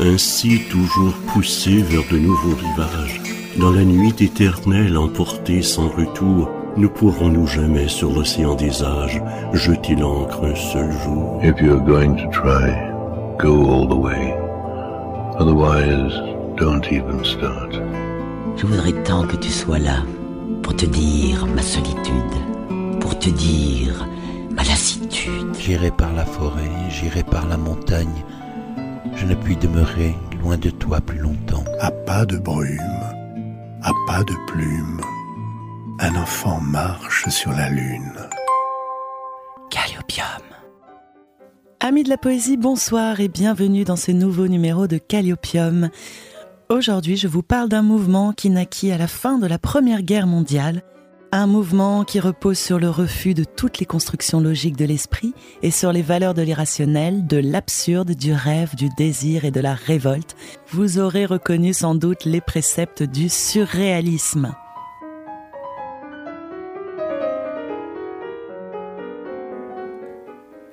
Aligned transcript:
ainsi 0.00 0.60
toujours 0.70 1.14
poussé 1.32 1.82
vers 1.82 2.04
de 2.10 2.18
nouveaux 2.18 2.56
rivages. 2.56 3.20
Dans 3.58 3.70
la 3.70 3.84
nuit 3.84 4.14
éternelle 4.20 4.96
emportée 4.96 5.62
sans 5.62 5.88
retour, 5.88 6.50
ne 6.76 6.88
pourrons-nous 6.88 7.46
jamais 7.46 7.86
sur 7.86 8.12
l'océan 8.12 8.54
des 8.56 8.82
âges 8.82 9.22
jeter 9.52 9.94
l'encre 9.94 10.42
un 10.44 10.56
seul 10.56 10.90
jour 11.04 11.40
If 11.42 11.60
you're 11.60 11.80
going 11.80 12.16
to 12.16 12.28
try, 12.30 12.74
go 13.38 13.70
all 13.70 13.86
the 13.86 13.96
way. 13.96 14.34
Otherwise, 15.38 16.12
don't 16.56 16.84
even 16.90 17.24
start. 17.24 17.74
Je 18.56 18.66
voudrais 18.66 18.92
tant 19.04 19.24
que 19.24 19.36
tu 19.36 19.50
sois 19.50 19.78
là 19.78 20.02
pour 20.62 20.74
te 20.74 20.86
dire 20.86 21.46
ma 21.46 21.62
solitude, 21.62 22.14
pour 23.00 23.18
te 23.18 23.30
dire 23.30 24.06
ma 24.50 24.62
lassitude. 24.62 25.54
J'irai 25.58 25.90
par 25.90 26.12
la 26.12 26.24
forêt, 26.24 26.70
j'irai 26.88 27.22
par 27.22 27.46
la 27.46 27.56
montagne. 27.56 28.24
Je 29.16 29.26
ne 29.26 29.34
puis 29.34 29.56
demeurer 29.56 30.14
loin 30.40 30.56
de 30.56 30.70
toi 30.70 31.00
plus 31.00 31.18
longtemps. 31.18 31.64
À 31.80 31.90
pas 31.90 32.26
de 32.26 32.36
brume, 32.36 32.78
à 33.82 33.90
pas 34.06 34.24
de 34.24 34.34
plume, 34.46 35.00
un 36.00 36.14
enfant 36.16 36.60
marche 36.60 37.28
sur 37.28 37.52
la 37.52 37.68
lune. 37.70 38.12
Calliopium. 39.70 40.26
Amis 41.80 42.02
de 42.02 42.08
la 42.08 42.16
poésie, 42.16 42.56
bonsoir 42.56 43.20
et 43.20 43.28
bienvenue 43.28 43.84
dans 43.84 43.96
ce 43.96 44.10
nouveau 44.10 44.48
numéro 44.48 44.86
de 44.86 44.98
Calliopium. 44.98 45.90
Aujourd'hui, 46.68 47.16
je 47.16 47.28
vous 47.28 47.42
parle 47.42 47.68
d'un 47.68 47.82
mouvement 47.82 48.32
qui 48.32 48.50
naquit 48.50 48.90
à 48.90 48.98
la 48.98 49.06
fin 49.06 49.38
de 49.38 49.46
la 49.46 49.58
Première 49.58 50.02
Guerre 50.02 50.26
mondiale, 50.26 50.82
un 51.34 51.48
mouvement 51.48 52.04
qui 52.04 52.20
repose 52.20 52.58
sur 52.58 52.78
le 52.78 52.88
refus 52.88 53.34
de 53.34 53.42
toutes 53.42 53.80
les 53.80 53.86
constructions 53.86 54.38
logiques 54.38 54.76
de 54.76 54.84
l'esprit 54.84 55.34
et 55.62 55.72
sur 55.72 55.92
les 55.92 56.00
valeurs 56.00 56.32
de 56.32 56.42
l'irrationnel, 56.42 57.26
de 57.26 57.38
l'absurde, 57.38 58.12
du 58.12 58.32
rêve, 58.32 58.76
du 58.76 58.88
désir 58.90 59.44
et 59.44 59.50
de 59.50 59.58
la 59.58 59.74
révolte. 59.74 60.36
Vous 60.68 61.00
aurez 61.00 61.26
reconnu 61.26 61.72
sans 61.72 61.96
doute 61.96 62.24
les 62.24 62.40
préceptes 62.40 63.02
du 63.02 63.28
surréalisme. 63.28 64.54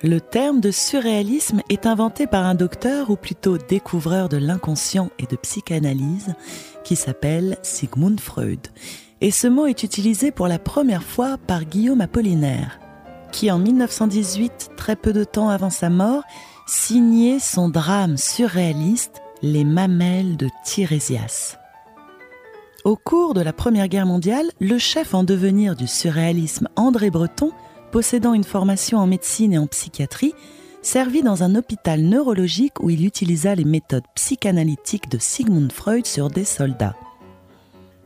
Le 0.04 0.20
terme 0.20 0.60
de 0.60 0.70
surréalisme 0.70 1.62
est 1.70 1.86
inventé 1.86 2.28
par 2.28 2.44
un 2.44 2.54
docteur 2.54 3.10
ou 3.10 3.16
plutôt 3.16 3.58
découvreur 3.58 4.28
de 4.28 4.36
l'inconscient 4.36 5.10
et 5.18 5.26
de 5.26 5.34
psychanalyse 5.34 6.34
qui 6.84 6.94
s'appelle 6.94 7.58
Sigmund 7.62 8.20
Freud. 8.20 8.68
Et 9.22 9.30
ce 9.30 9.46
mot 9.46 9.66
est 9.66 9.84
utilisé 9.84 10.32
pour 10.32 10.48
la 10.48 10.58
première 10.58 11.04
fois 11.04 11.38
par 11.38 11.64
Guillaume 11.64 12.00
Apollinaire, 12.00 12.80
qui 13.30 13.52
en 13.52 13.58
1918, 13.60 14.72
très 14.76 14.96
peu 14.96 15.12
de 15.12 15.22
temps 15.22 15.48
avant 15.48 15.70
sa 15.70 15.90
mort, 15.90 16.24
signait 16.66 17.38
son 17.38 17.68
drame 17.68 18.16
surréaliste 18.16 19.22
Les 19.40 19.62
mamelles 19.62 20.36
de 20.36 20.48
Tirésias. 20.64 21.56
Au 22.84 22.96
cours 22.96 23.32
de 23.32 23.40
la 23.40 23.52
Première 23.52 23.86
Guerre 23.86 24.06
mondiale, 24.06 24.50
le 24.60 24.76
chef 24.76 25.14
en 25.14 25.22
devenir 25.22 25.76
du 25.76 25.86
surréalisme 25.86 26.68
André 26.74 27.10
Breton 27.10 27.52
possédant 27.92 28.34
une 28.34 28.42
formation 28.42 28.98
en 28.98 29.06
médecine 29.06 29.52
et 29.52 29.58
en 29.58 29.68
psychiatrie, 29.68 30.34
servit 30.82 31.22
dans 31.22 31.44
un 31.44 31.54
hôpital 31.54 32.00
neurologique 32.00 32.80
où 32.80 32.90
il 32.90 33.06
utilisa 33.06 33.54
les 33.54 33.64
méthodes 33.64 34.02
psychanalytiques 34.16 35.08
de 35.08 35.18
Sigmund 35.18 35.70
Freud 35.70 36.06
sur 36.06 36.28
des 36.28 36.44
soldats. 36.44 36.96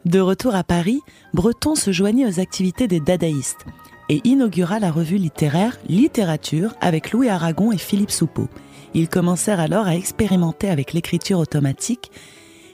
De 0.07 0.21
retour 0.21 0.55
à 0.55 0.65
Paris, 0.65 1.01
Breton 1.35 1.75
se 1.75 1.91
joignit 1.91 2.27
aux 2.27 2.41
activités 2.41 2.87
des 2.87 3.01
dadaïstes 3.01 3.67
et 4.09 4.21
inaugura 4.23 4.79
la 4.79 4.93
revue 4.93 5.17
littéraire 5.17 5.77
Littérature 5.89 6.75
avec 6.81 7.11
Louis 7.11 7.29
Aragon 7.29 7.73
et 7.73 7.77
Philippe 7.77 8.13
Soupeau. 8.13 8.49
Ils 8.95 9.09
commencèrent 9.09 9.61
alors 9.61 9.87
à 9.87 9.97
expérimenter 9.97 10.71
avec 10.71 10.93
l'écriture 10.93 11.41
automatique 11.41 12.13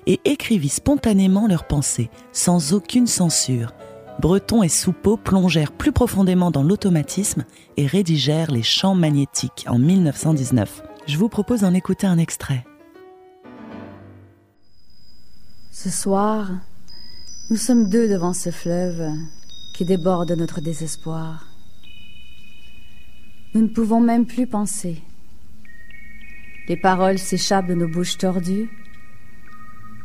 et 0.07 0.21
écrivit 0.27 0.69
spontanément 0.69 1.49
leurs 1.49 1.67
pensées, 1.67 2.11
sans 2.33 2.75
aucune 2.75 3.07
censure, 3.07 3.73
Breton 4.21 4.63
et 4.63 4.69
Soupeau 4.69 5.17
plongèrent 5.17 5.73
plus 5.73 5.91
profondément 5.91 6.51
dans 6.51 6.63
l'automatisme 6.63 7.45
et 7.79 7.87
rédigèrent 7.87 8.51
les 8.51 8.63
champs 8.63 8.95
magnétiques 8.95 9.65
en 9.69 9.79
1919. 9.79 10.83
Je 11.07 11.17
vous 11.17 11.29
propose 11.31 11.63
d'en 11.63 11.73
écouter 11.73 12.07
un 12.07 12.19
extrait. 12.19 12.65
Ce 15.71 15.89
soir, 15.89 16.51
nous 17.53 17.59
sommes 17.59 17.91
deux 17.91 18.09
devant 18.09 18.33
ce 18.33 18.49
fleuve 18.49 19.11
qui 19.75 19.85
déborde 19.85 20.33
notre 20.33 20.63
désespoir. 20.63 21.49
Nous 23.53 23.61
ne 23.61 23.69
pouvons 23.69 24.01
même 24.01 24.25
plus 24.25 24.47
penser. 24.47 25.03
Les 26.67 26.79
paroles 26.79 27.19
s'échappent 27.19 27.67
de 27.67 27.75
nos 27.75 27.89
bouches 27.89 28.17
tordues, 28.17 28.71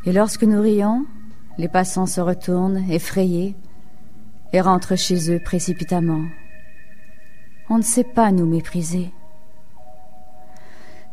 et 0.04 0.12
lorsque 0.12 0.44
nous 0.44 0.62
rions, 0.62 1.06
les 1.58 1.70
passants 1.70 2.06
se 2.06 2.20
retournent, 2.20 2.84
effrayés, 2.92 3.56
et 4.52 4.60
rentrent 4.60 4.98
chez 4.98 5.34
eux 5.34 5.40
précipitamment. 5.40 6.26
On 7.70 7.78
ne 7.78 7.84
sait 7.84 8.04
pas 8.04 8.34
nous 8.34 8.46
mépriser. 8.46 9.10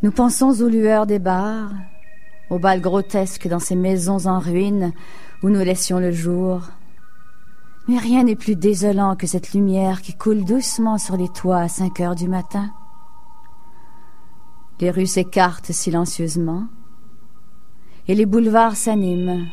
Nous 0.03 0.11
pensons 0.11 0.61
aux 0.61 0.69
lueurs 0.69 1.07
des 1.07 1.21
bars, 1.21 1.71
aux 2.51 2.59
balles 2.59 2.81
grotesques 2.81 3.47
dans 3.47 3.61
ces 3.61 3.77
maisons 3.77 4.27
en 4.27 4.41
ruine 4.41 4.93
où 5.45 5.51
nous 5.51 5.61
laissions 5.61 5.99
le 5.99 6.11
jour. 6.11 6.63
Mais 7.87 7.99
rien 7.99 8.25
n'est 8.25 8.35
plus 8.35 8.57
désolant 8.57 9.15
que 9.15 9.27
cette 9.27 9.53
lumière 9.53 10.01
qui 10.01 10.15
coule 10.15 10.43
doucement 10.43 10.97
sur 10.97 11.19
les 11.19 11.29
toits 11.29 11.59
à 11.59 11.69
cinq 11.69 12.01
heures 12.01 12.15
du 12.15 12.29
matin. 12.29 12.73
Les 14.81 14.91
rues 14.91 15.07
s'écartent 15.07 15.71
silencieusement 15.71 16.65
et 18.09 18.15
les 18.15 18.25
boulevards 18.25 18.77
s'animent. 18.77 19.47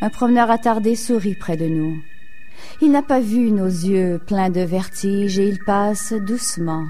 Un 0.00 0.10
promeneur 0.10 0.50
attardé 0.50 0.96
sourit 0.96 1.36
près 1.36 1.56
de 1.56 1.66
nous. 1.66 1.96
Il 2.82 2.90
n'a 2.90 3.02
pas 3.02 3.20
vu 3.20 3.52
nos 3.52 3.66
yeux 3.66 4.20
pleins 4.26 4.50
de 4.50 4.62
vertige 4.62 5.38
et 5.38 5.48
il 5.48 5.60
passe 5.62 6.12
doucement. 6.12 6.86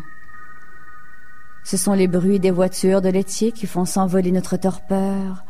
Ce 1.62 1.76
sont 1.76 1.92
les 1.92 2.08
bruits 2.08 2.40
des 2.40 2.50
voitures 2.50 3.02
de 3.02 3.10
laitiers 3.10 3.52
qui 3.52 3.66
font 3.66 3.84
s'envoler 3.84 4.32
notre 4.32 4.56
torpeur, 4.56 5.44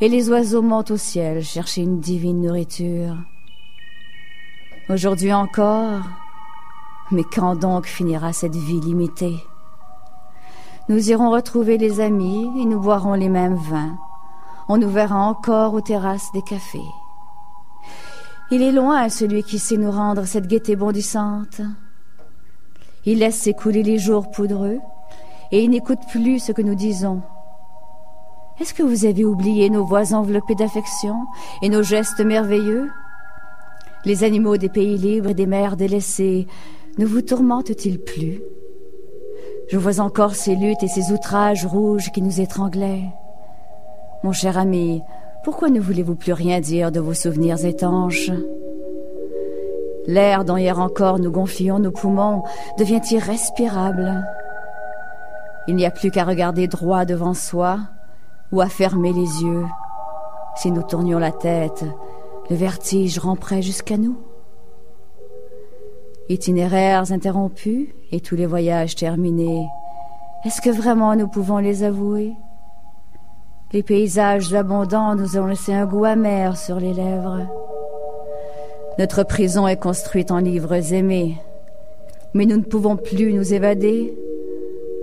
et 0.00 0.08
les 0.08 0.30
oiseaux 0.30 0.62
montent 0.62 0.90
au 0.90 0.96
ciel 0.96 1.42
chercher 1.42 1.82
une 1.82 2.00
divine 2.00 2.42
nourriture. 2.42 3.16
Aujourd'hui 4.88 5.32
encore, 5.32 6.02
mais 7.10 7.24
quand 7.24 7.56
donc 7.56 7.86
finira 7.86 8.32
cette 8.32 8.56
vie 8.56 8.80
limitée? 8.80 9.38
Nous 10.88 11.10
irons 11.10 11.30
retrouver 11.30 11.78
les 11.78 12.00
amis 12.00 12.48
et 12.60 12.64
nous 12.64 12.78
boirons 12.78 13.14
les 13.14 13.28
mêmes 13.28 13.56
vins. 13.56 13.96
On 14.68 14.76
nous 14.76 14.90
verra 14.90 15.16
encore 15.16 15.74
aux 15.74 15.80
terrasses 15.80 16.30
des 16.32 16.42
cafés. 16.42 16.78
Il 18.52 18.62
est 18.62 18.72
loin 18.72 19.08
celui 19.08 19.42
qui 19.42 19.58
sait 19.58 19.76
nous 19.76 19.90
rendre 19.90 20.24
cette 20.24 20.46
gaieté 20.46 20.76
bondissante. 20.76 21.60
Il 23.04 23.18
laisse 23.18 23.40
s'écouler 23.40 23.82
les 23.82 23.98
jours 23.98 24.30
poudreux 24.30 24.78
et 25.50 25.64
il 25.64 25.70
n'écoute 25.70 26.00
plus 26.10 26.38
ce 26.38 26.52
que 26.52 26.62
nous 26.62 26.74
disons. 26.74 27.22
Est-ce 28.58 28.72
que 28.72 28.82
vous 28.82 29.04
avez 29.04 29.26
oublié 29.26 29.68
nos 29.68 29.84
voix 29.84 30.14
enveloppées 30.14 30.54
d'affection 30.54 31.26
et 31.60 31.68
nos 31.68 31.82
gestes 31.82 32.20
merveilleux? 32.20 32.90
Les 34.06 34.24
animaux 34.24 34.56
des 34.56 34.70
pays 34.70 34.96
libres 34.96 35.28
et 35.28 35.34
des 35.34 35.44
mers 35.44 35.76
délaissées 35.76 36.46
ne 36.96 37.04
vous 37.04 37.20
tourmentent-ils 37.20 37.98
plus? 37.98 38.40
Je 39.68 39.76
vois 39.76 40.00
encore 40.00 40.34
ces 40.34 40.54
luttes 40.54 40.82
et 40.82 40.88
ces 40.88 41.12
outrages 41.12 41.66
rouges 41.66 42.10
qui 42.12 42.22
nous 42.22 42.40
étranglaient. 42.40 43.04
Mon 44.22 44.32
cher 44.32 44.56
ami, 44.56 45.02
pourquoi 45.44 45.68
ne 45.68 45.80
voulez-vous 45.80 46.14
plus 46.14 46.32
rien 46.32 46.60
dire 46.60 46.90
de 46.90 47.00
vos 47.00 47.14
souvenirs 47.14 47.62
étanches? 47.62 48.30
L'air 50.06 50.46
dont 50.46 50.56
hier 50.56 50.78
encore 50.78 51.18
nous 51.18 51.30
gonflions 51.30 51.78
nos 51.78 51.90
poumons 51.90 52.42
devient 52.78 53.02
irrespirable. 53.10 54.24
Il 55.68 55.76
n'y 55.76 55.84
a 55.84 55.90
plus 55.90 56.10
qu'à 56.10 56.24
regarder 56.24 56.68
droit 56.68 57.04
devant 57.04 57.34
soi 57.34 57.80
ou 58.52 58.60
à 58.60 58.68
fermer 58.68 59.12
les 59.12 59.42
yeux. 59.42 59.64
Si 60.56 60.70
nous 60.70 60.82
tournions 60.82 61.18
la 61.18 61.32
tête, 61.32 61.84
le 62.48 62.56
vertige 62.56 63.18
ramperait 63.18 63.62
jusqu'à 63.62 63.96
nous. 63.96 64.16
Itinéraires 66.28 67.12
interrompus 67.12 67.88
et 68.10 68.20
tous 68.20 68.36
les 68.36 68.46
voyages 68.46 68.96
terminés, 68.96 69.66
est-ce 70.44 70.60
que 70.60 70.70
vraiment 70.70 71.14
nous 71.16 71.28
pouvons 71.28 71.58
les 71.58 71.82
avouer? 71.82 72.32
Les 73.72 73.82
paysages 73.82 74.54
abondants 74.54 75.16
nous 75.16 75.36
ont 75.38 75.46
laissé 75.46 75.72
un 75.72 75.86
goût 75.86 76.04
amer 76.04 76.56
sur 76.56 76.78
les 76.78 76.92
lèvres. 76.92 77.46
Notre 78.98 79.24
prison 79.24 79.66
est 79.66 79.80
construite 79.80 80.30
en 80.30 80.38
livres 80.38 80.92
aimés, 80.92 81.36
mais 82.32 82.46
nous 82.46 82.56
ne 82.56 82.62
pouvons 82.62 82.96
plus 82.96 83.32
nous 83.32 83.52
évader 83.52 84.16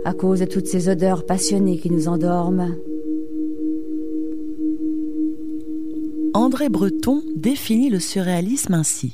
à 0.06 0.14
cause 0.14 0.40
de 0.40 0.46
toutes 0.46 0.68
ces 0.68 0.90
odeurs 0.90 1.26
passionnées 1.26 1.78
qui 1.78 1.90
nous 1.90 2.08
endorment. 2.08 2.76
André 6.36 6.68
Breton 6.68 7.22
définit 7.36 7.92
le 7.92 8.00
surréalisme 8.00 8.74
ainsi. 8.74 9.14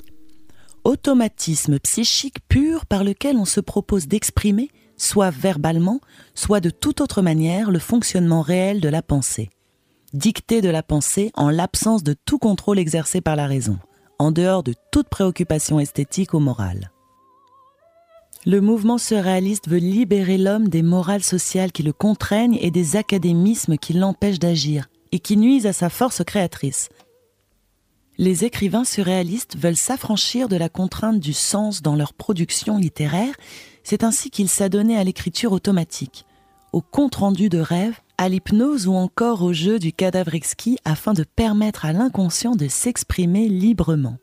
Automatisme 0.85 1.77
psychique 1.79 2.37
pur 2.47 2.85
par 2.85 3.03
lequel 3.03 3.35
on 3.35 3.45
se 3.45 3.59
propose 3.59 4.07
d'exprimer 4.07 4.69
soit 4.95 5.29
verbalement, 5.29 5.99
soit 6.33 6.61
de 6.61 6.69
toute 6.69 7.01
autre 7.01 7.21
manière, 7.21 7.71
le 7.71 7.79
fonctionnement 7.79 8.41
réel 8.41 8.79
de 8.79 8.89
la 8.89 9.01
pensée. 9.01 9.49
dictée 10.13 10.61
de 10.61 10.69
la 10.69 10.81
pensée 10.81 11.31
en 11.35 11.49
l'absence 11.49 12.03
de 12.03 12.15
tout 12.25 12.39
contrôle 12.39 12.79
exercé 12.79 13.21
par 13.21 13.35
la 13.35 13.47
raison, 13.47 13.77
en 14.17 14.31
dehors 14.31 14.63
de 14.63 14.73
toute 14.91 15.09
préoccupation 15.09 15.79
esthétique 15.79 16.33
ou 16.33 16.39
morale. 16.39 16.91
Le 18.45 18.61
mouvement 18.61 18.97
surréaliste 18.97 19.67
veut 19.67 19.77
libérer 19.77 20.37
l'homme 20.37 20.69
des 20.69 20.81
morales 20.81 21.23
sociales 21.23 21.71
qui 21.71 21.83
le 21.83 21.93
contraignent 21.93 22.57
et 22.61 22.71
des 22.71 22.95
académismes 22.95 23.77
qui 23.77 23.93
l'empêchent 23.93 24.39
d'agir 24.39 24.87
et 25.11 25.19
qui 25.19 25.37
nuisent 25.37 25.67
à 25.67 25.73
sa 25.73 25.89
force 25.89 26.23
créatrice. 26.23 26.89
Les 28.19 28.43
écrivains 28.43 28.83
surréalistes 28.83 29.55
veulent 29.57 29.77
s'affranchir 29.77 30.49
de 30.49 30.57
la 30.57 30.67
contrainte 30.67 31.21
du 31.21 31.31
sens 31.31 31.81
dans 31.81 31.95
leur 31.95 32.13
production 32.13 32.77
littéraire, 32.77 33.33
c'est 33.81 34.03
ainsi 34.03 34.29
qu'ils 34.29 34.49
s'adonnaient 34.49 34.97
à 34.97 35.05
l'écriture 35.05 35.53
automatique, 35.53 36.25
au 36.73 36.81
compte-rendu 36.81 37.47
de 37.47 37.59
rêves, 37.59 37.97
à 38.17 38.27
l'hypnose 38.27 38.87
ou 38.87 38.93
encore 38.93 39.41
au 39.41 39.53
jeu 39.53 39.79
du 39.79 39.93
cadavre 39.93 40.35
exquis 40.35 40.77
afin 40.83 41.13
de 41.13 41.23
permettre 41.23 41.85
à 41.85 41.93
l'inconscient 41.93 42.57
de 42.57 42.67
s'exprimer 42.67 43.47
librement. 43.47 44.17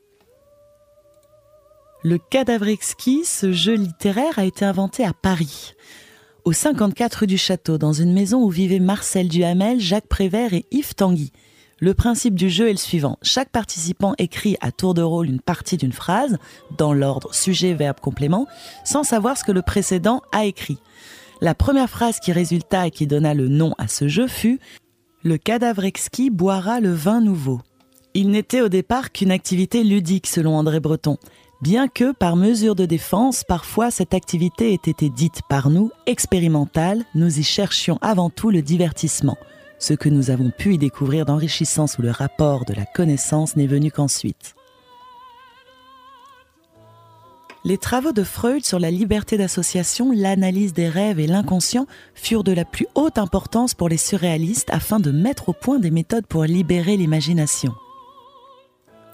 Le 2.05 2.19
cadavre 2.19 2.69
exquis, 2.69 3.25
ce 3.25 3.51
jeu 3.51 3.77
littéraire, 3.77 4.39
a 4.39 4.45
été 4.45 4.67
inventé 4.67 5.07
à 5.07 5.15
Paris, 5.15 5.73
au 6.45 6.53
54 6.53 7.21
rue 7.21 7.27
du 7.27 7.39
Château, 7.39 7.79
dans 7.79 7.95
une 7.95 8.13
maison 8.13 8.43
où 8.43 8.51
vivaient 8.51 8.79
Marcel 8.79 9.29
Duhamel, 9.29 9.81
Jacques 9.81 10.07
Prévert 10.07 10.53
et 10.53 10.67
Yves 10.71 10.95
Tanguy. 10.95 11.33
Le 11.79 11.93
principe 11.93 12.35
du 12.35 12.49
jeu 12.49 12.69
est 12.69 12.73
le 12.73 12.79
suivant. 12.79 13.19
Chaque 13.21 13.51
participant 13.51 14.15
écrit 14.17 14.57
à 14.63 14.73
tour 14.73 14.95
de 14.95 15.03
rôle 15.03 15.29
une 15.29 15.41
partie 15.41 15.77
d'une 15.77 15.93
phrase, 15.93 16.39
dans 16.79 16.95
l'ordre 16.95 17.35
sujet, 17.35 17.75
verbe, 17.75 18.01
complément, 18.01 18.47
sans 18.85 19.03
savoir 19.03 19.37
ce 19.37 19.45
que 19.45 19.53
le 19.53 19.61
précédent 19.61 20.23
a 20.33 20.47
écrit. 20.47 20.79
La 21.43 21.55
première 21.55 21.91
phrase 21.91 22.19
qui 22.19 22.33
résulta 22.33 22.87
et 22.87 22.91
qui 22.91 23.07
donna 23.07 23.35
le 23.35 23.49
nom 23.49 23.75
à 23.77 23.89
ce 23.89 24.09
jeu 24.09 24.27
fut 24.27 24.59
Le 25.23 25.37
cadavre 25.37 25.85
exquis 25.85 26.31
boira 26.31 26.81
le 26.81 26.95
vin 26.95 27.21
nouveau. 27.21 27.61
Il 28.15 28.31
n'était 28.31 28.63
au 28.63 28.71
départ 28.71 29.13
qu'une 29.13 29.31
activité 29.31 29.85
ludique 29.85 30.27
selon 30.27 30.57
André 30.57 30.81
Breton 30.81 31.19
bien 31.61 31.89
que 31.89 32.13
par 32.13 32.37
mesure 32.37 32.75
de 32.75 32.87
défense, 32.87 33.45
parfois 33.45 33.91
cette 33.91 34.15
activité 34.15 34.73
ait 34.73 34.91
été 34.91 35.09
dite 35.09 35.41
par 35.49 35.71
nous 35.71 35.91
expérimentale, 36.07 37.05
nous 37.15 37.39
y 37.39 37.43
cherchions 37.43 37.99
avant 38.03 38.31
tout 38.31 38.51
le 38.51 38.63
divertissement. 38.63 39.37
Ce 39.79 39.95
que 39.95 40.09
nous 40.09 40.31
avons 40.31 40.51
pu 40.51 40.75
y 40.75 40.79
découvrir 40.79 41.27
d'enrichissant 41.27 41.87
sous 41.87 42.03
le 42.03 42.11
rapport 42.11 42.65
de 42.65 42.75
la 42.75 42.85
connaissance 42.85 43.57
n'est 43.57 43.67
venu 43.67 43.91
qu'ensuite. 43.91 44.55
Les 47.65 47.79
travaux 47.79 48.13
de 48.13 48.23
Freud 48.23 48.65
sur 48.65 48.79
la 48.79 48.91
liberté 48.91 49.37
d'association, 49.37 50.13
l'analyse 50.13 50.73
des 50.73 50.89
rêves 50.89 51.19
et 51.19 51.27
l'inconscient 51.27 51.87
furent 52.15 52.45
de 52.45 52.53
la 52.53 52.65
plus 52.65 52.87
haute 52.95 53.19
importance 53.19 53.75
pour 53.75 53.89
les 53.89 53.97
surréalistes 53.97 54.71
afin 54.71 55.01
de 55.01 55.11
mettre 55.11 55.49
au 55.49 55.53
point 55.53 55.81
des 55.81 55.91
méthodes 55.91 56.27
pour 56.27 56.45
libérer 56.45 56.97
l'imagination 56.97 57.75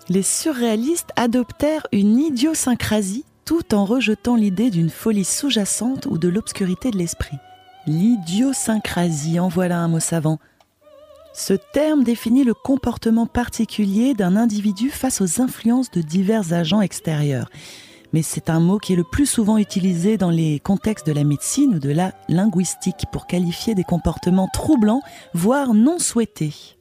les 0.08 0.22
surréalistes 0.22 1.10
adoptèrent 1.16 1.86
une 1.92 2.18
idiosyncrasie 2.18 3.24
tout 3.44 3.74
en 3.74 3.84
rejetant 3.84 4.36
l'idée 4.36 4.70
d'une 4.70 4.90
folie 4.90 5.24
sous-jacente 5.24 6.06
ou 6.06 6.18
de 6.18 6.28
l'obscurité 6.28 6.90
de 6.90 6.98
l'esprit. 6.98 7.36
L'idiosyncrasie, 7.86 9.40
en 9.40 9.48
voilà 9.48 9.78
un 9.78 9.88
mot 9.88 10.00
savant. 10.00 10.38
Ce 11.34 11.54
terme 11.54 12.04
définit 12.04 12.44
le 12.44 12.52
comportement 12.52 13.26
particulier 13.26 14.14
d'un 14.14 14.36
individu 14.36 14.90
face 14.90 15.20
aux 15.22 15.40
influences 15.40 15.90
de 15.90 16.02
divers 16.02 16.52
agents 16.52 16.82
extérieurs. 16.82 17.48
Mais 18.12 18.20
c'est 18.20 18.50
un 18.50 18.60
mot 18.60 18.76
qui 18.76 18.92
est 18.92 18.96
le 18.96 19.04
plus 19.04 19.24
souvent 19.24 19.56
utilisé 19.56 20.18
dans 20.18 20.28
les 20.28 20.60
contextes 20.60 21.06
de 21.06 21.12
la 21.12 21.24
médecine 21.24 21.76
ou 21.76 21.78
de 21.78 21.90
la 21.90 22.12
linguistique 22.28 23.06
pour 23.10 23.26
qualifier 23.26 23.74
des 23.74 23.84
comportements 23.84 24.48
troublants, 24.52 25.00
voire 25.32 25.72
non 25.72 25.98
souhaités. 25.98 26.76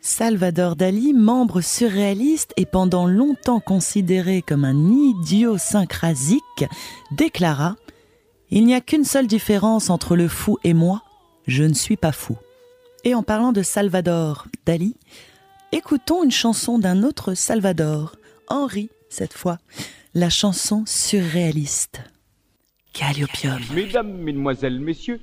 Salvador 0.00 0.76
Dali, 0.76 1.12
membre 1.12 1.60
surréaliste 1.60 2.54
et 2.56 2.64
pendant 2.64 3.06
longtemps 3.06 3.60
considéré 3.60 4.40
comme 4.40 4.64
un 4.64 4.90
idiosyncrasique, 4.90 6.64
déclara 7.10 7.76
Il 8.50 8.64
n'y 8.64 8.74
a 8.74 8.80
qu'une 8.80 9.04
seule 9.04 9.26
différence 9.26 9.90
entre 9.90 10.16
le 10.16 10.28
fou 10.28 10.56
et 10.64 10.72
moi, 10.72 11.02
je 11.46 11.64
ne 11.64 11.74
suis 11.74 11.98
pas 11.98 12.12
fou. 12.12 12.38
Et 13.02 13.14
en 13.14 13.22
parlant 13.22 13.52
de 13.52 13.62
Salvador 13.62 14.46
Dali, 14.66 14.94
écoutons 15.72 16.22
une 16.22 16.30
chanson 16.30 16.78
d'un 16.78 17.02
autre 17.02 17.32
Salvador, 17.32 18.16
Henri 18.48 18.90
cette 19.08 19.32
fois, 19.32 19.58
la 20.14 20.28
chanson 20.28 20.84
surréaliste. 20.86 22.02
Calliopium. 22.92 23.58
Mesdames, 23.74 24.12
Mesdemoiselles, 24.18 24.80
Messieurs, 24.80 25.20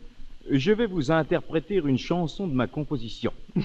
je 0.50 0.72
vais 0.72 0.88
vous 0.88 1.12
interpréter 1.12 1.76
une 1.76 2.00
chanson 2.00 2.48
de 2.48 2.54
ma 2.54 2.66
composition. 2.66 3.32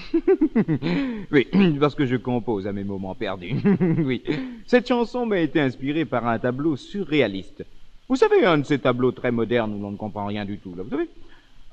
oui, 1.31 1.47
parce 1.79 1.95
que 1.95 2.05
je 2.05 2.15
compose 2.15 2.67
à 2.67 2.71
mes 2.71 2.83
moments 2.83 3.15
perdus. 3.15 3.55
oui, 3.97 4.21
cette 4.67 4.87
chanson 4.87 5.25
m'a 5.25 5.39
été 5.39 5.59
inspirée 5.59 6.05
par 6.05 6.27
un 6.27 6.37
tableau 6.37 6.75
surréaliste. 6.75 7.65
Vous 8.07 8.15
savez, 8.15 8.45
un 8.45 8.59
de 8.59 8.65
ces 8.65 8.77
tableaux 8.77 9.11
très 9.11 9.31
modernes 9.31 9.73
où 9.73 9.81
l'on 9.81 9.91
ne 9.91 9.97
comprend 9.97 10.27
rien 10.27 10.45
du 10.45 10.59
tout, 10.59 10.75
là, 10.75 10.83
vous 10.83 10.89
savez 10.89 11.09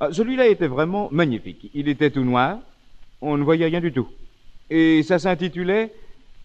ah, 0.00 0.08
Celui-là 0.12 0.49
était 0.49 0.67
vraiment 0.67 1.08
magnifique. 1.12 1.70
Il 1.75 1.88
était 1.88 2.11
tout 2.11 2.25
noir, 2.25 2.58
on 3.20 3.37
ne 3.37 3.44
voyait 3.44 3.67
rien 3.67 3.81
du 3.81 3.93
tout. 3.93 4.08
Et 4.70 5.02
ça 5.02 5.19
s'intitulait 5.19 5.93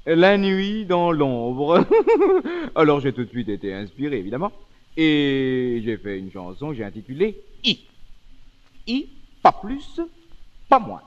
La 0.05 0.37
nuit 0.37 0.85
dans 0.85 1.11
l'ombre. 1.11 1.85
Alors 2.75 2.99
j'ai 2.99 3.13
tout 3.13 3.23
de 3.23 3.29
suite 3.29 3.49
été 3.49 3.73
inspiré, 3.73 4.19
évidemment. 4.19 4.51
Et 4.97 5.81
j'ai 5.83 5.97
fait 5.97 6.19
une 6.19 6.31
chanson 6.31 6.73
j'ai 6.73 6.83
intitulée 6.83 7.37
I. 7.63 7.79
I, 8.87 9.09
pas 9.41 9.51
plus, 9.51 10.01
pas 10.69 10.79
moins. 10.79 11.01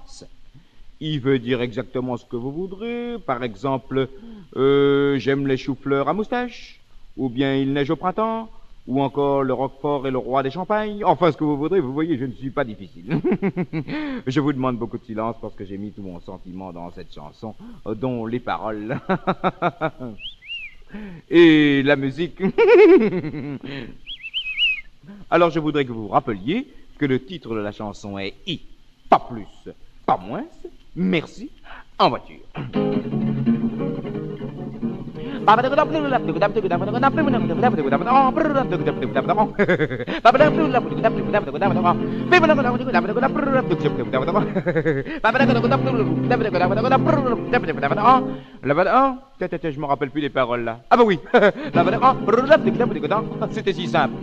Il 1.01 1.21
veut 1.21 1.39
dire 1.39 1.62
exactement 1.62 2.17
ce 2.17 2.25
que 2.25 2.37
vous 2.37 2.51
voudrez. 2.51 3.17
Par 3.25 3.44
exemple, 3.44 4.09
euh, 4.56 5.19
j'aime 5.19 5.47
les 5.47 5.56
choux-fleurs 5.56 6.09
à 6.09 6.15
moustache, 6.15 6.81
ou 7.17 7.29
bien 7.29 7.55
il 7.55 7.73
neige 7.73 7.91
au 7.91 7.97
printemps, 7.97 8.51
ou 8.88 9.00
encore 9.02 9.44
le 9.44 9.52
Roquefort 9.52 10.06
est 10.06 10.11
le 10.11 10.19
roi 10.19 10.43
des 10.43 10.50
champagnes. 10.50 11.05
Enfin, 11.05 11.31
ce 11.31 11.37
que 11.37 11.44
vous 11.44 11.58
voudrez, 11.58 11.79
vous 11.79 11.93
voyez, 11.93 12.17
je 12.17 12.25
ne 12.25 12.32
suis 12.32 12.49
pas 12.50 12.64
difficile. 12.64 13.20
je 14.26 14.40
vous 14.40 14.55
demande 14.55 14.79
beaucoup 14.79 14.96
de 14.96 15.05
silence 15.05 15.37
parce 15.40 15.55
que 15.55 15.67
j'ai 15.67 15.76
mis 15.76 15.93
tout 15.93 16.02
mon 16.02 16.20
sentiment 16.20 16.73
dans 16.73 16.90
cette 16.90 17.14
chanson, 17.14 17.55
dont 17.87 18.25
les 18.25 18.40
paroles. 18.40 18.99
Et 21.29 21.82
la 21.82 21.96
musique. 21.96 22.40
Alors 25.31 25.50
je 25.50 25.61
voudrais 25.61 25.84
que 25.84 25.93
vous 25.93 26.05
vous 26.05 26.08
rappeliez 26.08 26.67
que 26.96 27.05
le 27.05 27.23
titre 27.23 27.55
de 27.55 27.61
la 27.61 27.73
chanson 27.73 28.19
est 28.19 28.32
I, 28.46 28.62
pas 29.11 29.20
plus, 29.20 29.70
pas 30.06 30.17
moins, 30.17 30.46
merci, 30.96 31.51
en 31.98 32.08
voiture. 32.08 32.41
Je 49.40 49.81
me 49.81 49.86
rappelle 49.86 50.10
plus 50.10 50.20
les 50.20 50.28
paroles 50.28 50.64
là. 50.64 50.81
Ah 50.90 50.98
bah 50.98 51.05
oui. 51.06 51.19
C'était 53.50 53.72
si 53.72 53.86
simple. 53.86 54.17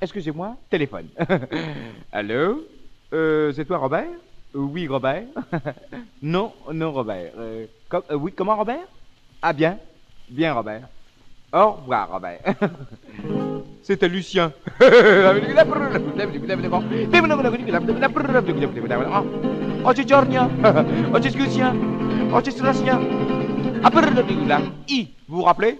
Excusez-moi, 0.00 0.56
téléphone. 0.70 1.08
Allô? 2.12 2.66
Euh, 3.12 3.52
C'est 3.52 3.64
toi, 3.66 3.78
Robert? 3.78 4.08
Oui, 4.54 4.88
Robert. 4.88 5.24
non, 6.22 6.52
non, 6.72 6.92
Robert. 6.92 7.32
Euh, 7.36 7.66
euh, 7.92 8.14
oui, 8.14 8.32
comment, 8.34 8.56
Robert? 8.56 8.86
Ah, 9.42 9.52
bien. 9.52 9.78
Bien, 10.28 10.54
Robert. 10.54 10.88
Au 11.52 11.72
revoir, 11.72 12.10
Robert. 12.10 12.40
C'était 13.82 14.08
Lucien. 14.08 14.52
Oggi 19.82 20.04
giorno, 20.04 20.50
oggi 21.12 21.30
scusia, 21.30 21.74
oggi 22.30 22.50
sulla 22.52 22.72
I, 24.86 25.14
vous 25.30 25.36
vous 25.36 25.42
rappelez 25.44 25.78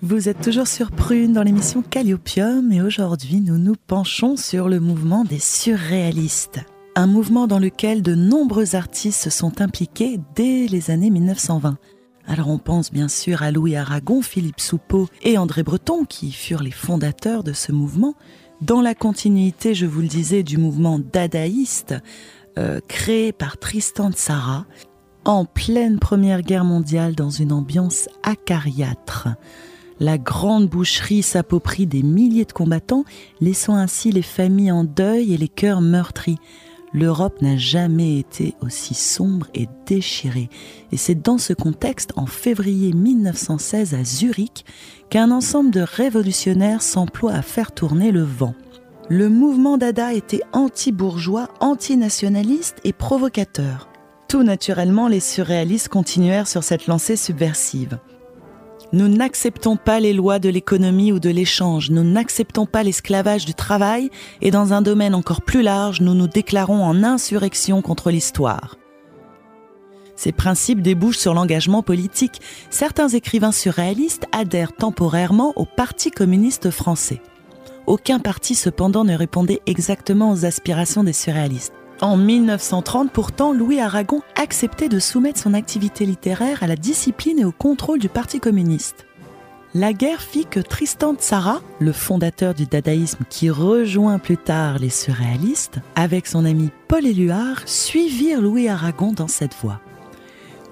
Vous 0.00 0.28
êtes 0.28 0.40
toujours 0.40 0.66
sur 0.66 0.90
Prune 0.90 1.34
dans 1.34 1.42
l'émission 1.42 1.82
Calliopium 1.82 2.72
et 2.72 2.80
aujourd'hui 2.80 3.42
nous 3.42 3.58
nous 3.58 3.74
penchons 3.86 4.36
sur 4.36 4.70
le 4.70 4.80
mouvement 4.80 5.24
des 5.24 5.38
surréalistes. 5.38 6.60
Un 6.96 7.06
mouvement 7.06 7.46
dans 7.46 7.58
lequel 7.58 8.00
de 8.00 8.14
nombreux 8.14 8.74
artistes 8.74 9.22
se 9.22 9.30
sont 9.30 9.60
impliqués 9.60 10.18
dès 10.34 10.66
les 10.66 10.90
années 10.90 11.10
1920. 11.10 11.76
Alors 12.26 12.48
on 12.48 12.58
pense 12.58 12.90
bien 12.90 13.08
sûr 13.08 13.42
à 13.42 13.50
Louis 13.50 13.76
Aragon, 13.76 14.22
Philippe 14.22 14.60
Soupeau 14.60 15.08
et 15.22 15.36
André 15.36 15.62
Breton 15.62 16.06
qui 16.06 16.32
furent 16.32 16.62
les 16.62 16.70
fondateurs 16.70 17.44
de 17.44 17.52
ce 17.52 17.70
mouvement, 17.70 18.14
dans 18.64 18.80
la 18.80 18.94
continuité, 18.94 19.74
je 19.74 19.84
vous 19.84 20.00
le 20.00 20.06
disais, 20.06 20.42
du 20.42 20.56
mouvement 20.56 20.98
dadaïste, 20.98 21.94
euh, 22.58 22.80
créé 22.88 23.32
par 23.32 23.58
Tristan 23.58 24.10
Tzara 24.10 24.64
en 25.24 25.44
pleine 25.44 25.98
Première 25.98 26.40
Guerre 26.42 26.64
mondiale 26.64 27.14
dans 27.14 27.30
une 27.30 27.52
ambiance 27.52 28.08
acariâtre. 28.22 29.28
La 30.00 30.18
grande 30.18 30.68
boucherie 30.68 31.22
s'approprie 31.22 31.86
des 31.86 32.02
milliers 32.02 32.46
de 32.46 32.52
combattants, 32.52 33.04
laissant 33.40 33.76
ainsi 33.76 34.12
les 34.12 34.22
familles 34.22 34.72
en 34.72 34.84
deuil 34.84 35.34
et 35.34 35.36
les 35.36 35.48
cœurs 35.48 35.82
meurtris. 35.82 36.38
L'Europe 36.94 37.42
n'a 37.42 37.56
jamais 37.56 38.18
été 38.18 38.54
aussi 38.60 38.94
sombre 38.94 39.48
et 39.52 39.68
déchirée. 39.84 40.48
Et 40.90 40.96
c'est 40.96 41.20
dans 41.20 41.38
ce 41.38 41.52
contexte, 41.52 42.12
en 42.16 42.26
février 42.26 42.92
1916 42.92 43.94
à 43.94 44.04
Zurich, 44.04 44.64
qu'un 45.10 45.30
ensemble 45.30 45.70
de 45.70 45.80
révolutionnaires 45.80 46.82
s'emploie 46.82 47.32
à 47.32 47.42
faire 47.42 47.72
tourner 47.72 48.10
le 48.10 48.22
vent. 48.22 48.54
Le 49.08 49.28
mouvement 49.28 49.76
Dada 49.76 50.14
était 50.14 50.42
anti-bourgeois, 50.52 51.48
anti-nationaliste 51.60 52.78
et 52.84 52.92
provocateur. 52.92 53.88
Tout 54.28 54.42
naturellement, 54.42 55.08
les 55.08 55.20
surréalistes 55.20 55.88
continuèrent 55.88 56.48
sur 56.48 56.64
cette 56.64 56.86
lancée 56.86 57.16
subversive. 57.16 57.98
Nous 58.92 59.08
n'acceptons 59.08 59.76
pas 59.76 60.00
les 60.00 60.12
lois 60.12 60.38
de 60.38 60.48
l'économie 60.48 61.12
ou 61.12 61.18
de 61.18 61.30
l'échange, 61.30 61.90
nous 61.90 62.04
n'acceptons 62.04 62.64
pas 62.64 62.82
l'esclavage 62.82 63.44
du 63.44 63.54
travail 63.54 64.10
et 64.40 64.50
dans 64.50 64.72
un 64.72 64.82
domaine 64.82 65.14
encore 65.14 65.42
plus 65.42 65.62
large, 65.62 66.00
nous 66.00 66.14
nous 66.14 66.28
déclarons 66.28 66.82
en 66.82 67.02
insurrection 67.02 67.82
contre 67.82 68.10
l'histoire. 68.10 68.76
Ces 70.16 70.32
principes 70.32 70.80
débouchent 70.80 71.18
sur 71.18 71.34
l'engagement 71.34 71.82
politique. 71.82 72.40
Certains 72.70 73.08
écrivains 73.08 73.52
surréalistes 73.52 74.26
adhèrent 74.32 74.72
temporairement 74.72 75.52
au 75.56 75.64
Parti 75.64 76.10
communiste 76.10 76.70
français. 76.70 77.20
Aucun 77.86 78.18
parti 78.18 78.54
cependant 78.54 79.04
ne 79.04 79.14
répondait 79.14 79.60
exactement 79.66 80.32
aux 80.32 80.44
aspirations 80.44 81.04
des 81.04 81.12
surréalistes. 81.12 81.74
En 82.00 82.16
1930, 82.16 83.12
pourtant, 83.12 83.52
Louis 83.52 83.80
Aragon 83.80 84.22
acceptait 84.36 84.88
de 84.88 84.98
soumettre 84.98 85.40
son 85.40 85.54
activité 85.54 86.06
littéraire 86.06 86.62
à 86.62 86.66
la 86.66 86.76
discipline 86.76 87.38
et 87.38 87.44
au 87.44 87.52
contrôle 87.52 87.98
du 87.98 88.08
Parti 88.08 88.40
communiste. 88.40 89.06
La 89.74 89.92
guerre 89.92 90.22
fit 90.22 90.46
que 90.46 90.60
Tristan 90.60 91.14
Tzara, 91.14 91.60
le 91.80 91.92
fondateur 91.92 92.54
du 92.54 92.64
dadaïsme 92.64 93.24
qui 93.28 93.50
rejoint 93.50 94.18
plus 94.18 94.36
tard 94.36 94.78
les 94.78 94.88
surréalistes, 94.88 95.80
avec 95.96 96.26
son 96.26 96.44
ami 96.44 96.70
Paul 96.88 97.04
Éluard, 97.04 97.62
suivirent 97.66 98.40
Louis 98.40 98.68
Aragon 98.68 99.12
dans 99.12 99.28
cette 99.28 99.54
voie. 99.54 99.80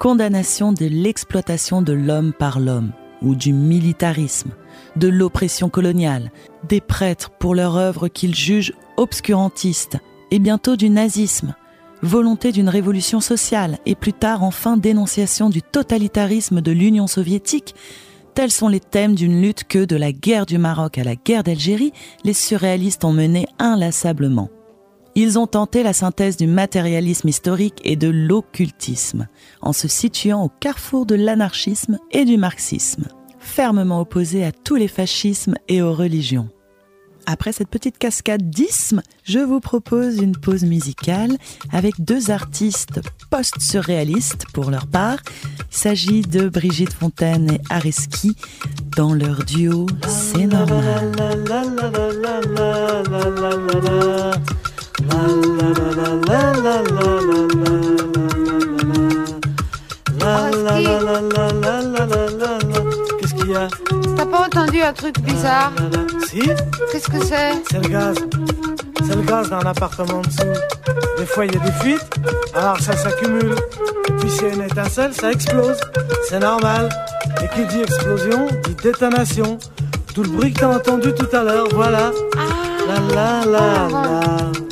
Condamnation 0.02 0.72
de 0.72 0.86
l'exploitation 0.86 1.80
de 1.80 1.92
l'homme 1.92 2.32
par 2.32 2.58
l'homme, 2.58 2.90
ou 3.22 3.36
du 3.36 3.52
militarisme, 3.52 4.50
de 4.96 5.06
l'oppression 5.06 5.68
coloniale, 5.68 6.32
des 6.68 6.80
prêtres 6.80 7.30
pour 7.30 7.54
leur 7.54 7.76
œuvre 7.76 8.08
qu'ils 8.08 8.34
jugent 8.34 8.72
obscurantiste, 8.96 9.98
et 10.32 10.40
bientôt 10.40 10.74
du 10.74 10.90
nazisme, 10.90 11.54
volonté 12.02 12.50
d'une 12.50 12.68
révolution 12.68 13.20
sociale 13.20 13.78
et 13.86 13.94
plus 13.94 14.12
tard 14.12 14.42
enfin 14.42 14.76
dénonciation 14.76 15.50
du 15.50 15.62
totalitarisme 15.62 16.60
de 16.62 16.72
l'Union 16.72 17.06
soviétique, 17.06 17.76
tels 18.34 18.50
sont 18.50 18.66
les 18.66 18.80
thèmes 18.80 19.14
d'une 19.14 19.40
lutte 19.40 19.62
que, 19.62 19.84
de 19.84 19.94
la 19.94 20.10
guerre 20.10 20.46
du 20.46 20.58
Maroc 20.58 20.98
à 20.98 21.04
la 21.04 21.14
guerre 21.14 21.44
d'Algérie, 21.44 21.92
les 22.24 22.34
surréalistes 22.34 23.04
ont 23.04 23.12
menée 23.12 23.46
inlassablement. 23.60 24.50
Ils 25.14 25.38
ont 25.38 25.46
tenté 25.46 25.82
la 25.82 25.92
synthèse 25.92 26.38
du 26.38 26.46
matérialisme 26.46 27.28
historique 27.28 27.80
et 27.84 27.96
de 27.96 28.08
l'occultisme, 28.08 29.28
en 29.60 29.74
se 29.74 29.86
situant 29.86 30.42
au 30.42 30.48
carrefour 30.48 31.04
de 31.04 31.14
l'anarchisme 31.14 31.98
et 32.12 32.24
du 32.24 32.38
marxisme, 32.38 33.08
fermement 33.38 34.00
opposés 34.00 34.44
à 34.44 34.52
tous 34.52 34.76
les 34.76 34.88
fascismes 34.88 35.54
et 35.68 35.82
aux 35.82 35.92
religions. 35.92 36.48
Après 37.26 37.52
cette 37.52 37.68
petite 37.68 37.98
cascade 37.98 38.48
d'isme, 38.50 39.02
je 39.22 39.38
vous 39.38 39.60
propose 39.60 40.16
une 40.16 40.36
pause 40.36 40.64
musicale 40.64 41.36
avec 41.70 42.00
deux 42.00 42.30
artistes 42.30 43.00
post-surréalistes 43.30 44.46
pour 44.52 44.70
leur 44.70 44.86
part. 44.86 45.18
Il 45.44 45.76
s'agit 45.76 46.22
de 46.22 46.48
Brigitte 46.48 46.92
Fontaine 46.92 47.52
et 47.52 47.60
Areski 47.70 48.34
dans 48.96 49.12
leur 49.12 49.44
duo 49.44 49.86
C'est 50.08 50.46
normal. 50.46 51.12
Qu'est-ce 63.18 63.34
qu'il 63.34 63.50
y 63.50 63.56
a? 63.56 63.68
T'as 64.16 64.26
pas 64.26 64.46
entendu 64.46 64.82
un 64.82 64.92
truc 64.92 65.18
bizarre? 65.20 65.72
Si 66.28 66.40
Qu'est-ce 66.90 67.08
que 67.08 67.24
c'est? 67.24 67.52
C'est 67.70 67.82
le 67.82 67.88
gaz. 67.88 68.16
C'est 69.06 69.16
le 69.16 69.22
gaz 69.22 69.50
dans 69.50 69.60
l'appartement 69.60 70.18
en 70.18 70.22
dessous. 70.22 70.60
Des 71.18 71.26
fois, 71.26 71.46
il 71.46 71.54
y 71.54 71.56
a 71.56 71.60
des 71.60 71.72
fuites, 71.72 72.10
alors 72.54 72.78
ça 72.80 72.96
s'accumule. 72.96 73.54
Et 74.08 74.12
puis, 74.12 74.30
s'il 74.30 74.48
y 74.48 74.50
a 74.50 74.54
une 74.54 74.62
étincelle, 74.62 75.12
ça 75.14 75.30
explose. 75.30 75.78
C'est 76.28 76.40
normal. 76.40 76.88
Et 77.42 77.48
qui 77.54 77.64
dit 77.66 77.82
explosion, 77.82 78.46
dit 78.64 78.74
détonation. 78.82 79.58
Tout 80.14 80.22
le 80.22 80.28
bruit 80.30 80.52
que 80.52 80.60
t'as 80.60 80.76
entendu 80.76 81.12
tout 81.14 81.36
à 81.36 81.42
l'heure, 81.42 81.68
voilà. 81.72 82.10
La 82.86 82.98
la 83.14 83.44
la 83.44 83.88
la. 83.88 83.88
La 83.88 84.20
la 84.20 84.71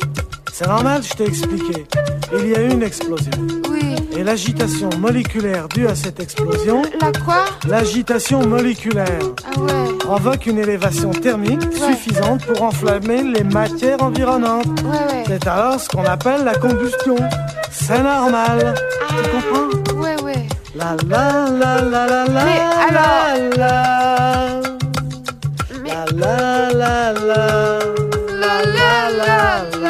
C'est 0.61 0.67
normal, 0.67 1.01
je 1.01 1.13
t'ai 1.15 1.23
expliqué. 1.25 1.87
Il 2.37 2.49
y 2.49 2.55
a 2.55 2.61
eu 2.61 2.69
une 2.69 2.83
explosion. 2.83 3.31
Oui. 3.71 3.95
Et 4.15 4.23
l'agitation 4.23 4.89
moléculaire 4.99 5.67
due 5.69 5.87
à 5.87 5.95
cette 5.95 6.19
explosion, 6.19 6.83
La 7.01 7.11
quoi? 7.25 7.45
l'agitation 7.67 8.45
moléculaire, 8.45 9.21
Ah 9.43 9.59
ouais. 9.59 9.97
provoque 9.99 10.45
une 10.45 10.59
élévation 10.59 11.09
thermique 11.11 11.63
suffisante 11.73 12.45
pour 12.45 12.61
enflammer 12.61 13.23
les 13.23 13.43
matières 13.43 14.03
environnantes. 14.03 14.67
Ouais, 14.83 14.89
ouais. 15.11 15.23
C'est 15.25 15.47
alors 15.47 15.79
ce 15.79 15.89
qu'on 15.89 16.05
appelle 16.05 16.43
la 16.43 16.53
combustion. 16.53 17.15
C'est 17.71 18.03
normal. 18.03 18.75
Tu 19.09 19.15
comprends? 19.31 19.99
Ouais, 19.99 20.21
ouais. 20.21 20.47
La 20.75 20.95
la 21.07 21.49
la 21.49 21.81
la 21.81 22.05
la 22.05 22.25
la 22.25 22.45
Mais 22.45 22.61
alors- 22.87 23.57
la 23.57 23.57
la 23.57 24.61
Mais 25.81 25.89
la 25.89 26.05
la 26.05 26.73
la 26.73 27.13
la 27.13 27.79
la 28.41 28.65
la 28.65 29.09
la 29.09 29.79
la. 29.79 29.80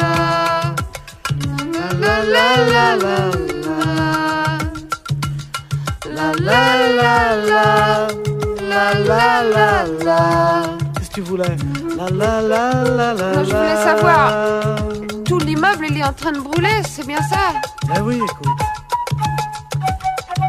Qu'est-ce 10.94 11.08
que 11.10 11.14
tu 11.14 11.20
voulais? 11.22 11.44
La 11.96 12.08
la 12.10 12.40
la 12.42 12.72
la 12.84 13.14
la 13.14 13.32
Non, 13.32 13.44
je 13.44 13.50
voulais 13.56 13.74
la. 13.74 13.84
savoir. 13.84 14.32
Tout 15.24 15.38
l'immeuble, 15.38 15.86
il 15.90 15.98
est 15.98 16.04
en 16.04 16.12
train 16.12 16.32
de 16.32 16.40
brûler, 16.40 16.82
c'est 16.88 17.06
bien 17.06 17.20
ça? 17.22 17.60
Eh 17.96 18.00
oui, 18.00 18.16
écoute. 18.16 18.48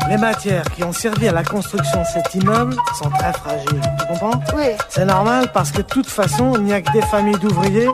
Les 0.10 0.18
matières 0.18 0.64
qui 0.76 0.84
ont 0.84 0.92
servi 0.94 1.28
à 1.28 1.32
la 1.32 1.44
construction 1.44 2.02
de 2.02 2.06
cet 2.08 2.36
immeuble 2.36 2.76
sont 3.00 3.10
très 3.10 3.34
fragiles. 3.34 3.82
Tu 4.00 4.06
comprends 4.08 4.40
Oui. 4.56 4.66
C'est 4.90 5.06
normal 5.06 5.50
parce 5.54 5.72
que 5.72 5.78
de 5.78 5.84
toute 5.88 6.08
façon, 6.08 6.54
il 6.56 6.64
n'y 6.64 6.74
a 6.74 6.82
que 6.82 6.92
des 6.92 7.02
familles 7.04 7.40
d'ouvriers 7.40 7.90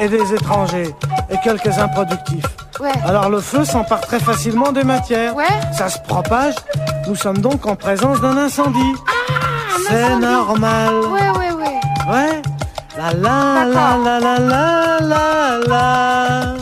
et 0.00 0.08
des 0.08 0.34
étrangers 0.34 0.94
et 1.30 1.36
quelques 1.42 1.78
improductifs. 1.78 2.44
Ouais. 2.80 2.92
Alors 3.04 3.28
le 3.30 3.40
feu 3.40 3.64
s'empare 3.64 4.00
très 4.02 4.20
facilement 4.20 4.72
des 4.72 4.84
matières. 4.84 5.34
Ouais. 5.34 5.44
Ça 5.72 5.88
se 5.88 5.98
propage. 6.00 6.54
Nous 7.06 7.14
sommes 7.16 7.38
donc 7.38 7.66
en 7.66 7.76
présence 7.76 8.20
d'un 8.20 8.36
incendie. 8.36 8.94
C'est 9.88 10.02
incendie. 10.02 10.26
normal. 10.26 10.94
Ouais, 11.12 11.30
ouais, 11.38 11.52
ouais. 11.52 12.12
Ouais. 12.12 12.42
La 12.96 13.12
la 13.12 13.64
la 13.64 13.96
la 13.96 14.20
la 14.20 14.38
la 14.38 14.98
la 15.00 15.58
la. 15.66 16.54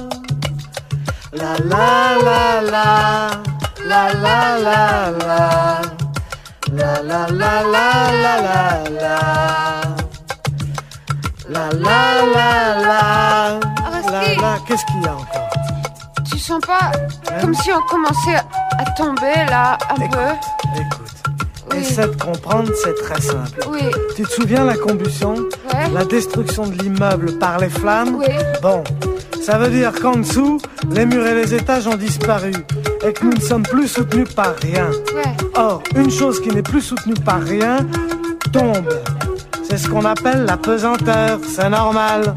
La 1.35 1.57
la 1.65 2.23
la 2.25 2.71
la. 2.71 3.52
La 3.87 4.13
la 4.15 4.59
la 4.59 5.11
la. 5.27 5.83
La 6.73 7.03
la 7.03 7.27
la 7.27 7.63
la 7.63 8.11
la 8.23 8.35
la 8.47 8.83
la. 9.01 9.19
La 11.49 11.71
la 11.71 12.01
la 12.35 12.51
la. 12.89 13.01
Arrêtez. 13.87 14.37
La 14.37 14.43
la. 14.43 14.59
Qu'est-ce 14.67 14.87
qu'il 14.87 15.03
y 15.03 15.07
a 15.07 15.15
encore? 15.15 15.49
Tu 16.31 16.39
sens 16.39 16.61
pas 16.67 16.91
comme 17.41 17.55
si 17.55 17.73
on 17.73 17.81
commençait 17.83 18.41
à 18.79 18.85
tomber 18.97 19.45
là, 19.49 19.77
un 19.91 20.09
peu? 20.09 20.31
Écoute. 20.77 21.22
Oui. 21.75 21.81
Essaie 21.81 22.09
de 22.09 22.17
comprendre, 22.23 22.71
c'est 22.83 22.95
très 22.95 23.21
simple. 23.21 23.61
Oui. 23.71 23.81
Tu 24.17 24.23
te 24.23 24.31
souviens 24.31 24.65
la 24.65 24.77
combustion 24.77 25.35
Ouais. 25.35 25.89
La 25.95 26.05
destruction 26.05 26.67
de 26.67 26.77
l'immeuble 26.83 27.39
par 27.39 27.59
les 27.59 27.69
flammes 27.71 28.17
Oui. 28.19 28.27
Bon, 28.63 28.83
ça 29.43 29.59
veut 29.59 29.69
dire 29.71 29.93
qu'en 30.01 30.17
dessous, 30.17 30.61
les 30.91 31.07
murs 31.07 31.27
et 31.27 31.35
les 31.35 31.55
étages 31.55 31.87
ont 31.87 31.97
disparu 31.97 32.53
et 33.07 33.13
que 33.13 33.25
nous 33.25 33.33
ne 33.35 33.41
sommes 33.41 33.63
plus 33.65 33.89
soutenus 33.89 34.29
par 34.35 34.55
rien. 34.63 34.89
Ouais. 35.15 35.23
Or, 35.57 35.83
une 35.97 36.11
chose 36.11 36.41
qui 36.41 36.51
n'est 36.51 36.63
plus 36.63 36.83
soutenue 36.83 37.15
par 37.15 37.41
rien 37.41 37.79
tombe. 38.53 38.89
c'est 39.69 39.79
ce 39.79 39.89
qu'on 39.89 40.05
appelle 40.05 40.45
la 40.45 40.57
pesanteur, 40.57 41.39
c'est 41.49 41.69
normal. 41.71 42.35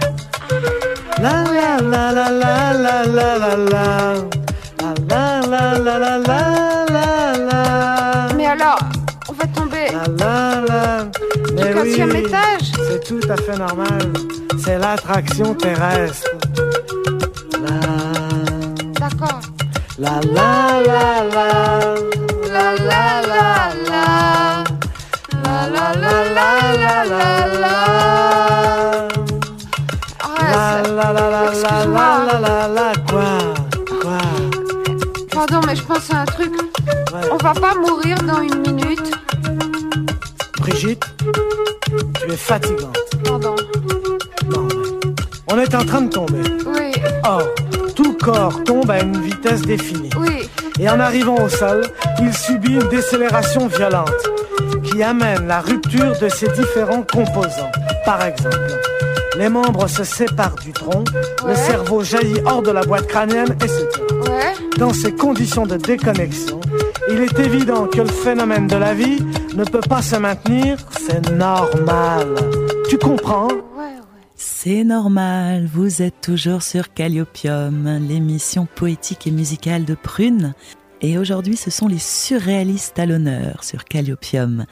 La 1.21 1.43
la 1.43 1.77
la 1.81 2.11
la 2.11 2.29
la 2.29 2.73
la 2.73 3.05
la 3.05 3.37
la 3.37 3.55
la. 3.57 4.13
La 5.09 5.41
la 5.41 5.77
la 5.79 5.99
la 5.99 6.17
la 6.17 6.39
la 6.89 7.37
la. 7.49 8.27
Mais 8.35 8.45
alors, 8.45 8.79
La 10.17 10.61
la. 10.67 11.09
oui, 11.83 11.95
c'est 12.87 13.03
tout 13.03 13.19
à 13.29 13.35
fait 13.37 13.57
normal. 13.57 14.13
C'est 14.63 14.77
l'attraction 14.77 15.53
terrestre. 15.55 16.29
La 17.61 17.79
D'accord. 18.99 19.39
la 19.97 20.19
la 20.21 20.81
la 20.85 21.23
la. 21.35 21.49
La 22.53 22.75
la 22.75 23.21
la 23.31 23.45
la. 23.89 24.63
La 25.43 25.57
la 25.69 25.87
la 25.93 26.15
la 26.37 26.49
la 26.75 27.05
la 27.05 27.59
la. 27.59 27.75
Ah, 30.23 30.27
La 30.41 30.81
la 30.81 31.13
la 31.13 31.13
la 31.13 31.29
la 31.29 31.51
Excuse-moi. 31.51 32.09
la 32.31 32.39
la 32.39 32.67
la 32.67 32.91
quoi 33.09 33.31
quoi 34.01 34.17
Pardon, 35.31 35.61
mais 35.67 35.75
je 35.75 35.83
pense 35.83 36.11
à 36.13 36.21
un 36.21 36.25
truc. 36.25 36.51
Ouais. 37.13 37.21
On 37.31 37.37
va 37.37 37.53
pas 37.53 37.75
mourir 37.75 38.17
dans 38.23 38.41
une 38.41 38.59
minute. 38.61 39.11
Brigitte, 40.65 41.05
tu 42.25 42.31
es 42.31 42.35
fatigante. 42.35 42.97
Pardon. 43.23 43.55
Non, 44.49 44.67
mais 44.67 45.53
on 45.53 45.59
est 45.59 45.75
en 45.75 45.85
train 45.85 46.01
de 46.01 46.09
tomber. 46.09 46.41
Oui, 46.65 46.91
Or, 47.23 47.43
tout 47.95 48.13
corps 48.17 48.63
tombe 48.63 48.89
à 48.89 48.99
une 48.99 49.21
vitesse 49.21 49.61
définie. 49.61 50.09
oui. 50.19 50.49
Et 50.79 50.89
en 50.89 50.99
arrivant 50.99 51.35
au 51.35 51.49
sol, 51.49 51.83
il 52.19 52.33
subit 52.33 52.73
une 52.73 52.89
décélération 52.89 53.67
violente 53.67 54.09
qui 54.83 55.03
amène 55.03 55.45
la 55.47 55.61
rupture 55.61 56.17
de 56.19 56.29
ses 56.29 56.47
différents 56.47 57.03
composants. 57.03 57.71
Par 58.03 58.23
exemple, 58.23 58.57
les 59.37 59.49
membres 59.49 59.87
se 59.87 60.03
séparent 60.03 60.55
du 60.63 60.73
tronc, 60.73 61.03
le 61.47 61.53
cerveau 61.55 62.03
jaillit 62.03 62.41
hors 62.45 62.63
de 62.63 62.71
la 62.71 62.81
boîte 62.81 63.05
crânienne, 63.07 63.55
etc. 63.61 63.85
Ouais. 64.23 64.53
Dans 64.79 64.93
ces 64.93 65.13
conditions 65.13 65.67
de 65.67 65.77
déconnexion, 65.77 66.59
il 67.15 67.21
est 67.21 67.39
évident 67.39 67.87
que 67.87 68.01
le 68.01 68.09
phénomène 68.09 68.67
de 68.67 68.75
la 68.75 68.93
vie 68.93 69.19
ne 69.55 69.63
peut 69.63 69.79
pas 69.79 70.01
se 70.01 70.17
maintenir, 70.17 70.77
c'est 70.91 71.31
normal. 71.31 72.35
Tu 72.89 72.97
comprends? 72.97 73.47
C'est 74.35 74.83
normal, 74.83 75.65
vous 75.65 76.01
êtes 76.01 76.19
toujours 76.19 76.61
sur 76.61 76.93
Calliopium, 76.93 78.05
l'émission 78.05 78.65
poétique 78.65 79.27
et 79.27 79.31
musicale 79.31 79.85
de 79.85 79.95
Prune. 79.95 80.53
Et 80.99 81.17
aujourd'hui, 81.17 81.55
ce 81.55 81.71
sont 81.71 81.87
les 81.87 81.99
surréalistes 81.99 82.99
à 82.99 83.05
l'honneur 83.05 83.63
sur 83.63 83.85
Calliopium. 83.85 84.65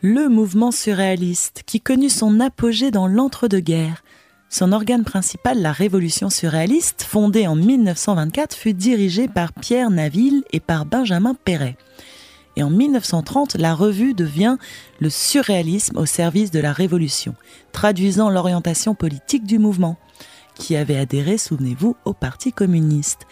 Le 0.00 0.28
mouvement 0.28 0.70
surréaliste, 0.70 1.64
qui 1.66 1.80
connut 1.80 2.10
son 2.10 2.38
apogée 2.38 2.92
dans 2.92 3.08
l'entre-deux-guerres. 3.08 4.04
Son 4.48 4.72
organe 4.72 5.04
principal, 5.04 5.60
la 5.60 5.72
Révolution 5.72 6.30
surréaliste, 6.30 7.02
fondée 7.02 7.46
en 7.46 7.56
1924, 7.56 8.54
fut 8.54 8.74
dirigée 8.74 9.28
par 9.28 9.52
Pierre 9.52 9.90
Naville 9.90 10.44
et 10.52 10.60
par 10.60 10.86
Benjamin 10.86 11.34
Perret. 11.34 11.76
Et 12.54 12.62
en 12.62 12.70
1930, 12.70 13.56
la 13.56 13.74
revue 13.74 14.14
devient 14.14 14.56
le 15.00 15.10
surréalisme 15.10 15.98
au 15.98 16.06
service 16.06 16.50
de 16.50 16.60
la 16.60 16.72
Révolution, 16.72 17.34
traduisant 17.72 18.30
l'orientation 18.30 18.94
politique 18.94 19.44
du 19.44 19.58
mouvement, 19.58 19.98
qui 20.54 20.76
avait 20.76 20.96
adhéré, 20.96 21.38
souvenez-vous, 21.38 21.96
au 22.04 22.14
Parti 22.14 22.52
communiste. 22.52 23.26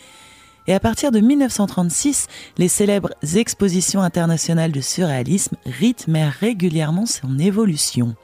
Et 0.66 0.74
à 0.74 0.80
partir 0.80 1.10
de 1.10 1.20
1936, 1.20 2.26
les 2.58 2.68
célèbres 2.68 3.10
expositions 3.34 4.02
internationales 4.02 4.72
de 4.72 4.80
surréalisme 4.80 5.56
rythmèrent 5.64 6.36
régulièrement 6.40 7.06
son 7.06 7.38
évolution. 7.38 8.14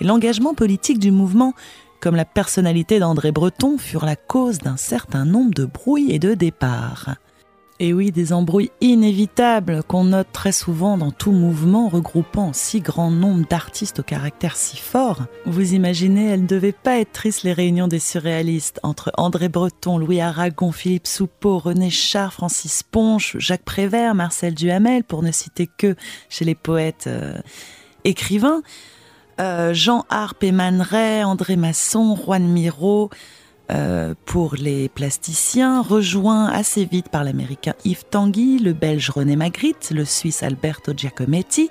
Et 0.00 0.04
l'engagement 0.04 0.54
politique 0.54 0.98
du 0.98 1.12
mouvement, 1.12 1.54
comme 2.02 2.16
la 2.16 2.24
personnalité 2.24 2.98
d'André 2.98 3.30
Breton, 3.30 3.78
furent 3.78 4.04
la 4.04 4.16
cause 4.16 4.58
d'un 4.58 4.76
certain 4.76 5.24
nombre 5.24 5.54
de 5.54 5.64
brouilles 5.64 6.10
et 6.10 6.18
de 6.18 6.34
départs. 6.34 7.14
Et 7.78 7.92
oui, 7.92 8.10
des 8.10 8.32
embrouilles 8.32 8.70
inévitables 8.80 9.82
qu'on 9.84 10.04
note 10.04 10.28
très 10.32 10.52
souvent 10.52 10.98
dans 10.98 11.12
tout 11.12 11.32
mouvement 11.32 11.88
regroupant 11.88 12.52
si 12.52 12.80
grand 12.80 13.10
nombre 13.10 13.46
d'artistes 13.48 14.00
au 14.00 14.02
caractère 14.02 14.56
si 14.56 14.76
fort. 14.76 15.22
Vous 15.46 15.74
imaginez, 15.74 16.28
elles 16.28 16.42
ne 16.42 16.46
devaient 16.46 16.72
pas 16.72 16.98
être 16.98 17.12
tristes 17.12 17.44
les 17.44 17.52
réunions 17.52 17.88
des 17.88 17.98
surréalistes 17.98 18.80
entre 18.82 19.12
André 19.16 19.48
Breton, 19.48 19.96
Louis 19.96 20.20
Aragon, 20.20 20.72
Philippe 20.72 21.06
Soupeau, 21.06 21.58
René 21.58 21.90
Char, 21.90 22.32
Francis 22.32 22.82
Ponche, 22.82 23.36
Jacques 23.38 23.64
Prévert, 23.64 24.14
Marcel 24.14 24.54
Duhamel, 24.54 25.04
pour 25.04 25.22
ne 25.22 25.32
citer 25.32 25.68
que 25.68 25.94
chez 26.28 26.44
les 26.44 26.56
poètes 26.56 27.06
euh, 27.06 27.38
écrivains. 28.04 28.62
Euh, 29.40 29.72
Jean 29.72 30.04
Harpe 30.10 30.44
et 30.44 30.52
Man 30.52 30.80
Ray, 30.80 31.24
André 31.24 31.56
Masson, 31.56 32.16
Juan 32.16 32.46
Miro, 32.46 33.10
euh, 33.70 34.14
pour 34.26 34.56
les 34.56 34.88
plasticiens, 34.88 35.80
rejoint 35.80 36.46
assez 36.46 36.84
vite 36.84 37.08
par 37.08 37.24
l'américain 37.24 37.74
Yves 37.84 38.04
Tanguy, 38.10 38.58
le 38.58 38.72
belge 38.72 39.10
René 39.10 39.36
Magritte, 39.36 39.90
le 39.94 40.04
suisse 40.04 40.42
Alberto 40.42 40.92
Giacometti, 40.94 41.70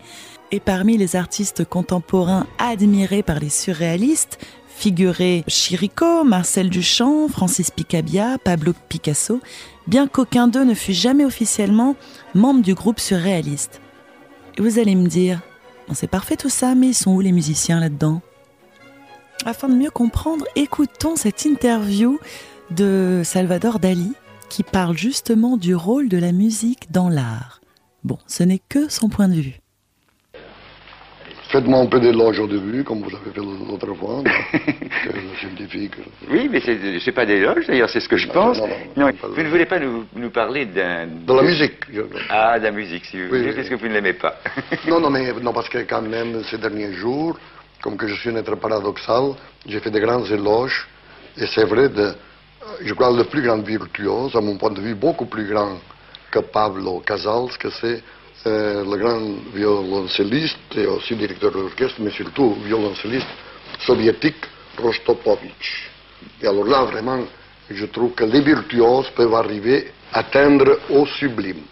et 0.51 0.59
parmi 0.59 0.97
les 0.97 1.15
artistes 1.15 1.63
contemporains 1.63 2.47
admirés 2.57 3.23
par 3.23 3.39
les 3.39 3.49
surréalistes, 3.49 4.39
figuraient 4.67 5.43
Chirico, 5.47 6.23
Marcel 6.23 6.69
Duchamp, 6.69 7.27
Francis 7.27 7.69
Picabia, 7.69 8.37
Pablo 8.43 8.73
Picasso, 8.89 9.39
bien 9.85 10.07
qu'aucun 10.07 10.47
d'eux 10.47 10.63
ne 10.63 10.73
fût 10.73 10.93
jamais 10.93 11.25
officiellement 11.25 11.95
membre 12.33 12.63
du 12.63 12.73
groupe 12.73 12.99
surréaliste. 12.99 13.79
Et 14.57 14.61
vous 14.61 14.79
allez 14.79 14.95
me 14.95 15.07
dire, 15.07 15.41
c'est 15.93 16.07
parfait 16.07 16.37
tout 16.37 16.49
ça, 16.49 16.75
mais 16.75 16.89
ils 16.89 16.93
sont 16.93 17.11
où 17.11 17.21
les 17.21 17.31
musiciens 17.31 17.79
là-dedans? 17.79 18.21
Afin 19.45 19.69
de 19.69 19.75
mieux 19.75 19.89
comprendre, 19.89 20.45
écoutons 20.55 21.15
cette 21.15 21.45
interview 21.45 22.19
de 22.69 23.21
Salvador 23.23 23.79
Dali 23.79 24.13
qui 24.49 24.63
parle 24.63 24.97
justement 24.97 25.57
du 25.57 25.75
rôle 25.75 26.09
de 26.09 26.17
la 26.17 26.31
musique 26.31 26.91
dans 26.91 27.09
l'art. 27.09 27.61
Bon, 28.03 28.17
ce 28.27 28.43
n'est 28.43 28.61
que 28.69 28.89
son 28.89 29.09
point 29.09 29.29
de 29.29 29.35
vue. 29.35 29.60
Faites-moi 31.51 31.79
un 31.81 31.85
peu 31.87 31.99
d'éloge 31.99 32.39
au 32.39 32.47
début, 32.47 32.83
comme 32.83 33.01
vous 33.01 33.13
avez 33.15 33.31
fait 33.31 33.41
l'autre 33.41 33.93
fois, 33.95 34.23
le 35.05 35.37
scientifique. 35.39 35.93
Oui, 36.29 36.47
mais 36.49 36.61
c'est 36.61 36.99
c'est 36.99 37.11
pas 37.11 37.25
d'éloge, 37.25 37.67
d'ailleurs, 37.67 37.89
c'est 37.89 37.99
ce 37.99 38.07
que 38.07 38.15
je 38.15 38.27
pense. 38.29 38.57
non, 38.57 38.67
Non, 38.95 39.05
non, 39.07 39.13
pas 39.13 39.27
vous 39.27 39.43
ne 39.43 39.49
voulez 39.49 39.65
pas 39.65 39.79
nous, 39.79 40.05
nous 40.15 40.29
parler 40.29 40.65
d'un... 40.65 41.07
De 41.07 41.33
la 41.33 41.41
musique. 41.41 41.79
je- 41.91 42.01
Ah, 42.29 42.57
de 42.57 42.63
la 42.63 42.71
musique, 42.71 43.03
si 43.05 43.21
vous 43.21 43.27
voulez, 43.27 43.47
oui, 43.49 43.53
parce 43.55 43.67
que 43.67 43.75
vous 43.75 43.87
ne 43.87 43.93
l'aimez 43.93 44.13
pas. 44.13 44.35
Non, 44.87 44.99
non, 45.01 45.09
mais 45.09 45.33
non, 45.41 45.51
parce 45.51 45.67
que 45.67 45.79
quand 45.79 46.01
même, 46.01 46.41
ces 46.49 46.57
derniers 46.57 46.93
jours, 46.93 47.37
comme 47.81 47.97
que 47.97 48.07
je 48.07 48.15
suis 48.15 48.29
un 48.29 48.35
être 48.37 48.55
paradoxal, 48.55 49.33
j'ai 49.67 49.79
fait 49.81 49.91
de 49.91 49.99
grands 49.99 50.23
éloges, 50.25 50.87
et 51.37 51.47
c'est 51.47 51.65
vrai, 51.65 51.89
de, 51.89 52.13
je 52.81 52.93
crois, 52.93 53.11
le 53.11 53.25
plus 53.25 53.41
grand 53.41 53.57
virtuose, 53.61 54.35
à 54.37 54.41
mon 54.41 54.55
point 54.55 54.71
de 54.71 54.79
vue, 54.79 54.95
beaucoup 54.95 55.25
plus 55.25 55.47
grand 55.51 55.79
que 56.31 56.39
Pablo 56.39 57.01
Casals, 57.05 57.57
que 57.59 57.69
c'est 57.71 58.01
euh, 58.47 58.83
le 58.83 58.97
grand 58.97 59.21
violoncelliste 59.53 60.75
et 60.75 60.85
aussi 60.87 61.15
directeur 61.15 61.51
d'orchestre, 61.51 61.99
mais 61.99 62.11
surtout 62.11 62.55
violoncelliste 62.63 63.27
soviétique 63.79 64.45
Rostropovitch. 64.77 65.89
Et 66.41 66.47
alors 66.47 66.65
là, 66.65 66.83
vraiment, 66.85 67.23
je 67.69 67.85
trouve 67.85 68.13
que 68.13 68.23
les 68.23 68.41
virtuoses 68.41 69.09
peuvent 69.15 69.33
arriver 69.33 69.91
à 70.11 70.19
atteindre 70.19 70.79
au 70.89 71.05
sublime. 71.05 71.63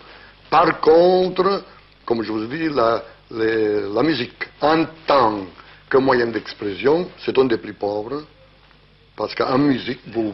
Par 0.50 0.80
contre, 0.80 1.64
comme 2.06 2.24
je 2.24 2.32
vous 2.32 2.46
dit, 2.46 2.70
la, 2.70 3.04
la 3.32 4.04
musique, 4.04 4.50
en 4.62 4.86
tant 5.06 5.46
que 5.90 5.98
moyen 5.98 6.28
d'expression, 6.28 7.10
c'est 7.24 7.38
un 7.38 7.46
des 7.46 7.58
plus 7.58 7.74
pauvres, 7.74 8.24
parce 9.16 9.36
qu'en 9.36 9.58
musique, 9.58 10.02
vous 10.08 10.34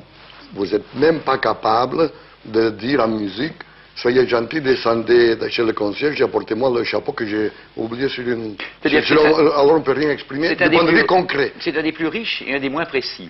vous 0.53 0.65
n'êtes 0.65 0.93
même 0.95 1.19
pas 1.21 1.37
capable 1.37 2.11
de 2.45 2.69
dire 2.69 3.01
en 3.01 3.07
musique, 3.07 3.61
soyez 3.95 4.27
gentil, 4.27 4.61
descendez 4.61 5.35
de 5.35 5.47
chez 5.49 5.63
le 5.63 5.73
concierge 5.73 6.19
et 6.19 6.23
apportez-moi 6.23 6.69
le 6.77 6.83
chapeau 6.83 7.13
que 7.13 7.25
j'ai 7.25 7.51
oublié 7.77 8.09
sur 8.09 8.27
une... 8.27 8.55
C'est-à-dire 8.81 9.17
alors 9.17 9.71
on 9.71 9.79
ne 9.79 9.83
peut 9.83 9.93
rien 9.93 10.09
exprimer 10.11 10.49
C'est 10.49 10.55
du 10.57 10.63
un 10.63 10.69
des 10.69 10.75
point 10.77 10.85
de 10.85 10.91
vue 10.91 10.97
plus- 10.99 11.07
concret. 11.07 11.53
C'est 11.59 11.77
un 11.77 11.81
des 11.83 11.91
plus 11.91 12.07
riches 12.07 12.43
et 12.45 12.55
un 12.55 12.59
des 12.59 12.69
moins 12.69 12.85
précis. 12.85 13.29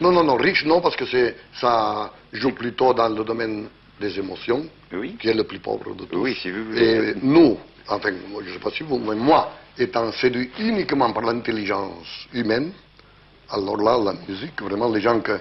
Non, 0.00 0.12
non, 0.12 0.22
non, 0.24 0.36
riche, 0.36 0.64
non, 0.64 0.80
parce 0.80 0.94
que 0.96 1.06
c'est, 1.06 1.34
ça 1.60 2.12
joue 2.32 2.52
plutôt 2.52 2.94
dans 2.94 3.08
le 3.08 3.24
domaine 3.24 3.66
des 4.00 4.16
émotions, 4.18 4.64
Oui. 4.92 5.16
qui 5.20 5.28
est 5.28 5.34
le 5.34 5.42
plus 5.44 5.58
pauvre 5.58 5.92
de 5.94 6.04
tous. 6.04 6.16
Oui, 6.18 6.36
si 6.40 6.50
vous 6.52 6.64
voulez. 6.66 6.84
Et 7.10 7.14
nous, 7.20 7.58
enfin, 7.88 8.10
je 8.10 8.48
ne 8.48 8.52
sais 8.54 8.60
pas 8.60 8.70
si 8.70 8.84
vous, 8.84 8.98
mais 8.98 9.16
moi, 9.16 9.50
étant 9.76 10.12
séduit 10.12 10.50
uniquement 10.60 11.12
par 11.12 11.24
l'intelligence 11.24 12.28
humaine, 12.32 12.70
alors 13.50 13.76
là, 13.78 13.98
la 14.04 14.14
musique, 14.28 14.62
vraiment, 14.62 14.88
les 14.88 15.00
gens 15.00 15.18
que, 15.20 15.32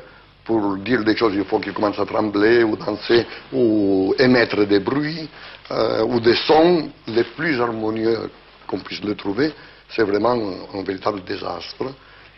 pour 0.47 0.77
dire 0.77 1.03
des 1.03 1.15
choses, 1.15 1.33
il 1.35 1.43
faut 1.43 1.59
qu'ils 1.59 1.73
commencent 1.73 1.99
à 1.99 2.05
trembler, 2.05 2.63
ou 2.63 2.77
danser, 2.77 3.25
ou 3.51 4.15
émettre 4.17 4.65
des 4.65 4.79
bruits, 4.79 5.29
euh, 5.71 6.03
ou 6.05 6.21
des 6.21 6.35
sons 6.35 6.89
les 7.07 7.25
plus 7.25 7.59
harmonieux 7.61 8.29
qu'on 8.65 8.79
puisse 8.79 9.03
le 9.03 9.13
trouver, 9.15 9.53
c'est 9.89 10.03
vraiment 10.03 10.31
un, 10.73 10.79
un 10.79 10.83
véritable 10.83 11.21
désastre. 11.25 11.93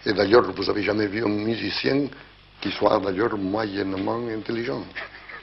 Et 0.06 0.13
d'ailleurs, 0.13 0.43
vous 0.52 0.63
n'avez 0.65 0.82
jamais 0.82 1.06
vu 1.06 1.24
un 1.24 1.30
musicien 1.30 2.08
qui 2.60 2.72
soit 2.72 3.00
d'ailleurs 3.00 3.38
moyennement 3.38 4.19
intelligent. 4.36 4.84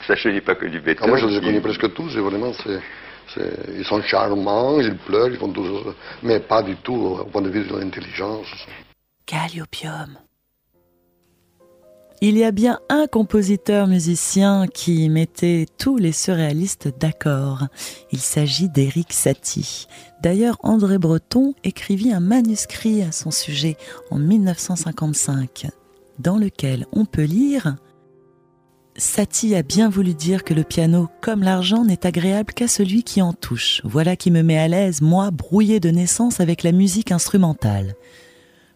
Ça, 0.07 0.14
je 0.16 0.29
n'ai 0.29 0.40
pas 0.40 0.57
connu 0.57 0.79
Ah, 0.79 0.87
Beethoven. 0.87 1.09
moi, 1.11 1.18
je 1.18 1.26
les 1.26 1.37
ai 1.37 1.40
connus 1.40 1.61
presque 1.61 1.94
tous, 1.94 2.16
et 2.16 2.20
vraiment, 2.20 2.52
c'est, 2.62 2.81
Ils 3.79 3.85
sont 3.85 4.02
charmants, 4.02 4.81
ils 4.81 4.96
pleurent, 4.96 5.29
ils 5.31 5.37
font 5.38 5.52
tout 5.52 5.64
ça, 5.85 5.90
mais 6.22 6.40
pas 6.40 6.62
du 6.62 6.76
tout 6.76 6.94
au 7.20 7.24
point 7.26 7.42
de 7.42 7.50
vue 7.50 7.64
de 7.64 7.76
l'intelligence. 7.76 8.46
Calliopium. 9.26 10.18
Il 12.22 12.38
y 12.38 12.44
a 12.44 12.50
bien 12.50 12.81
un 12.88 13.07
compositeur 13.07 13.87
musicien 13.87 14.66
qui 14.68 15.11
mettait 15.11 15.66
tous 15.76 15.98
les 15.98 16.12
surréalistes 16.12 16.88
d'accord. 16.98 17.66
Il 18.11 18.20
s'agit 18.20 18.70
d'Éric 18.70 19.12
Satie. 19.12 19.87
D'ailleurs, 20.22 20.57
André 20.62 20.96
Breton 20.96 21.55
écrivit 21.62 22.12
un 22.12 22.20
manuscrit 22.20 23.02
à 23.02 23.12
son 23.12 23.31
sujet 23.31 23.76
en 24.11 24.18
1955, 24.18 25.66
dans 26.18 26.38
lequel 26.38 26.87
on 26.92 27.05
peut 27.05 27.24
lire 27.24 27.76
Satie 28.98 29.55
a 29.55 29.62
bien 29.62 29.90
voulu 29.90 30.14
dire 30.14 30.42
que 30.42 30.55
le 30.55 30.64
piano, 30.64 31.09
comme 31.20 31.42
l'argent, 31.42 31.85
n'est 31.85 32.07
agréable 32.07 32.55
qu'à 32.55 32.66
celui 32.66 33.02
qui 33.02 33.20
en 33.20 33.35
touche. 33.35 33.83
Voilà 33.85 34.16
qui 34.16 34.31
me 34.31 34.42
met 34.42 34.59
à 34.59 34.68
l'aise, 34.68 35.02
moi, 35.02 35.31
brouillé 35.31 35.81
de 35.81 35.90
naissance 35.90 36.40
avec 36.40 36.62
la 36.62 36.72
musique 36.72 37.12
instrumentale. 37.12 37.94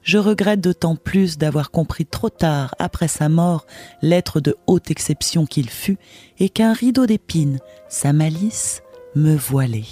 Je 0.02 0.18
regrette 0.18 0.60
d'autant 0.60 0.96
plus 0.96 1.36
d'avoir 1.38 1.70
compris 1.70 2.06
trop 2.06 2.30
tard, 2.30 2.74
après 2.78 3.08
sa 3.08 3.28
mort, 3.28 3.66
l'être 4.02 4.40
de 4.40 4.56
haute 4.66 4.90
exception 4.90 5.46
qu'il 5.46 5.68
fut, 5.68 5.98
et 6.38 6.48
qu'un 6.48 6.72
rideau 6.72 7.06
d'épines, 7.06 7.58
sa 7.88 8.12
malice, 8.12 8.82
me 9.14 9.36
voilait. 9.36 9.84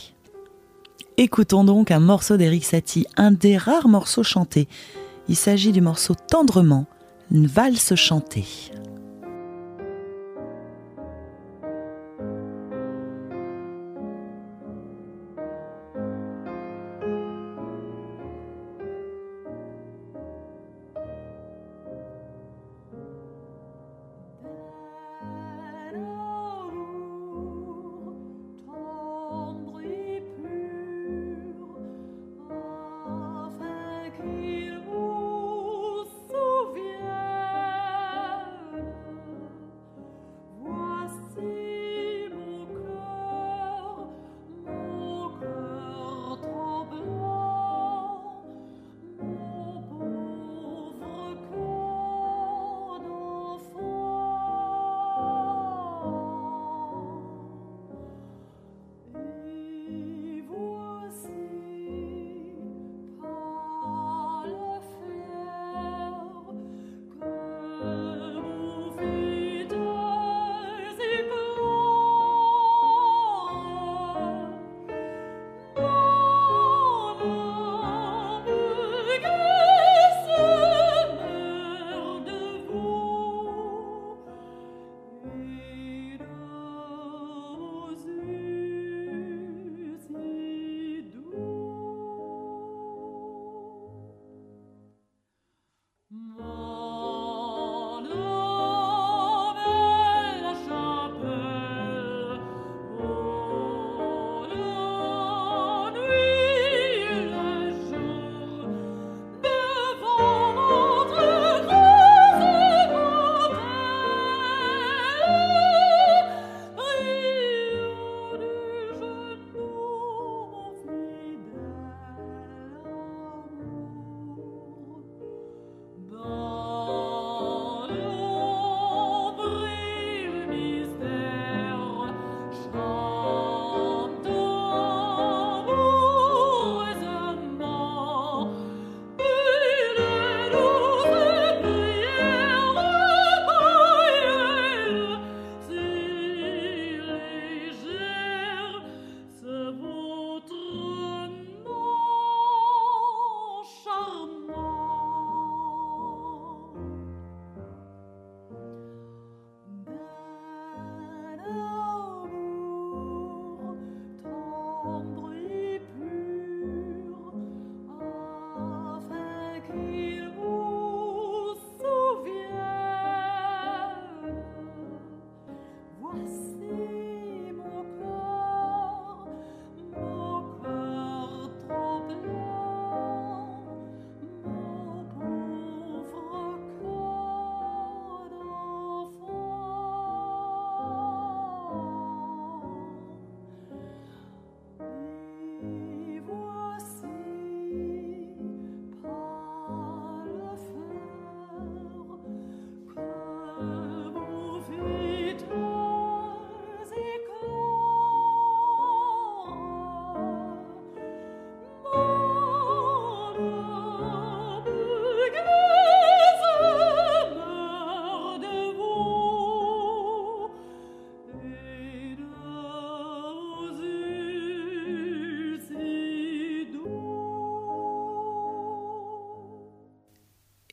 Écoutons 1.17 1.65
donc 1.65 1.91
un 1.91 2.01
morceau 2.01 2.37
d'Eric 2.37 2.65
Satie, 2.65 3.07
un 3.17 3.33
des 3.33 3.57
rares 3.57 3.89
morceaux 3.89 4.23
chantés. 4.23 4.69
Il 5.29 5.37
s'agit 5.37 5.73
du 5.73 5.81
morceau 5.81 6.15
Tendrement, 6.15 6.87
une 7.31 7.47
valse 7.47 7.95
chantée. 7.97 8.47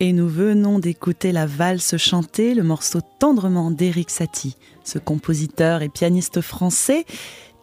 Et 0.06 0.14
nous 0.14 0.30
venons 0.30 0.78
d'écouter 0.78 1.32
la 1.32 1.48
valse 1.48 1.98
chantée, 1.98 2.54
le 2.54 2.62
morceau 2.62 3.00
tendrement 3.18 3.72
d'Éric 3.72 4.12
Satie, 4.12 4.56
ce 4.84 5.00
compositeur 5.00 5.82
et 5.82 5.90
pianiste 5.90 6.42
français 6.42 7.06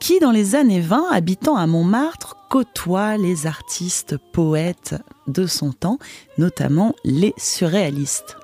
qui, 0.00 0.18
dans 0.18 0.32
les 0.32 0.56
années 0.56 0.80
20, 0.80 1.12
habitant 1.12 1.54
à 1.54 1.68
Montmartre, 1.68 2.36
côtoie 2.50 3.16
les 3.16 3.46
artistes 3.46 4.16
poètes 4.32 4.96
de 5.28 5.46
son 5.46 5.70
temps, 5.70 6.00
notamment 6.36 6.96
les 7.04 7.32
surréalistes. 7.36 8.36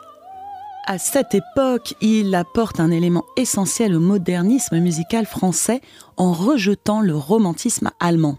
À 0.86 0.98
cette 0.98 1.34
époque, 1.34 1.96
il 2.00 2.32
apporte 2.36 2.78
un 2.78 2.92
élément 2.92 3.24
essentiel 3.36 3.96
au 3.96 4.00
modernisme 4.00 4.78
musical 4.78 5.26
français 5.26 5.80
en 6.16 6.32
rejetant 6.32 7.00
le 7.00 7.16
romantisme 7.16 7.90
allemand, 7.98 8.38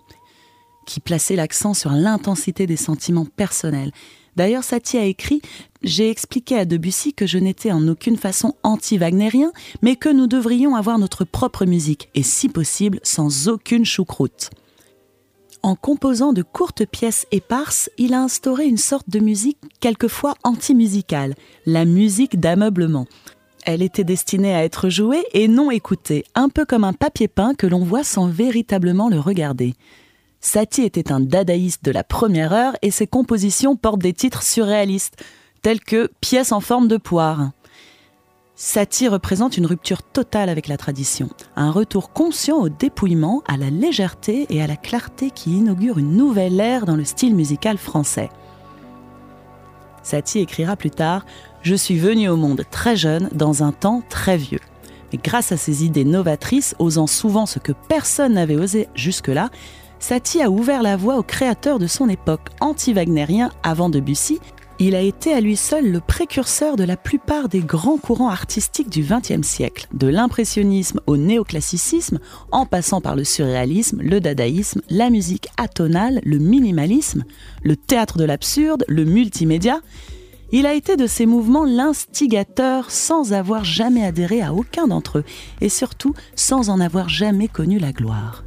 qui 0.85 1.01
plaçait 1.01 1.35
l'accent 1.35 1.73
sur 1.73 1.91
l'intensité 1.91 2.65
des 2.65 2.77
sentiments 2.77 3.25
personnels. 3.25 3.91
D'ailleurs, 4.39 4.63
Satie 4.63 4.97
a 4.97 5.03
écrit 5.03 5.41
J'ai 5.83 6.09
expliqué 6.09 6.57
à 6.57 6.63
Debussy 6.63 7.13
que 7.13 7.27
je 7.27 7.37
n'étais 7.37 7.73
en 7.73 7.85
aucune 7.89 8.15
façon 8.15 8.55
anti-wagnérien, 8.63 9.51
mais 9.81 9.97
que 9.97 10.07
nous 10.07 10.27
devrions 10.27 10.77
avoir 10.77 10.97
notre 10.97 11.25
propre 11.25 11.65
musique, 11.65 12.07
et 12.15 12.23
si 12.23 12.47
possible, 12.47 13.01
sans 13.03 13.49
aucune 13.49 13.83
choucroute. 13.83 14.49
En 15.61 15.75
composant 15.75 16.31
de 16.31 16.41
courtes 16.41 16.85
pièces 16.85 17.27
éparses, 17.33 17.89
il 17.97 18.13
a 18.13 18.21
instauré 18.21 18.65
une 18.65 18.77
sorte 18.77 19.09
de 19.09 19.19
musique 19.19 19.57
quelquefois 19.81 20.35
anti-musicale, 20.45 21.35
la 21.65 21.83
musique 21.83 22.39
d'ameublement. 22.39 23.07
Elle 23.65 23.81
était 23.81 24.05
destinée 24.05 24.55
à 24.55 24.63
être 24.63 24.87
jouée 24.87 25.25
et 25.33 25.49
non 25.49 25.69
écoutée, 25.69 26.23
un 26.33 26.47
peu 26.47 26.63
comme 26.63 26.85
un 26.85 26.93
papier 26.93 27.27
peint 27.27 27.55
que 27.55 27.67
l'on 27.67 27.83
voit 27.83 28.05
sans 28.05 28.29
véritablement 28.29 29.09
le 29.09 29.19
regarder. 29.19 29.73
Satie 30.41 30.83
était 30.83 31.11
un 31.11 31.19
dadaïste 31.19 31.83
de 31.83 31.91
la 31.91 32.03
première 32.03 32.53
heure 32.53 32.73
et 32.81 32.91
ses 32.91 33.07
compositions 33.07 33.75
portent 33.75 34.01
des 34.01 34.13
titres 34.13 34.43
surréalistes, 34.43 35.21
tels 35.61 35.81
que 35.81 36.09
Pièces 36.21 36.53
en 36.53 36.61
forme 36.61 36.87
de 36.87 36.97
poire. 36.97 37.51
Satie 38.55 39.07
représente 39.07 39.57
une 39.57 39.65
rupture 39.65 40.01
totale 40.03 40.49
avec 40.49 40.67
la 40.67 40.77
tradition, 40.77 41.29
un 41.55 41.71
retour 41.71 42.11
conscient 42.11 42.57
au 42.57 42.69
dépouillement, 42.69 43.41
à 43.47 43.57
la 43.57 43.69
légèreté 43.69 44.47
et 44.49 44.61
à 44.61 44.67
la 44.67 44.75
clarté 44.75 45.31
qui 45.31 45.57
inaugure 45.57 45.97
une 45.97 46.15
nouvelle 46.15 46.59
ère 46.59 46.85
dans 46.85 46.95
le 46.95 47.05
style 47.05 47.35
musical 47.35 47.77
français. 47.77 48.29
Satie 50.03 50.39
écrira 50.39 50.75
plus 50.75 50.91
tard 50.91 51.25
Je 51.61 51.75
suis 51.75 51.97
venu 51.97 52.29
au 52.29 52.37
monde 52.37 52.63
très 52.71 52.95
jeune, 52.95 53.29
dans 53.33 53.63
un 53.63 53.71
temps 53.71 54.03
très 54.09 54.37
vieux. 54.37 54.59
Mais 55.11 55.19
grâce 55.21 55.51
à 55.51 55.57
ses 55.57 55.83
idées 55.83 56.05
novatrices, 56.05 56.75
osant 56.79 57.07
souvent 57.07 57.45
ce 57.45 57.59
que 57.59 57.73
personne 57.87 58.33
n'avait 58.33 58.55
osé 58.55 58.87
jusque-là, 58.93 59.49
Satie 59.99 60.41
a 60.41 60.49
ouvert 60.49 60.81
la 60.81 60.97
voie 60.97 61.17
aux 61.17 61.23
créateurs 61.23 61.79
de 61.79 61.87
son 61.87 62.09
époque 62.09 62.49
anti-wagnérien 62.59 63.51
avant 63.63 63.89
Debussy 63.89 64.39
il 64.81 64.95
a 64.95 65.01
été 65.01 65.33
à 65.33 65.41
lui 65.41 65.57
seul 65.57 65.91
le 65.91 65.99
précurseur 65.99 66.77
de 66.77 66.85
la 66.85 66.95
plupart 66.95 67.49
des 67.49 67.59
grands 67.59 67.97
courants 67.97 68.29
artistiques 68.29 68.89
du 68.89 69.03
XXe 69.03 69.45
siècle, 69.45 69.87
de 69.93 70.07
l'impressionnisme 70.07 71.01
au 71.05 71.17
néoclassicisme, 71.17 72.19
en 72.51 72.65
passant 72.65 73.01
par 73.01 73.17
le 73.17 73.25
surréalisme, 73.25 74.01
le 74.01 74.21
dadaïsme, 74.21 74.81
la 74.89 75.09
musique 75.09 75.49
atonale, 75.57 76.21
le 76.23 76.37
minimalisme, 76.37 77.25
le 77.61 77.75
théâtre 77.75 78.17
de 78.17 78.23
l'absurde, 78.23 78.85
le 78.87 79.03
multimédia. 79.03 79.81
Il 80.53 80.65
a 80.65 80.73
été 80.73 80.95
de 80.95 81.07
ces 81.07 81.25
mouvements 81.25 81.65
l'instigateur 81.65 82.89
sans 82.89 83.33
avoir 83.33 83.65
jamais 83.65 84.05
adhéré 84.05 84.41
à 84.41 84.53
aucun 84.53 84.87
d'entre 84.87 85.19
eux 85.19 85.25
et 85.59 85.69
surtout 85.69 86.13
sans 86.35 86.69
en 86.69 86.79
avoir 86.79 87.09
jamais 87.09 87.49
connu 87.49 87.79
la 87.79 87.91
gloire. 87.91 88.45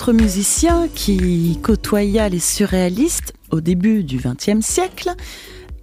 Autre 0.00 0.12
musicien 0.14 0.88
qui 0.94 1.58
côtoya 1.62 2.30
les 2.30 2.38
surréalistes 2.38 3.34
au 3.50 3.60
début 3.60 4.02
du 4.02 4.16
XXe 4.16 4.64
siècle 4.64 5.10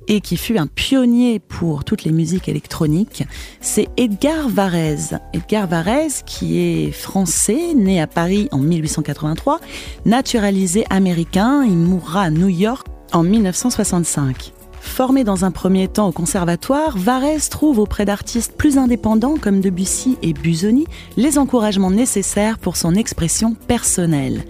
et 0.07 0.21
qui 0.21 0.37
fut 0.37 0.57
un 0.57 0.65
pionnier 0.65 1.37
pour 1.37 1.83
toutes 1.83 2.03
les 2.03 2.11
musiques 2.11 2.49
électroniques, 2.49 3.25
c'est 3.61 3.87
Edgar 3.95 4.49
Varèse. 4.49 5.19
Edgar 5.33 5.67
Varèse, 5.67 6.23
qui 6.25 6.57
est 6.57 6.91
français, 6.91 7.75
né 7.75 8.01
à 8.01 8.07
Paris 8.07 8.49
en 8.51 8.57
1883, 8.57 9.59
naturalisé 10.05 10.83
américain, 10.89 11.63
il 11.63 11.77
mourra 11.77 12.23
à 12.23 12.29
New 12.31 12.49
York 12.49 12.87
en 13.13 13.21
1965. 13.21 14.51
Formé 14.79 15.23
dans 15.23 15.45
un 15.45 15.51
premier 15.51 15.87
temps 15.87 16.07
au 16.07 16.11
conservatoire, 16.11 16.97
Varese 16.97 17.49
trouve 17.49 17.79
auprès 17.79 18.05
d'artistes 18.05 18.53
plus 18.57 18.77
indépendants 18.77 19.35
comme 19.39 19.61
Debussy 19.61 20.17
et 20.21 20.33
Busoni 20.33 20.85
les 21.17 21.37
encouragements 21.37 21.91
nécessaires 21.91 22.57
pour 22.57 22.77
son 22.77 22.95
expression 22.95 23.53
personnelle. 23.53 24.43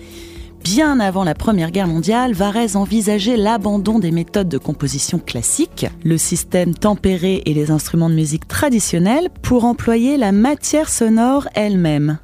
Bien 0.64 1.00
avant 1.00 1.24
la 1.24 1.34
Première 1.34 1.72
Guerre 1.72 1.88
mondiale, 1.88 2.34
Varese 2.34 2.76
envisageait 2.76 3.38
l'abandon 3.38 4.00
des 4.00 4.12
méthodes 4.12 4.50
de 4.50 4.58
composition 4.58 5.20
classiques, 5.20 5.86
le 6.04 6.18
système 6.18 6.74
tempéré 6.74 7.42
et 7.46 7.54
les 7.54 7.72
instruments 7.72 8.10
de 8.10 8.16
musique 8.16 8.48
traditionnels 8.48 9.30
pour 9.42 9.66
employer 9.66 10.18
la 10.18 10.32
matière 10.32 10.90
sonore 10.90 11.48
elle-même. 11.54 12.20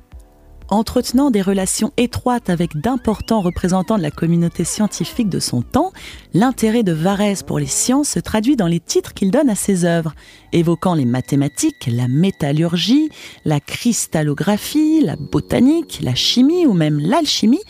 Entretenant 0.70 1.30
des 1.30 1.42
relations 1.42 1.92
étroites 1.98 2.50
avec 2.50 2.78
d'importants 2.78 3.42
représentants 3.42 3.98
de 3.98 4.02
la 4.02 4.12
communauté 4.12 4.64
scientifique 4.64 5.30
de 5.30 5.40
son 5.40 5.62
temps, 5.62 5.92
l'intérêt 6.34 6.84
de 6.84 6.94
Varese 6.94 7.44
pour 7.44 7.60
les 7.60 7.68
sciences 7.68 8.10
se 8.10 8.20
traduit 8.20 8.56
dans 8.56 8.68
les 8.68 8.80
titres 8.80 9.14
qu'il 9.14 9.30
donne 9.30 9.50
à 9.50 9.56
ses 9.56 9.86
œuvres, 9.86 10.14
évoquant 10.52 10.96
les 10.96 11.06
mathématiques, 11.06 11.90
la 11.92 12.08
métallurgie, 12.08 13.10
la 13.46 13.60
cristallographie, 13.60 15.02
la 15.02 15.16
botanique, 15.16 16.00
la 16.02 16.16
chimie 16.16 16.66
ou 16.66 16.74
même 16.74 17.00
l'alchimie. 17.00 17.64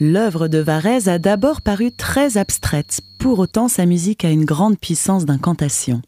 L'œuvre 0.00 0.48
de 0.48 0.58
Varese 0.58 1.08
a 1.08 1.18
d'abord 1.18 1.62
paru 1.62 1.92
très 1.92 2.36
abstraite, 2.36 3.00
pour 3.18 3.38
autant 3.38 3.68
sa 3.68 3.86
musique 3.86 4.24
a 4.24 4.30
une 4.30 4.44
grande 4.44 4.78
puissance 4.78 5.24
d'incantation. 5.24 6.02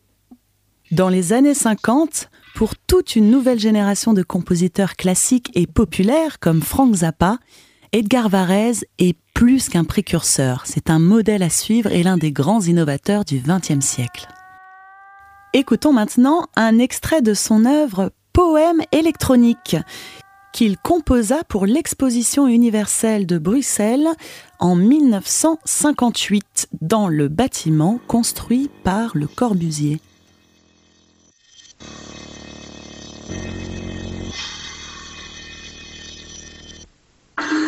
Dans 0.92 1.08
les 1.08 1.32
années 1.32 1.54
50, 1.54 2.28
Pour 2.56 2.74
toute 2.74 3.16
une 3.16 3.30
nouvelle 3.30 3.58
génération 3.58 4.14
de 4.14 4.22
compositeurs 4.22 4.96
classiques 4.96 5.50
et 5.54 5.66
populaires 5.66 6.38
comme 6.40 6.62
Frank 6.62 6.94
Zappa, 6.94 7.36
Edgar 7.92 8.30
Varèse 8.30 8.86
est 8.98 9.14
plus 9.34 9.68
qu'un 9.68 9.84
précurseur, 9.84 10.62
c'est 10.64 10.88
un 10.88 10.98
modèle 10.98 11.42
à 11.42 11.50
suivre 11.50 11.92
et 11.92 12.02
l'un 12.02 12.16
des 12.16 12.32
grands 12.32 12.62
innovateurs 12.62 13.26
du 13.26 13.42
XXe 13.46 13.84
siècle. 13.84 14.26
Écoutons 15.52 15.92
maintenant 15.92 16.46
un 16.56 16.78
extrait 16.78 17.20
de 17.20 17.34
son 17.34 17.66
œuvre 17.66 18.10
Poème 18.32 18.80
électronique 18.90 19.76
qu'il 20.54 20.78
composa 20.78 21.44
pour 21.44 21.66
l'exposition 21.66 22.48
universelle 22.48 23.26
de 23.26 23.36
Bruxelles 23.36 24.08
en 24.60 24.76
1958 24.76 26.68
dans 26.80 27.08
le 27.08 27.28
bâtiment 27.28 28.00
construit 28.08 28.70
par 28.82 29.14
le 29.14 29.26
Corbusier. 29.26 30.00
Ah. 37.38 37.62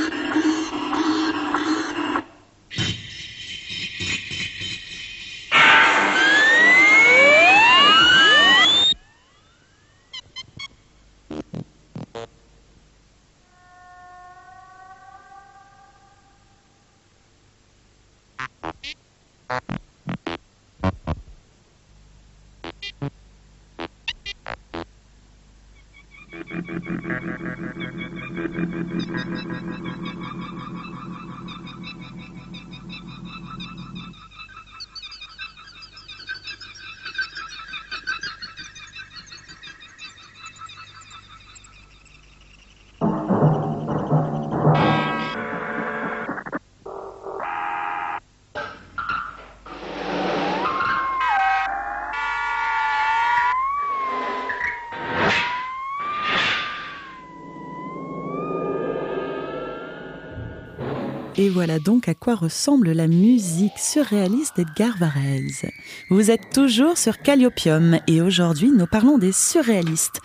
Et 61.41 61.51
voilà 61.51 61.79
donc 61.79 62.09
à 62.09 62.15
quoi 62.15 62.35
ressemble 62.35 62.91
la 62.91 63.07
musique 63.07 63.79
surréaliste 63.79 64.57
d'Edgar 64.57 64.99
Varèse. 64.99 65.67
Vous 66.11 66.33
êtes 66.33 66.51
toujours 66.53 66.99
sur 66.99 67.19
Calliopium 67.19 68.01
et 68.09 68.21
aujourd'hui 68.21 68.73
nous 68.77 68.89
parlons 68.89 69.19
des 69.19 69.31
surréalistes. 69.31 70.21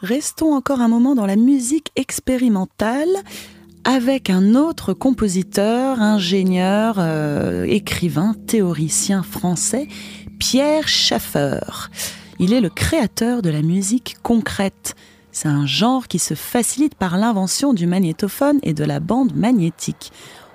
Restons 0.00 0.54
encore 0.54 0.80
un 0.80 0.88
moment 0.88 1.14
dans 1.14 1.26
la 1.26 1.36
musique 1.36 1.92
expérimentale 1.96 3.10
avec 3.84 4.30
un 4.30 4.54
autre 4.54 4.94
compositeur, 4.94 6.00
ingénieur, 6.00 6.94
euh, 6.96 7.64
écrivain, 7.64 8.34
théoricien 8.46 9.22
français, 9.22 9.86
Pierre 10.38 10.88
Schaeffer. 10.88 11.90
Il 12.38 12.54
est 12.54 12.62
le 12.62 12.70
créateur 12.70 13.42
de 13.42 13.50
la 13.50 13.60
musique 13.60 14.16
concrète. 14.22 14.94
C'est 15.32 15.48
un 15.48 15.64
genre 15.64 16.08
qui 16.08 16.18
se 16.18 16.34
facilite 16.34 16.94
par 16.94 17.16
l'invention 17.16 17.72
du 17.72 17.86
magnétophone 17.86 18.58
et 18.62 18.74
de 18.74 18.84
la 18.84 19.00
bande 19.00 19.34
magnétique. 19.34 20.12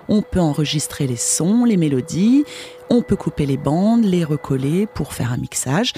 On 0.08 0.22
peut 0.22 0.40
enregistrer 0.40 1.08
les 1.08 1.16
sons, 1.16 1.64
les 1.64 1.76
mélodies, 1.76 2.44
on 2.88 3.02
peut 3.02 3.16
couper 3.16 3.44
les 3.44 3.56
bandes, 3.56 4.04
les 4.04 4.22
recoller 4.22 4.86
pour 4.86 5.12
faire 5.12 5.32
un 5.32 5.36
mixage. 5.36 5.92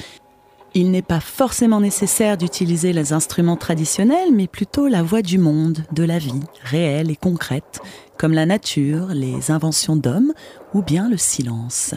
Il 0.72 0.90
n'est 0.90 1.02
pas 1.02 1.20
forcément 1.20 1.80
nécessaire 1.80 2.38
d'utiliser 2.38 2.92
les 2.92 3.12
instruments 3.12 3.56
traditionnels, 3.56 4.32
mais 4.32 4.46
plutôt 4.46 4.88
la 4.88 5.02
voix 5.02 5.20
du 5.20 5.36
monde, 5.36 5.84
de 5.92 6.04
la 6.04 6.18
vie, 6.18 6.40
réelle 6.62 7.10
et 7.10 7.16
concrète, 7.16 7.80
comme 8.16 8.32
la 8.32 8.46
nature, 8.46 9.08
les 9.08 9.50
inventions 9.50 9.96
d'hommes 9.96 10.32
ou 10.72 10.82
bien 10.82 11.08
le 11.10 11.18
silence. 11.18 11.94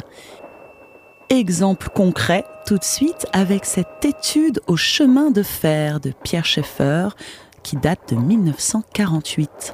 Exemple 1.34 1.90
concret 1.90 2.46
tout 2.68 2.78
de 2.78 2.84
suite 2.84 3.26
avec 3.34 3.66
cette 3.66 4.06
étude 4.06 4.62
au 4.68 4.76
chemin 4.78 5.32
de 5.32 5.42
fer 5.42 6.00
de 6.00 6.12
Pierre 6.24 6.46
Schaeffer 6.46 7.08
qui 7.64 7.76
date 7.76 8.14
de 8.14 8.18
1948. 8.18 9.74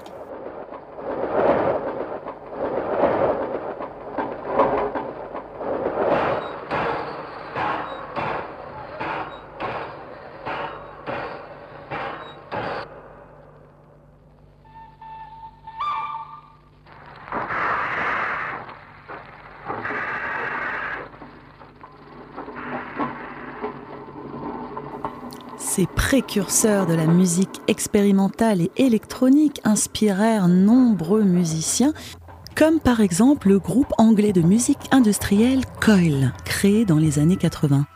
Ces 25.79 25.85
précurseurs 26.29 26.85
de 26.85 26.93
la 26.93 27.07
musique 27.07 27.59
expérimentale 27.67 28.61
et 28.61 28.71
électronique 28.77 29.61
inspirèrent 29.63 30.47
nombreux 30.47 31.23
musiciens, 31.23 31.91
comme 32.55 32.79
par 32.79 32.99
exemple 32.99 33.49
le 33.49 33.57
groupe 33.57 33.91
anglais 33.97 34.31
de 34.31 34.41
musique 34.41 34.77
industrielle 34.91 35.61
Coil, 35.81 36.31
créé 36.45 36.85
dans 36.85 36.99
les 36.99 37.17
années 37.17 37.35
80. 37.35 37.87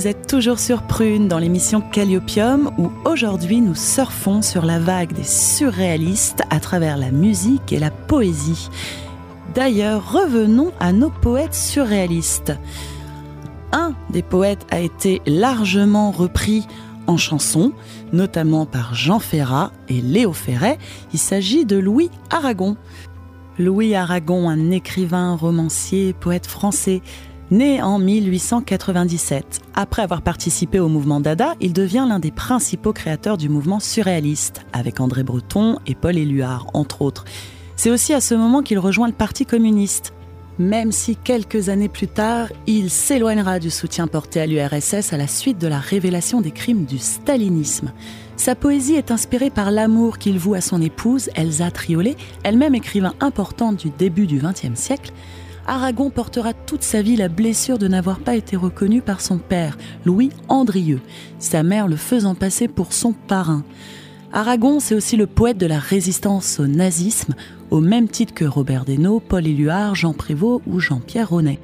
Vous 0.00 0.06
êtes 0.06 0.26
toujours 0.26 0.58
sur 0.58 0.80
Prune 0.80 1.28
dans 1.28 1.38
l'émission 1.38 1.82
Calliopium 1.82 2.70
où 2.78 2.90
aujourd'hui 3.06 3.60
nous 3.60 3.74
surfons 3.74 4.40
sur 4.40 4.64
la 4.64 4.78
vague 4.78 5.12
des 5.12 5.24
surréalistes 5.24 6.40
à 6.48 6.58
travers 6.58 6.96
la 6.96 7.10
musique 7.10 7.70
et 7.70 7.78
la 7.78 7.90
poésie. 7.90 8.70
D'ailleurs, 9.54 10.10
revenons 10.10 10.72
à 10.80 10.94
nos 10.94 11.10
poètes 11.10 11.52
surréalistes. 11.52 12.54
Un 13.72 13.92
des 14.08 14.22
poètes 14.22 14.66
a 14.70 14.80
été 14.80 15.20
largement 15.26 16.12
repris 16.12 16.66
en 17.06 17.18
chanson, 17.18 17.74
notamment 18.10 18.64
par 18.64 18.94
Jean 18.94 19.18
Ferrat 19.18 19.70
et 19.90 20.00
Léo 20.00 20.32
Ferret. 20.32 20.78
Il 21.12 21.18
s'agit 21.18 21.66
de 21.66 21.76
Louis 21.76 22.10
Aragon. 22.30 22.78
Louis 23.58 23.94
Aragon, 23.94 24.48
un 24.48 24.70
écrivain, 24.70 25.36
romancier, 25.36 26.14
poète 26.14 26.46
français, 26.46 27.02
Né 27.50 27.82
en 27.82 27.98
1897, 27.98 29.60
après 29.74 30.02
avoir 30.02 30.22
participé 30.22 30.78
au 30.78 30.88
mouvement 30.88 31.20
Dada, 31.20 31.54
il 31.60 31.72
devient 31.72 32.06
l'un 32.08 32.20
des 32.20 32.30
principaux 32.30 32.92
créateurs 32.92 33.36
du 33.36 33.48
mouvement 33.48 33.80
surréaliste, 33.80 34.64
avec 34.72 35.00
André 35.00 35.24
Breton 35.24 35.78
et 35.84 35.96
Paul 35.96 36.16
Éluard, 36.16 36.68
entre 36.74 37.02
autres. 37.02 37.24
C'est 37.74 37.90
aussi 37.90 38.14
à 38.14 38.20
ce 38.20 38.36
moment 38.36 38.62
qu'il 38.62 38.78
rejoint 38.78 39.08
le 39.08 39.12
Parti 39.12 39.46
communiste, 39.46 40.12
même 40.60 40.92
si 40.92 41.16
quelques 41.16 41.70
années 41.70 41.88
plus 41.88 42.06
tard, 42.06 42.48
il 42.66 42.90
s'éloignera 42.90 43.58
du 43.58 43.70
soutien 43.70 44.06
porté 44.06 44.40
à 44.40 44.46
l'URSS 44.46 45.12
à 45.12 45.16
la 45.16 45.26
suite 45.26 45.58
de 45.58 45.66
la 45.66 45.78
révélation 45.78 46.42
des 46.42 46.50
crimes 46.50 46.84
du 46.84 46.98
stalinisme. 46.98 47.92
Sa 48.36 48.54
poésie 48.54 48.94
est 48.94 49.10
inspirée 49.10 49.50
par 49.50 49.70
l'amour 49.70 50.18
qu'il 50.18 50.38
voue 50.38 50.54
à 50.54 50.60
son 50.60 50.82
épouse, 50.82 51.30
Elsa 51.34 51.70
Triolet, 51.70 52.14
elle-même 52.42 52.74
écrivain 52.74 53.14
importante 53.20 53.76
du 53.76 53.88
début 53.88 54.26
du 54.26 54.38
XXe 54.38 54.78
siècle, 54.78 55.12
Aragon 55.70 56.10
portera 56.10 56.52
toute 56.52 56.82
sa 56.82 57.00
vie 57.00 57.14
la 57.14 57.28
blessure 57.28 57.78
de 57.78 57.86
n'avoir 57.86 58.18
pas 58.18 58.34
été 58.34 58.56
reconnu 58.56 59.02
par 59.02 59.20
son 59.20 59.38
père, 59.38 59.78
Louis 60.04 60.30
Andrieux, 60.48 61.00
sa 61.38 61.62
mère 61.62 61.86
le 61.86 61.94
faisant 61.94 62.34
passer 62.34 62.66
pour 62.66 62.92
son 62.92 63.12
parrain. 63.12 63.62
Aragon, 64.32 64.80
c'est 64.80 64.96
aussi 64.96 65.16
le 65.16 65.28
poète 65.28 65.58
de 65.58 65.66
la 65.66 65.78
résistance 65.78 66.58
au 66.58 66.66
nazisme, 66.66 67.36
au 67.70 67.80
même 67.80 68.08
titre 68.08 68.34
que 68.34 68.44
Robert 68.44 68.84
Desnos, 68.84 69.22
Paul 69.28 69.46
Éluard, 69.46 69.94
Jean 69.94 70.12
Prévost 70.12 70.60
ou 70.66 70.80
Jean-Pierre 70.80 71.28
Ronet. 71.28 71.60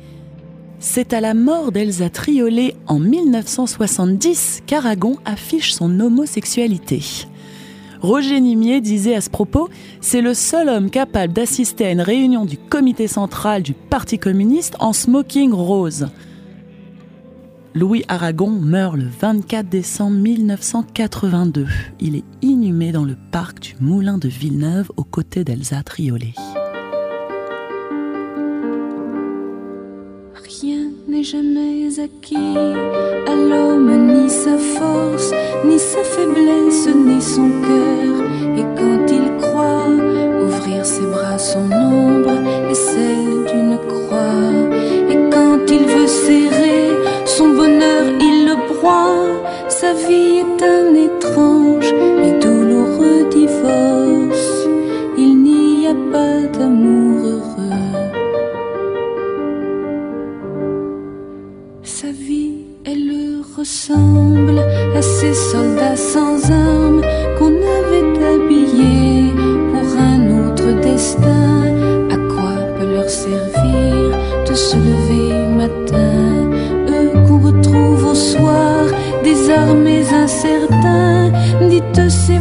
C'est 0.78 1.12
à 1.12 1.20
la 1.20 1.34
mort 1.34 1.72
d'Elsa 1.72 2.08
Triolet 2.08 2.76
en 2.86 3.00
1970 3.00 4.62
qu'Aragon 4.66 5.16
affiche 5.24 5.72
son 5.72 5.98
homosexualité. 5.98 7.26
Roger 8.00 8.40
Nimier 8.40 8.80
disait 8.80 9.14
à 9.14 9.20
ce 9.20 9.30
propos 9.30 9.68
C'est 10.00 10.20
le 10.20 10.34
seul 10.34 10.68
homme 10.68 10.90
capable 10.90 11.32
d'assister 11.32 11.86
à 11.86 11.90
une 11.90 12.00
réunion 12.00 12.44
du 12.44 12.58
comité 12.58 13.06
central 13.06 13.62
du 13.62 13.72
Parti 13.72 14.18
communiste 14.18 14.76
en 14.80 14.92
smoking 14.92 15.52
rose. 15.52 16.08
Louis 17.74 18.04
Aragon 18.08 18.48
meurt 18.50 18.96
le 18.96 19.06
24 19.20 19.68
décembre 19.68 20.16
1982. 20.16 21.66
Il 22.00 22.16
est 22.16 22.24
inhumé 22.40 22.90
dans 22.90 23.04
le 23.04 23.16
parc 23.30 23.60
du 23.60 23.74
Moulin 23.80 24.16
de 24.16 24.28
Villeneuve 24.28 24.90
aux 24.96 25.04
côtés 25.04 25.44
d'Elsa 25.44 25.82
Triolet. 25.82 26.32
Jamais 31.32 31.98
acquis 31.98 32.56
à 33.26 33.34
l'homme, 33.34 33.90
ni 34.12 34.30
sa 34.30 34.56
force, 34.58 35.32
ni 35.64 35.76
sa 35.78 36.02
faiblesse, 36.04 36.88
ni 36.94 37.20
son 37.20 37.48
cœur. 37.66 38.14
Et 38.58 38.66
quand 38.78 39.04
il 39.18 39.26
croit 39.42 39.88
ouvrir 40.44 40.84
ses 40.84 41.06
bras, 41.14 41.38
son 41.38 41.68
ombre 41.72 42.36
est 42.70 42.74
celle 42.74 43.38
d'une 43.50 43.78
croix. 43.88 44.52
Et 45.10 45.18
quand 45.34 45.62
il 45.68 45.84
veut 45.94 46.06
serrer 46.06 46.90
son 47.24 47.48
bonheur, 47.48 48.04
il 48.20 48.46
le 48.48 48.56
broie. 48.72 49.42
Sa 49.68 49.94
vie 49.94 50.42
est 50.44 50.62
un 50.62 50.94
étrange 50.94 51.15
ressemble 63.66 64.60
à 64.96 65.02
ces 65.02 65.34
soldats 65.34 65.96
sans 65.96 66.38
armes 66.52 67.02
qu'on 67.36 67.54
avait 67.78 68.10
habillés 68.32 69.32
pour 69.72 69.88
un 70.12 70.20
autre 70.38 70.68
destin. 70.88 71.64
À 72.14 72.16
quoi 72.32 72.54
peut 72.78 72.92
leur 72.94 73.10
servir 73.10 73.92
de 74.48 74.54
se 74.54 74.76
lever 74.76 75.48
matin? 75.62 76.48
Eux 76.96 77.10
qu'on 77.26 77.40
retrouve 77.40 78.04
au 78.12 78.14
soir, 78.14 78.84
désarmés, 79.24 80.06
incertains. 80.12 81.32
Dites 81.68 82.08
ces 82.08 82.38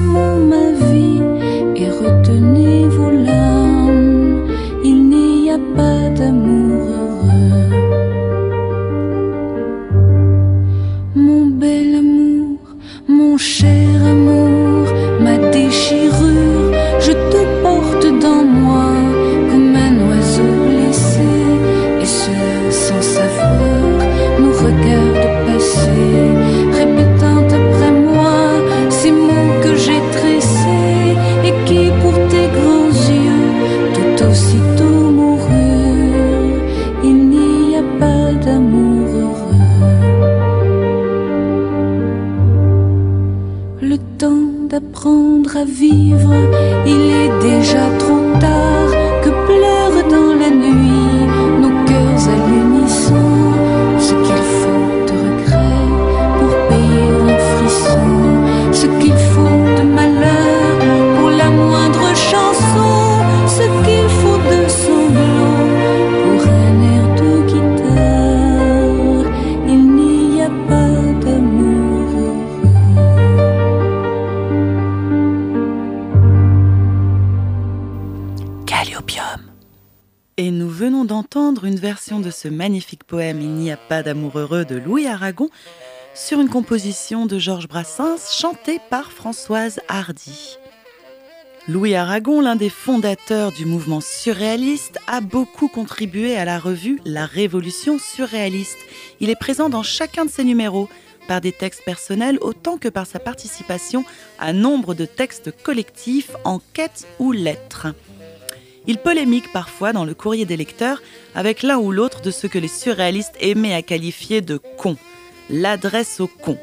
heureux 84.38 84.66
de 84.66 84.76
Louis 84.76 85.08
Aragon 85.08 85.50
sur 86.14 86.40
une 86.40 86.50
composition 86.50 87.26
de 87.26 87.40
Georges 87.40 87.68
Brassens 87.68 88.32
chantée 88.32 88.80
par 88.90 89.12
Françoise 89.12 89.80
Hardy. 89.88 90.58
Louis 91.68 91.96
Aragon, 91.96 92.42
l'un 92.42 92.56
des 92.56 92.70
fondateurs 92.70 93.52
du 93.52 93.66
mouvement 93.66 94.02
surréaliste, 94.02 95.00
a 95.08 95.20
beaucoup 95.20 95.68
contribué 95.68 96.38
à 96.38 96.46
la 96.46 96.60
revue 96.60 97.02
La 97.06 97.26
Révolution 97.26 97.98
surréaliste. 97.98 98.78
Il 99.20 99.30
est 99.30 99.40
présent 99.40 99.70
dans 99.70 99.84
chacun 99.84 100.26
de 100.26 100.30
ses 100.30 100.44
numéros, 100.44 100.90
par 101.28 101.42
des 101.42 101.52
textes 101.52 101.84
personnels 101.84 102.38
autant 102.42 102.78
que 102.78 102.88
par 102.88 103.08
sa 103.08 103.20
participation 103.20 104.06
à 104.40 104.54
nombre 104.54 104.94
de 104.94 105.06
textes 105.06 105.52
collectifs, 105.64 106.32
enquêtes 106.44 107.08
ou 107.20 107.32
lettres. 107.32 107.88
Il 108.88 108.98
polémique 109.00 109.52
parfois 109.52 109.94
dans 109.94 110.06
le 110.06 110.14
courrier 110.14 110.46
des 110.46 110.58
lecteurs 110.58 111.02
avec 111.34 111.64
l'un 111.64 111.78
ou 111.78 111.92
l'autre 111.92 112.22
de 112.22 112.32
ce 112.32 112.48
que 112.48 112.60
les 112.60 112.68
surréalistes 112.68 113.36
aimaient 113.40 113.74
à 113.74 113.82
qualifier 113.82 114.42
de 114.42 114.58
con, 114.58 114.96
l'adresse 115.50 116.20
au 116.20 116.28
con, 116.28 116.58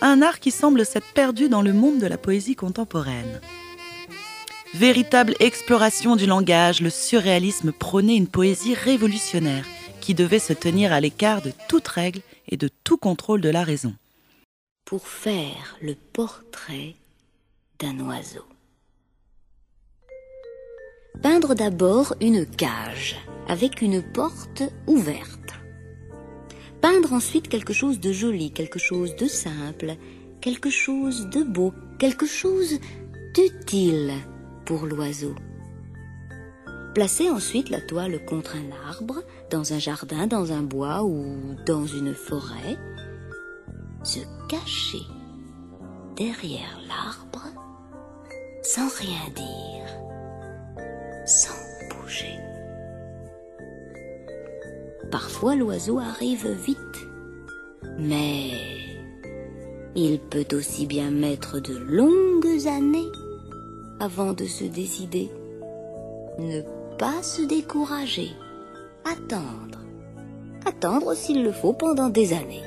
un 0.00 0.22
art 0.22 0.40
qui 0.40 0.50
semble 0.50 0.86
s'être 0.86 1.12
perdu 1.12 1.48
dans 1.48 1.62
le 1.62 1.72
monde 1.72 1.98
de 1.98 2.06
la 2.06 2.18
poésie 2.18 2.56
contemporaine. 2.56 3.40
Véritable 4.74 5.34
exploration 5.40 6.16
du 6.16 6.26
langage, 6.26 6.80
le 6.80 6.90
surréalisme 6.90 7.72
prônait 7.72 8.16
une 8.16 8.28
poésie 8.28 8.74
révolutionnaire 8.74 9.64
qui 10.00 10.14
devait 10.14 10.38
se 10.38 10.52
tenir 10.52 10.92
à 10.92 11.00
l'écart 11.00 11.42
de 11.42 11.52
toute 11.68 11.88
règle 11.88 12.20
et 12.48 12.56
de 12.56 12.68
tout 12.84 12.96
contrôle 12.96 13.40
de 13.40 13.48
la 13.48 13.62
raison. 13.62 13.94
Pour 14.84 15.06
faire 15.06 15.76
le 15.82 15.94
portrait 15.94 16.94
d'un 17.78 17.98
oiseau. 18.00 18.44
Peindre 21.22 21.54
d'abord 21.54 22.14
une 22.20 22.46
cage 22.46 23.16
avec 23.48 23.82
une 23.82 24.02
porte 24.02 24.62
ouverte. 24.86 25.54
Peindre 26.80 27.12
ensuite 27.12 27.48
quelque 27.48 27.72
chose 27.72 27.98
de 27.98 28.12
joli, 28.12 28.52
quelque 28.52 28.78
chose 28.78 29.16
de 29.16 29.26
simple, 29.26 29.96
quelque 30.40 30.70
chose 30.70 31.28
de 31.30 31.42
beau, 31.42 31.72
quelque 31.98 32.26
chose 32.26 32.78
d'utile 33.34 34.12
pour 34.64 34.86
l'oiseau. 34.86 35.34
Placer 36.94 37.30
ensuite 37.30 37.70
la 37.70 37.80
toile 37.80 38.24
contre 38.24 38.56
un 38.56 38.88
arbre, 38.88 39.22
dans 39.50 39.72
un 39.72 39.78
jardin, 39.78 40.26
dans 40.26 40.52
un 40.52 40.62
bois 40.62 41.02
ou 41.02 41.56
dans 41.66 41.86
une 41.86 42.14
forêt. 42.14 42.76
Se 44.04 44.20
cacher 44.48 45.02
derrière 46.16 46.80
l'arbre 46.88 47.48
sans 48.62 48.88
rien 48.98 49.30
dire, 49.34 50.07
sans 51.28 51.54
bouger. 51.90 52.40
Parfois 55.10 55.54
l'oiseau 55.54 55.98
arrive 55.98 56.48
vite, 56.48 56.78
mais 57.98 58.50
il 59.94 60.18
peut 60.18 60.46
aussi 60.52 60.86
bien 60.86 61.10
mettre 61.10 61.60
de 61.60 61.76
longues 61.76 62.66
années 62.66 63.10
avant 64.00 64.32
de 64.32 64.44
se 64.44 64.64
décider. 64.64 65.30
Ne 66.38 66.62
pas 66.98 67.22
se 67.22 67.42
décourager, 67.42 68.30
attendre, 69.04 69.80
attendre 70.64 71.14
s'il 71.14 71.42
le 71.42 71.52
faut 71.52 71.74
pendant 71.74 72.08
des 72.08 72.32
années. 72.32 72.64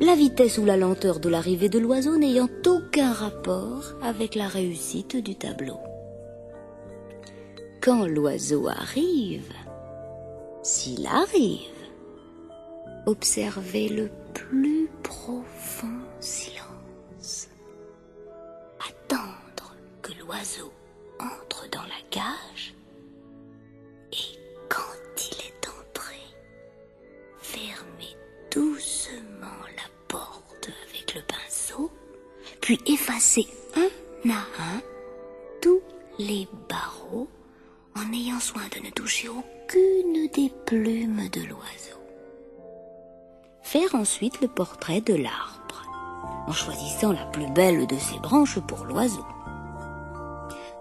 La 0.00 0.14
vitesse 0.14 0.58
ou 0.58 0.64
la 0.64 0.76
lenteur 0.76 1.18
de 1.18 1.28
l'arrivée 1.28 1.68
de 1.68 1.80
l'oiseau 1.80 2.16
n'ayant 2.16 2.48
aucun 2.66 3.12
rapport 3.12 3.94
avec 4.00 4.36
la 4.36 4.46
réussite 4.46 5.16
du 5.16 5.34
tableau. 5.34 5.78
Quand 7.80 8.06
l'oiseau 8.06 8.68
arrive, 8.68 9.52
s'il 10.62 11.06
arrive, 11.06 11.70
observez 13.06 13.88
le 13.88 14.10
plus 14.34 14.90
profond 15.02 16.00
silence. 16.18 17.48
Attendre 18.80 19.76
que 20.02 20.12
l'oiseau 20.20 20.72
entre 21.20 21.68
dans 21.70 21.82
la 21.82 22.02
cage 22.10 22.74
et 24.12 24.38
quand 24.68 25.30
il 25.30 25.46
est 25.46 25.68
entré, 25.68 26.16
fermez 27.38 28.16
doucement 28.50 29.62
la 29.76 29.88
porte 30.08 30.68
avec 30.88 31.14
le 31.14 31.22
pinceau, 31.22 31.90
puis 32.60 32.78
effacez 32.86 33.46
un 33.76 34.30
à 34.30 34.40
un 34.62 34.82
tous 35.62 35.80
les 36.18 36.48
barreaux 36.68 37.28
en 37.98 38.12
ayant 38.12 38.40
soin 38.40 38.62
de 38.74 38.84
ne 38.84 38.90
toucher 38.90 39.28
aucune 39.28 40.28
des 40.32 40.52
plumes 40.66 41.28
de 41.32 41.40
l'oiseau. 41.40 41.98
Faire 43.62 43.94
ensuite 43.94 44.40
le 44.40 44.48
portrait 44.48 45.00
de 45.00 45.14
l'arbre, 45.14 45.84
en 46.46 46.52
choisissant 46.52 47.12
la 47.12 47.24
plus 47.26 47.50
belle 47.52 47.86
de 47.86 47.96
ses 47.96 48.18
branches 48.20 48.60
pour 48.60 48.84
l'oiseau. 48.84 49.24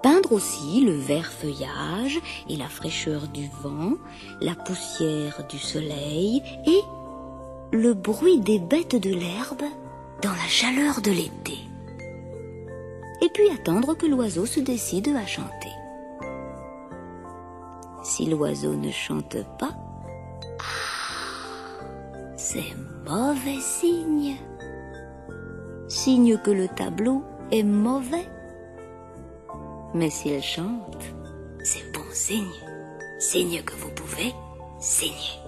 Peindre 0.03 0.33
aussi 0.33 0.81
le 0.81 0.95
vert 0.95 1.31
feuillage 1.31 2.19
et 2.49 2.55
la 2.55 2.67
fraîcheur 2.67 3.27
du 3.27 3.49
vent, 3.61 3.93
la 4.39 4.53
poussière 4.53 5.45
du 5.49 5.57
soleil 5.57 6.43
et 6.65 6.81
le 7.71 7.93
bruit 7.93 8.39
des 8.39 8.59
bêtes 8.59 8.95
de 8.95 9.09
l'herbe 9.13 9.63
dans 10.21 10.31
la 10.31 10.47
chaleur 10.47 11.01
de 11.01 11.11
l'été. 11.11 11.57
Et 13.21 13.29
puis 13.33 13.49
attendre 13.49 13.95
que 13.95 14.05
l'oiseau 14.05 14.45
se 14.45 14.59
décide 14.59 15.09
à 15.15 15.25
chanter. 15.25 15.76
Si 18.07 18.25
l'oiseau 18.25 18.73
ne 18.73 18.89
chante 18.89 19.35
pas, 19.59 19.75
ah, 20.61 21.83
c'est 22.37 22.73
mauvais 23.05 23.59
signe. 23.59 24.37
Signe 25.89 26.37
que 26.37 26.51
le 26.51 26.69
tableau 26.69 27.21
est 27.51 27.63
mauvais. 27.63 28.25
Mais 29.93 30.09
s'il 30.09 30.41
chante, 30.41 31.03
c'est 31.65 31.91
bon 31.91 32.05
signe. 32.13 32.47
Signe 33.19 33.61
que 33.61 33.73
vous 33.73 33.91
pouvez 33.91 34.33
saigner. 34.79 35.41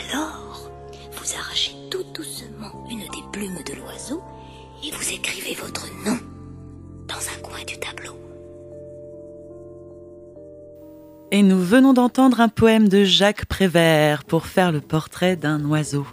Alors, 0.00 0.70
vous 1.12 1.34
arrachez 1.38 1.74
tout 1.90 2.04
doucement 2.14 2.86
une 2.88 3.00
des 3.00 3.24
plumes 3.32 3.62
de 3.66 3.74
l'oiseau 3.74 4.22
et 4.82 4.90
vous 4.90 5.12
écrivez 5.12 5.54
votre 5.56 5.86
nom 6.06 6.16
dans 7.06 7.16
un 7.16 7.42
coin 7.42 7.62
du 7.66 7.78
tableau. 7.78 8.14
Et 11.34 11.42
nous 11.42 11.60
venons 11.60 11.94
d'entendre 11.94 12.40
un 12.40 12.48
poème 12.48 12.88
de 12.88 13.02
Jacques 13.02 13.46
Prévert 13.46 14.22
pour 14.22 14.46
faire 14.46 14.70
le 14.70 14.80
portrait 14.80 15.34
d'un 15.34 15.64
oiseau. 15.64 16.06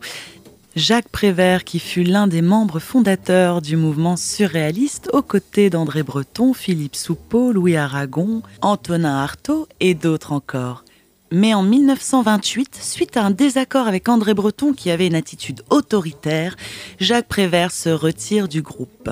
Jacques 0.76 1.10
Prévert, 1.10 1.64
qui 1.64 1.78
fut 1.78 2.02
l'un 2.02 2.26
des 2.26 2.42
membres 2.42 2.80
fondateurs 2.80 3.62
du 3.62 3.78
mouvement 3.78 4.18
surréaliste 4.18 5.12
aux 5.14 5.22
côtés 5.22 5.70
d'André 5.70 6.02
Breton, 6.02 6.56
Philippe 6.56 6.96
Soupeau, 6.96 7.52
Louis 7.52 7.76
Aragon, 7.76 8.42
Antonin 8.64 9.16
Artaud 9.18 9.68
et 9.80 9.94
d'autres 9.94 10.32
encore. 10.32 10.86
Mais 11.32 11.54
en 11.54 11.62
1928, 11.62 12.80
suite 12.82 13.16
à 13.16 13.24
un 13.24 13.30
désaccord 13.30 13.88
avec 13.88 14.10
André 14.10 14.34
Breton 14.34 14.74
qui 14.74 14.90
avait 14.90 15.06
une 15.06 15.14
attitude 15.14 15.62
autoritaire, 15.70 16.56
Jacques 17.00 17.28
Prévert 17.28 17.72
se 17.72 17.90
retire 17.90 18.48
du 18.48 18.64
groupe. 18.64 19.12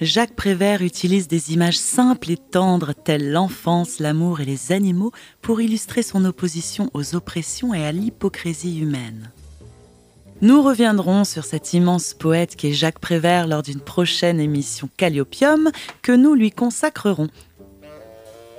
Jacques 0.00 0.36
Prévert 0.36 0.82
utilise 0.82 1.26
des 1.26 1.52
images 1.52 1.76
simples 1.76 2.30
et 2.30 2.36
tendres 2.36 2.92
telles 2.92 3.32
l'enfance, 3.32 3.98
l'amour 3.98 4.40
et 4.40 4.44
les 4.44 4.70
animaux 4.70 5.10
pour 5.42 5.60
illustrer 5.60 6.04
son 6.04 6.24
opposition 6.24 6.88
aux 6.94 7.16
oppressions 7.16 7.74
et 7.74 7.84
à 7.84 7.90
l'hypocrisie 7.90 8.78
humaine. 8.78 9.32
Nous 10.40 10.62
reviendrons 10.62 11.24
sur 11.24 11.44
cet 11.44 11.72
immense 11.72 12.14
poète 12.14 12.54
qu'est 12.54 12.72
Jacques 12.72 13.00
Prévert 13.00 13.48
lors 13.48 13.62
d'une 13.62 13.80
prochaine 13.80 14.38
émission 14.38 14.88
Calliopium 14.96 15.72
que 16.00 16.12
nous 16.12 16.34
lui 16.34 16.52
consacrerons. 16.52 17.28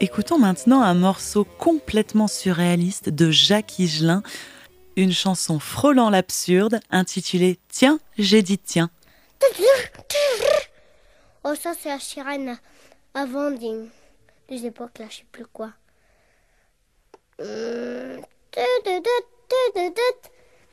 Écoutons 0.01 0.39
maintenant 0.39 0.81
un 0.81 0.93
morceau 0.93 1.45
complètement 1.57 2.27
surréaliste 2.27 3.07
de 3.07 3.31
Jacques 3.31 3.79
Higelin, 3.79 4.23
une 4.97 5.13
chanson 5.13 5.57
frôlant 5.59 6.09
l'absurde 6.09 6.81
intitulée 6.91 7.59
Tiens, 7.69 7.99
j'ai 8.17 8.41
dit 8.41 8.57
tiens. 8.57 8.89
Oh, 11.43 11.55
ça, 11.55 11.73
c'est 11.73 11.89
la 11.89 11.99
sirène 11.99 12.59
avant 13.13 13.51
des, 13.51 13.89
des 14.47 14.65
époques, 14.65 14.99
là, 14.99 15.07
je 15.09 15.17
sais 15.17 15.25
plus 15.31 15.45
quoi. 15.45 15.73
Hum, 17.39 18.21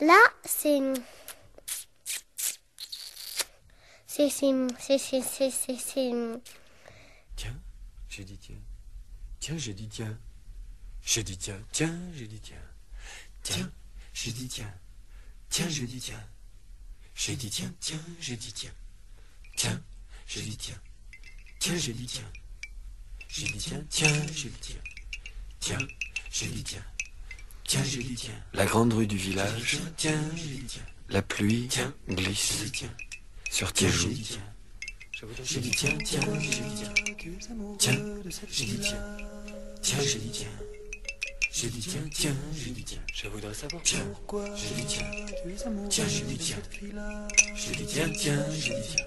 Là, 0.01 0.21
c'est. 0.45 0.81
C'est. 4.07 4.29
C'est. 4.29 4.99
C'est. 4.99 5.19
C'est. 5.21 5.51
C'est. 5.79 6.13
Tiens, 7.37 7.61
j'ai 8.09 8.25
dit 8.25 8.39
tiens. 8.39 8.57
Tiens, 9.41 9.57
j'ai 9.57 9.75
dit 9.75 9.89
tiens. 9.89 10.19
J'ai 11.03 11.23
dit 11.23 11.39
tiens. 11.39 11.61
Tiens, 11.73 11.99
j'ai 12.15 12.27
dit 12.27 12.41
tiens. 12.41 12.57
Tiens, 13.43 13.71
j'ai 14.13 14.33
dit 14.33 14.49
tiens. 14.49 14.75
Tiens, 15.49 15.69
j'ai 15.69 15.87
dit 15.87 16.01
tiens. 16.01 16.25
J'ai 17.15 17.37
dit 17.37 17.51
tiens. 17.51 17.73
Tiens, 17.81 18.01
j'ai 18.21 18.37
dit 18.37 18.53
tiens. 18.53 18.75
Tiens. 19.57 19.83
J'ai 20.27 20.43
dit 20.43 20.57
tiens. 20.57 20.81
Tiens, 21.59 21.77
j'ai 21.77 21.93
dit 21.93 22.07
tiens. 22.07 22.31
J'ai 23.29 23.47
dit 23.47 23.59
tiens. 23.59 23.85
Tiens, 23.89 24.09
j'ai 24.35 24.49
dit 24.49 24.59
tiens. 24.61 24.81
Tiens, 25.61 25.79
j'ai 26.31 26.47
dit 26.49 26.63
tiens. 26.65 26.85
Tiens, 27.65 27.85
j'ai 27.85 28.03
dit 28.03 28.15
tiens. 28.15 28.43
La 28.53 28.67
grande 28.67 28.93
rue 28.93 29.07
du 29.07 29.17
village. 29.17 29.79
Tiens, 29.97 30.21
j'ai 30.35 30.47
dit 30.47 30.65
tiens. 30.67 30.83
La 31.09 31.23
pluie 31.23 31.69
glisse 32.09 32.65
sur 33.51 33.73
tes 33.73 33.89
joues. 33.89 34.11
J'ai 35.45 35.61
dit 35.61 35.71
tiens, 35.71 35.97
tiens, 36.05 36.21
j'ai 36.41 36.51
dit 36.51 36.75
tiens. 36.75 36.95
Tiens, 37.79 37.93
j'ai 38.51 38.65
dit 38.67 38.79
tiens. 38.81 39.17
Tiens, 39.83 40.01
j'ai 40.03 40.19
dit 40.19 40.31
tiens. 40.31 40.49
J'ai 41.53 41.69
dit 41.71 41.81
tiens, 41.81 42.03
tiens, 42.13 42.37
j'ai 42.55 42.71
dit 42.71 42.85
tiens. 42.85 43.03
Je 43.15 43.29
voudrais 43.29 43.55
savoir 43.55 43.83
pourquoi. 44.13 44.45
J'ai 44.57 44.75
dit 44.75 44.87
tiens. 44.87 45.11
Tiens, 45.89 46.09
j'ai 46.09 46.25
dit 46.25 46.37
tiens. 46.37 46.59
J'ai 47.55 47.75
dit 47.77 47.87
tiens, 47.87 48.11
tiens, 48.11 48.45
j'ai 48.51 48.75
dit 48.75 48.89
tiens. 48.95 49.07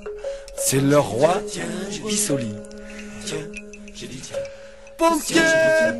C'est 0.63 0.79
le 0.79 0.99
roi 0.99 1.41
Bissoli. 2.05 2.53
pompiers, 4.97 5.41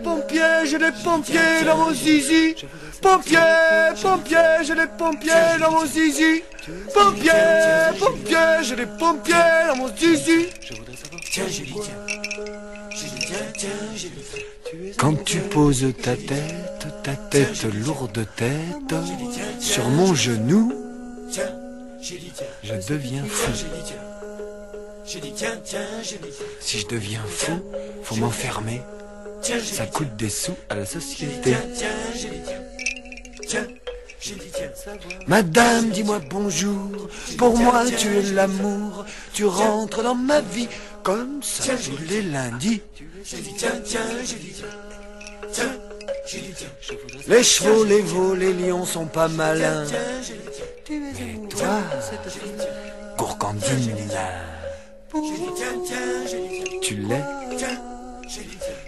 pompiers, 0.03 0.65
j'ai 0.65 0.77
des 0.77 0.91
pompiers 1.03 1.65
dans 1.65 1.77
mon 1.77 1.93
zizi. 1.93 2.55
Pompiers, 3.01 3.37
pompiers, 4.01 4.63
j'ai 4.63 4.75
des 4.75 4.87
pompiers 4.97 5.59
dans 5.59 5.71
mon 5.71 5.85
zizi. 5.85 6.43
Pompiers, 6.93 7.99
pompiers, 7.99 8.63
j'ai 8.63 8.75
des 8.75 8.85
pompiers 8.85 9.33
dans 9.67 9.75
mon 9.75 9.87
zizi. 9.95 10.47
Tiens, 10.61 10.75
tiens. 11.31 11.47
Julie, 11.49 13.19
tiens, 13.27 13.37
tiens. 13.57 14.91
Quand 14.97 15.23
tu 15.23 15.39
poses 15.39 15.85
ta 16.01 16.15
tête, 16.15 16.87
ta 17.03 17.15
tête 17.15 17.63
lourde 17.85 18.25
tête, 18.35 18.95
sur 19.59 19.89
mon 19.89 20.13
genou, 20.13 20.71
je 22.63 22.73
deviens 22.87 23.23
fou. 23.25 23.51
Si 26.61 26.79
je 26.79 26.87
deviens 26.87 27.23
fou, 27.27 27.61
faut 28.03 28.15
m'enfermer. 28.15 28.81
Ça 29.41 29.85
coûte 29.87 30.15
des 30.15 30.29
sous 30.29 30.55
à 30.69 30.75
la 30.75 30.85
société. 30.85 31.53
Madame, 35.27 35.89
dis-moi 35.89 36.21
bonjour. 36.29 37.09
Pour 37.37 37.57
moi, 37.57 37.83
tu 37.97 38.07
es 38.07 38.21
l'amour. 38.33 39.05
Tu 39.33 39.43
rentres 39.45 40.01
dans 40.01 40.15
ma 40.15 40.39
vie 40.39 40.69
comme 41.03 41.43
ça 41.43 41.73
tous 41.75 42.03
les 42.07 42.21
lundis. 42.21 42.81
Les 47.27 47.43
chevaux, 47.43 47.83
les 47.83 48.01
veaux, 48.01 48.35
les 48.35 48.53
lions 48.53 48.85
sont 48.85 49.07
pas 49.07 49.27
malins. 49.27 49.85
Mais 50.89 51.47
toi, 51.49 51.79
gourgandine, 53.17 53.95
tu 56.81 56.95
l'es, 56.95 57.23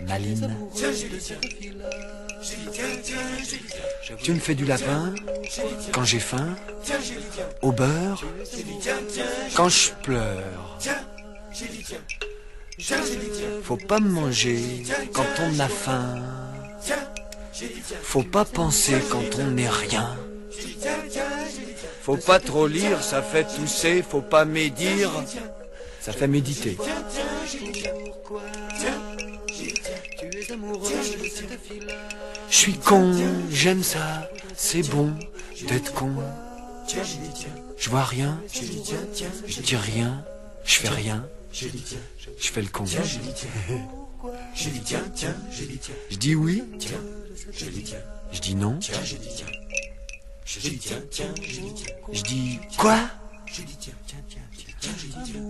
Maline. 0.07 0.55
Tu 4.21 4.33
me 4.33 4.39
fais 4.39 4.55
du 4.55 4.65
lapin 4.65 5.13
quand 5.91 6.03
j'ai 6.03 6.19
faim, 6.19 6.55
au 7.61 7.71
beurre, 7.71 8.23
quand 9.55 9.69
je 9.69 9.91
pleure. 10.01 10.77
Faut 13.63 13.77
pas 13.77 13.99
me 13.99 14.09
manger 14.09 14.83
quand 15.13 15.25
on 15.39 15.59
a 15.59 15.67
faim. 15.67 16.21
Faut 18.01 18.23
pas 18.23 18.45
penser 18.45 18.95
quand 19.09 19.39
on 19.39 19.51
n'est 19.51 19.69
rien. 19.69 20.17
Faut 22.01 22.17
pas 22.17 22.39
trop 22.39 22.67
lire, 22.67 23.01
ça 23.01 23.21
fait 23.21 23.45
tousser. 23.45 24.03
Faut 24.07 24.21
pas 24.21 24.43
médire, 24.43 25.11
ça 26.03 26.11
fait 26.11 26.27
méditer. 26.27 26.77
Je 32.49 32.55
suis 32.55 32.73
con, 32.73 33.13
j'aime 33.49 33.83
ça, 33.83 34.29
c'est 34.53 34.85
bon 34.89 35.13
d'être 35.69 35.93
con. 35.93 36.11
Je 37.77 37.89
vois 37.89 38.03
rien, 38.03 38.37
je 38.53 39.61
dis 39.61 39.77
rien, 39.77 40.25
je 40.65 40.75
fais 40.75 40.89
rien, 40.89 41.25
je 41.53 41.67
fais 42.37 42.61
le 42.61 42.67
con. 42.67 42.83
Je 42.85 42.97
dis 46.17 46.35
oui, 46.35 46.63
je 48.33 48.41
dis 48.41 48.55
non, 48.55 48.77
je 52.11 52.23
dis 52.23 52.59
quoi? 52.77 52.99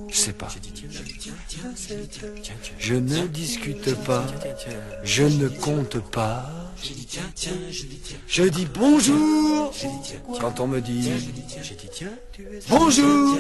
Je 0.10 0.16
sais 0.16 0.34
pas. 0.34 0.50
Je 2.80 2.96
ne 2.96 3.28
discute 3.28 3.96
pas. 4.04 4.26
Je 5.04 5.24
ne 5.24 5.48
compte 5.48 6.00
pas. 6.12 6.50
Je 8.28 8.44
dis 8.44 8.68
bonjour 8.74 9.74
quand 10.40 10.60
on 10.60 10.68
me 10.68 10.82
dit 10.82 11.10
bonjour. 12.70 13.38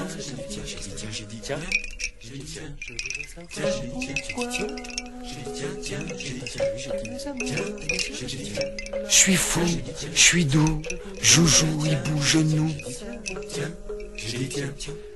Je 9.08 9.16
suis 9.16 9.36
fou, 9.36 9.62
je 10.14 10.20
suis 10.20 10.46
doux, 10.46 10.82
joujou, 11.22 11.86
hibou, 11.86 12.22
genou. 12.22 12.72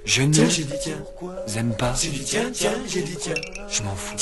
Je 0.06 0.22
ne 0.22 1.58
aime 1.58 1.76
pas. 1.76 1.94
Je 3.70 3.84
m'en 3.84 3.96
fous. 3.96 4.16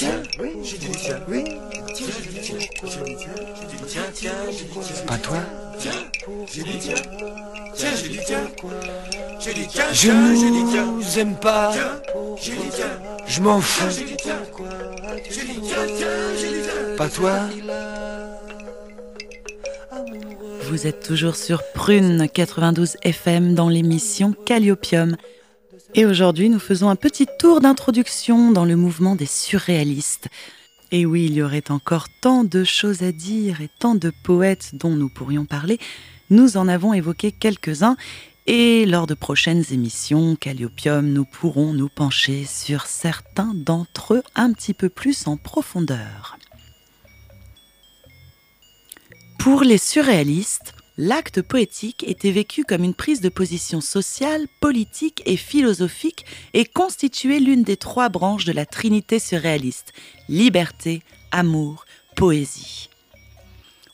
Pas 5.08 5.18
toi 5.18 5.38
Je 9.94 10.12
ne 10.12 11.20
aime 11.20 11.36
pas. 11.36 11.72
Je 13.28 13.42
m'en 13.42 13.62
fous. 13.62 13.86
Pas 16.98 17.10
toi 17.10 17.40
Vous 20.70 20.88
êtes 20.88 21.06
toujours 21.06 21.36
sur 21.36 21.62
Prune 21.74 22.28
92 22.28 22.98
FM 23.04 23.54
dans 23.54 23.70
l'émission 23.70 24.34
Calliopium. 24.46 25.16
Et 25.94 26.06
aujourd'hui, 26.06 26.50
nous 26.50 26.60
faisons 26.60 26.90
un 26.90 26.96
petit 26.96 27.28
tour 27.40 27.62
d'introduction 27.62 28.52
dans 28.52 28.66
le 28.66 28.76
mouvement 28.76 29.16
des 29.16 29.28
surréalistes. 29.28 30.28
Et 30.92 31.06
oui, 31.06 31.26
il 31.26 31.34
y 31.34 31.44
aurait 31.44 31.70
encore 31.70 32.08
tant 32.22 32.44
de 32.44 32.64
choses 32.64 33.04
à 33.04 33.12
dire 33.12 33.62
et 33.62 33.70
tant 33.80 33.94
de 33.94 34.12
poètes 34.24 34.72
dont 34.74 34.96
nous 34.96 35.10
pourrions 35.10 35.46
parler. 35.46 35.78
Nous 36.32 36.58
en 36.58 36.68
avons 36.68 36.94
évoqué 36.94 37.32
quelques-uns 37.32 37.96
et 38.48 38.86
lors 38.86 39.08
de 39.08 39.14
prochaines 39.14 39.64
émissions 39.72 40.36
Calliopium, 40.36 41.08
nous 41.08 41.26
pourrons 41.26 41.74
nous 41.74 41.90
pencher 41.90 42.46
sur 42.46 42.86
certains 42.86 43.54
d'entre 43.54 44.16
eux 44.16 44.24
un 44.36 44.52
petit 44.52 44.74
peu 44.74 44.90
plus 44.90 45.28
en 45.28 45.38
profondeur. 45.38 46.38
Pour 49.46 49.62
les 49.62 49.78
surréalistes, 49.78 50.74
l'acte 50.98 51.44
poétique 51.44 52.04
était 52.08 52.32
vécu 52.32 52.64
comme 52.64 52.84
une 52.84 52.96
prise 52.96 53.22
de 53.22 53.30
position 53.30 53.80
sociale, 53.80 54.48
politique 54.60 55.22
et 55.28 55.38
philosophique 55.38 56.26
et 56.56 56.66
constituait 56.66 57.38
l'une 57.38 57.62
des 57.62 57.78
trois 57.78 58.10
branches 58.10 58.46
de 58.46 58.52
la 58.52 58.66
trinité 58.66 59.20
surréaliste 59.20 59.94
liberté, 60.30 61.04
amour, 61.32 61.86
poésie. 62.16 62.90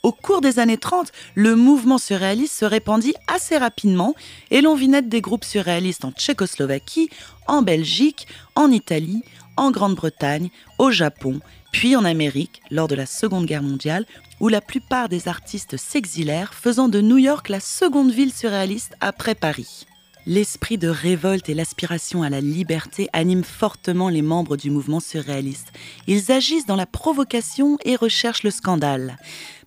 Au 0.03 0.13
cours 0.13 0.39
des 0.39 0.57
années 0.57 0.77
30, 0.77 1.11
le 1.35 1.57
mouvement 1.57 1.97
surréaliste 1.97 2.57
se 2.57 2.63
répandit 2.63 3.15
assez 3.27 3.57
rapidement 3.57 4.15
et 4.51 4.61
l'on 4.61 4.75
vit 4.75 4.87
naître 4.87 5.09
des 5.09 5.19
groupes 5.19 5.43
surréalistes 5.43 6.05
en 6.05 6.13
Tchécoslovaquie, 6.13 7.09
en 7.47 7.61
Belgique, 7.61 8.25
en 8.55 8.71
Italie, 8.71 9.21
en 9.57 9.69
Grande-Bretagne, 9.71 10.49
au 10.79 10.91
Japon, 10.91 11.41
puis 11.73 11.97
en 11.97 12.05
Amérique 12.05 12.61
lors 12.71 12.87
de 12.87 12.95
la 12.95 13.05
Seconde 13.05 13.45
Guerre 13.45 13.63
mondiale, 13.63 14.05
où 14.41 14.49
la 14.49 14.59
plupart 14.59 15.07
des 15.07 15.27
artistes 15.27 15.77
s'exilèrent, 15.77 16.53
faisant 16.53 16.89
de 16.89 16.99
New 16.99 17.19
York 17.19 17.47
la 17.47 17.59
seconde 17.59 18.11
ville 18.11 18.33
surréaliste 18.33 18.95
après 18.99 19.35
Paris. 19.35 19.85
L'esprit 20.25 20.77
de 20.77 20.87
révolte 20.87 21.49
et 21.49 21.53
l'aspiration 21.53 22.21
à 22.21 22.29
la 22.29 22.41
liberté 22.41 23.07
animent 23.13 23.43
fortement 23.43 24.09
les 24.09 24.21
membres 24.21 24.57
du 24.57 24.69
mouvement 24.69 24.99
surréaliste. 24.99 25.71
Ils 26.05 26.31
agissent 26.31 26.65
dans 26.65 26.75
la 26.75 26.85
provocation 26.85 27.77
et 27.85 27.95
recherchent 27.95 28.43
le 28.43 28.51
scandale. 28.51 29.17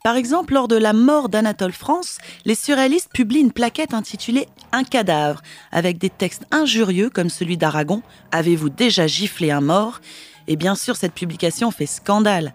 Par 0.04 0.16
exemple, 0.16 0.54
lors 0.54 0.68
de 0.68 0.76
la 0.76 0.92
mort 0.92 1.28
d'Anatole 1.28 1.72
France, 1.72 2.18
les 2.44 2.54
surréalistes 2.54 3.10
publient 3.12 3.40
une 3.40 3.52
plaquette 3.52 3.94
intitulée 3.94 4.46
Un 4.70 4.84
cadavre, 4.84 5.40
avec 5.72 5.98
des 5.98 6.10
textes 6.10 6.46
injurieux 6.52 7.10
comme 7.10 7.30
celui 7.30 7.56
d'Aragon 7.56 8.02
Avez-vous 8.30 8.70
déjà 8.70 9.06
giflé 9.06 9.50
un 9.50 9.60
mort? 9.60 10.00
Et 10.46 10.56
bien 10.56 10.74
sûr, 10.74 10.94
cette 10.94 11.14
publication 11.14 11.70
fait 11.70 11.86
scandale. 11.86 12.54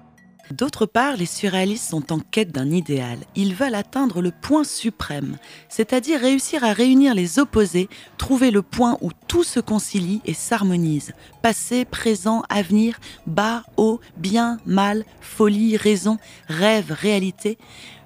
D'autre 0.51 0.87
part, 0.87 1.15
les 1.15 1.27
surréalistes 1.27 1.89
sont 1.89 2.11
en 2.11 2.19
quête 2.19 2.51
d'un 2.51 2.71
idéal. 2.71 3.19
Ils 3.35 3.53
veulent 3.53 3.75
atteindre 3.75 4.21
le 4.21 4.31
point 4.31 4.63
suprême, 4.63 5.37
c'est-à-dire 5.69 6.19
réussir 6.19 6.63
à 6.63 6.73
réunir 6.73 7.13
les 7.13 7.37
opposés, 7.37 7.87
trouver 8.17 8.49
le 8.49 8.63
point 8.63 8.97
où 9.01 9.11
tout 9.27 9.43
se 9.43 9.59
concilie 9.59 10.21
et 10.25 10.33
s'harmonise. 10.33 11.13
Passé, 11.43 11.85
présent, 11.85 12.41
avenir, 12.49 12.99
bas, 13.27 13.63
haut, 13.77 13.99
bien, 14.17 14.57
mal, 14.65 15.05
folie, 15.21 15.77
raison, 15.77 16.17
rêve, 16.47 16.91
réalité. 16.99 17.59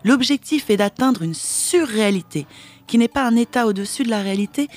L'objectif 0.04 0.70
est 0.70 0.78
d'atteindre 0.78 1.22
une 1.22 1.34
surréalité, 1.34 2.46
qui 2.88 2.98
n'est 2.98 3.08
pas 3.08 3.26
un 3.26 3.38
état 3.38 3.66
au-dessus 3.68 4.04
de 4.04 4.10
la 4.10 4.22
réalité, 4.22 4.68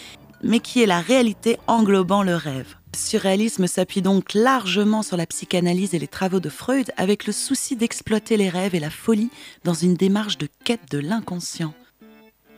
mais 0.44 0.60
qui 0.60 0.82
est 0.82 0.86
la 0.86 1.00
réalité 1.00 1.58
englobant 1.66 2.22
le 2.22 2.36
rêve. 2.36 2.76
Surréalisme 2.96 3.66
s'appuie 3.66 4.00
donc 4.00 4.32
largement 4.32 5.02
sur 5.02 5.18
la 5.18 5.26
psychanalyse 5.26 5.94
et 5.94 5.98
les 5.98 6.08
travaux 6.08 6.40
de 6.40 6.48
Freud 6.48 6.90
avec 6.96 7.26
le 7.26 7.32
souci 7.32 7.76
d'exploiter 7.76 8.38
les 8.38 8.48
rêves 8.48 8.74
et 8.74 8.80
la 8.80 8.88
folie 8.88 9.28
dans 9.64 9.74
une 9.74 9.94
démarche 9.94 10.38
de 10.38 10.48
quête 10.64 10.90
de 10.90 10.98
l'inconscient. 10.98 11.74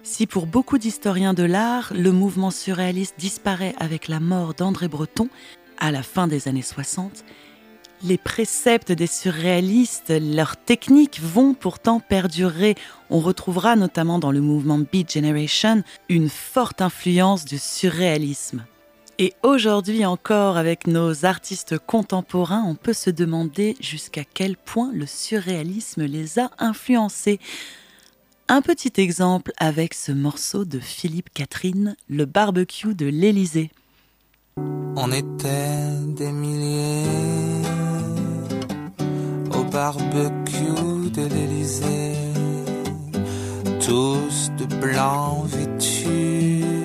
Si 0.04 0.28
pour 0.28 0.46
beaucoup 0.46 0.78
d'historiens 0.78 1.34
de 1.34 1.42
l'art, 1.42 1.92
le 1.92 2.12
mouvement 2.12 2.52
surréaliste 2.52 3.16
disparaît 3.18 3.74
avec 3.78 4.06
la 4.06 4.20
mort 4.20 4.54
d'André 4.54 4.86
Breton 4.86 5.28
à 5.76 5.90
la 5.90 6.04
fin 6.04 6.28
des 6.28 6.46
années 6.46 6.62
60, 6.62 7.24
Les 8.04 8.16
préceptes 8.16 8.92
des 8.92 9.08
surréalistes, 9.08 10.14
leurs 10.20 10.56
techniques 10.56 11.20
vont 11.20 11.52
pourtant 11.52 11.98
perdurer. 11.98 12.76
On 13.10 13.18
retrouvera 13.18 13.74
notamment 13.74 14.20
dans 14.20 14.30
le 14.30 14.40
mouvement 14.40 14.78
Beat 14.78 15.12
Generation 15.12 15.82
une 16.08 16.28
forte 16.28 16.80
influence 16.80 17.44
du 17.44 17.58
surréalisme. 17.58 18.64
Et 19.20 19.34
aujourd'hui 19.42 20.04
encore, 20.04 20.56
avec 20.56 20.86
nos 20.86 21.24
artistes 21.24 21.76
contemporains, 21.76 22.62
on 22.64 22.76
peut 22.76 22.92
se 22.92 23.10
demander 23.10 23.76
jusqu'à 23.80 24.22
quel 24.22 24.56
point 24.56 24.92
le 24.92 25.06
surréalisme 25.06 26.04
les 26.04 26.38
a 26.38 26.50
influencés. 26.58 27.40
Un 28.46 28.62
petit 28.62 28.92
exemple 28.96 29.50
avec 29.56 29.92
ce 29.94 30.12
morceau 30.12 30.64
de 30.64 30.78
Philippe 30.78 31.30
Catherine, 31.34 31.96
le 32.08 32.26
barbecue 32.26 32.94
de 32.94 33.06
l'Élysée. 33.06 33.72
On 34.56 35.10
était 35.10 36.14
des 36.16 36.30
milliers 36.30 37.04
au 39.52 39.64
barbecue 39.64 41.10
de 41.10 41.22
l'Élysée, 41.22 42.14
tous 43.80 44.50
de 44.58 44.64
blanc 44.76 45.42
vêtus, 45.42 46.77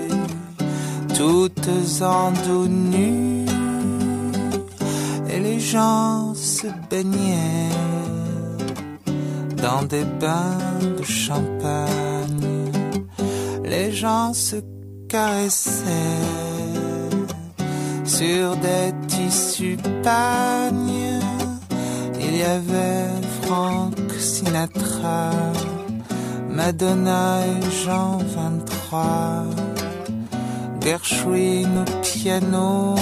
toutes 1.15 2.01
en 2.01 2.33
et 5.29 5.39
les 5.39 5.59
gens 5.59 6.33
se 6.35 6.67
baignaient 6.89 7.69
dans 9.61 9.83
des 9.83 10.05
bains 10.19 10.79
de 10.97 11.03
champagne, 11.03 12.71
les 13.63 13.91
gens 13.91 14.33
se 14.33 14.57
caressaient 15.07 15.83
sur 18.03 18.55
des 18.57 18.93
tissus 19.07 19.77
pagnes. 20.03 21.19
Il 22.19 22.37
y 22.37 22.43
avait 22.43 23.09
Frank 23.41 23.95
Sinatra, 24.19 25.31
Madonna 26.49 27.45
et 27.45 27.85
Jean 27.85 28.17
23, 28.17 29.45
Gershwin 30.83 31.71
au 31.81 31.85
piano 32.01 32.95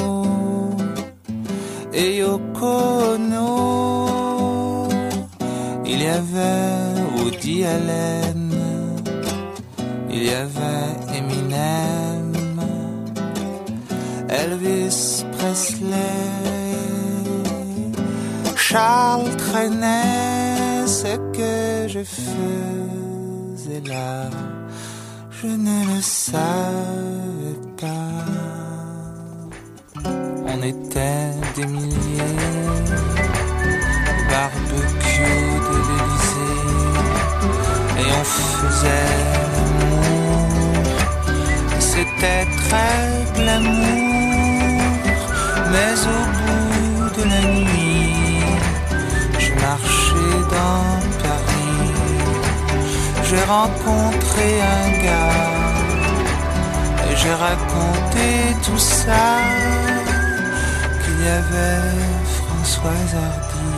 et 1.91 2.17
Yoko 2.17 2.75
Ono. 3.15 4.87
Il 5.85 6.01
y 6.01 6.07
avait 6.07 7.01
Woody 7.15 7.65
Allen, 7.65 8.53
il 10.09 10.23
y 10.23 10.29
avait 10.29 10.93
Eminem. 11.17 12.31
Elvis 14.29 15.25
Presley. 15.33 16.31
Charles 18.55 19.35
traînait 19.35 20.87
ce 20.87 21.17
que 21.35 21.87
je 21.89 22.03
faisais 22.03 23.81
là, 23.85 24.29
je 25.29 25.47
ne 25.47 25.77
le 25.93 26.01
savais 26.01 27.40
On 27.83 27.87
était 30.61 31.31
des 31.55 31.65
milliers, 31.65 32.37
barbecue 34.29 35.49
de 35.67 35.77
l'Élysée, 35.87 36.67
et 37.97 38.05
on 38.19 38.23
faisait 38.23 39.17
l'amour. 39.53 40.45
C'était 41.79 42.45
très 42.69 43.05
glamour, 43.33 45.17
mais 45.71 45.93
au 46.05 46.21
bout 46.37 47.09
de 47.17 47.23
la 47.29 47.41
nuit, 47.41 48.45
je 49.39 49.51
marchais 49.55 50.39
dans 50.51 50.85
Paris. 51.23 51.93
J'ai 53.23 53.43
rencontré 53.45 54.47
un 54.61 54.89
gars 55.03 55.70
j'ai 57.21 57.33
raconté 57.33 58.29
tout 58.65 58.79
ça. 58.79 59.37
Qu'il 61.01 61.19
y 61.25 61.29
avait 61.29 61.81
Françoise 62.37 63.13
Hardy 63.25 63.73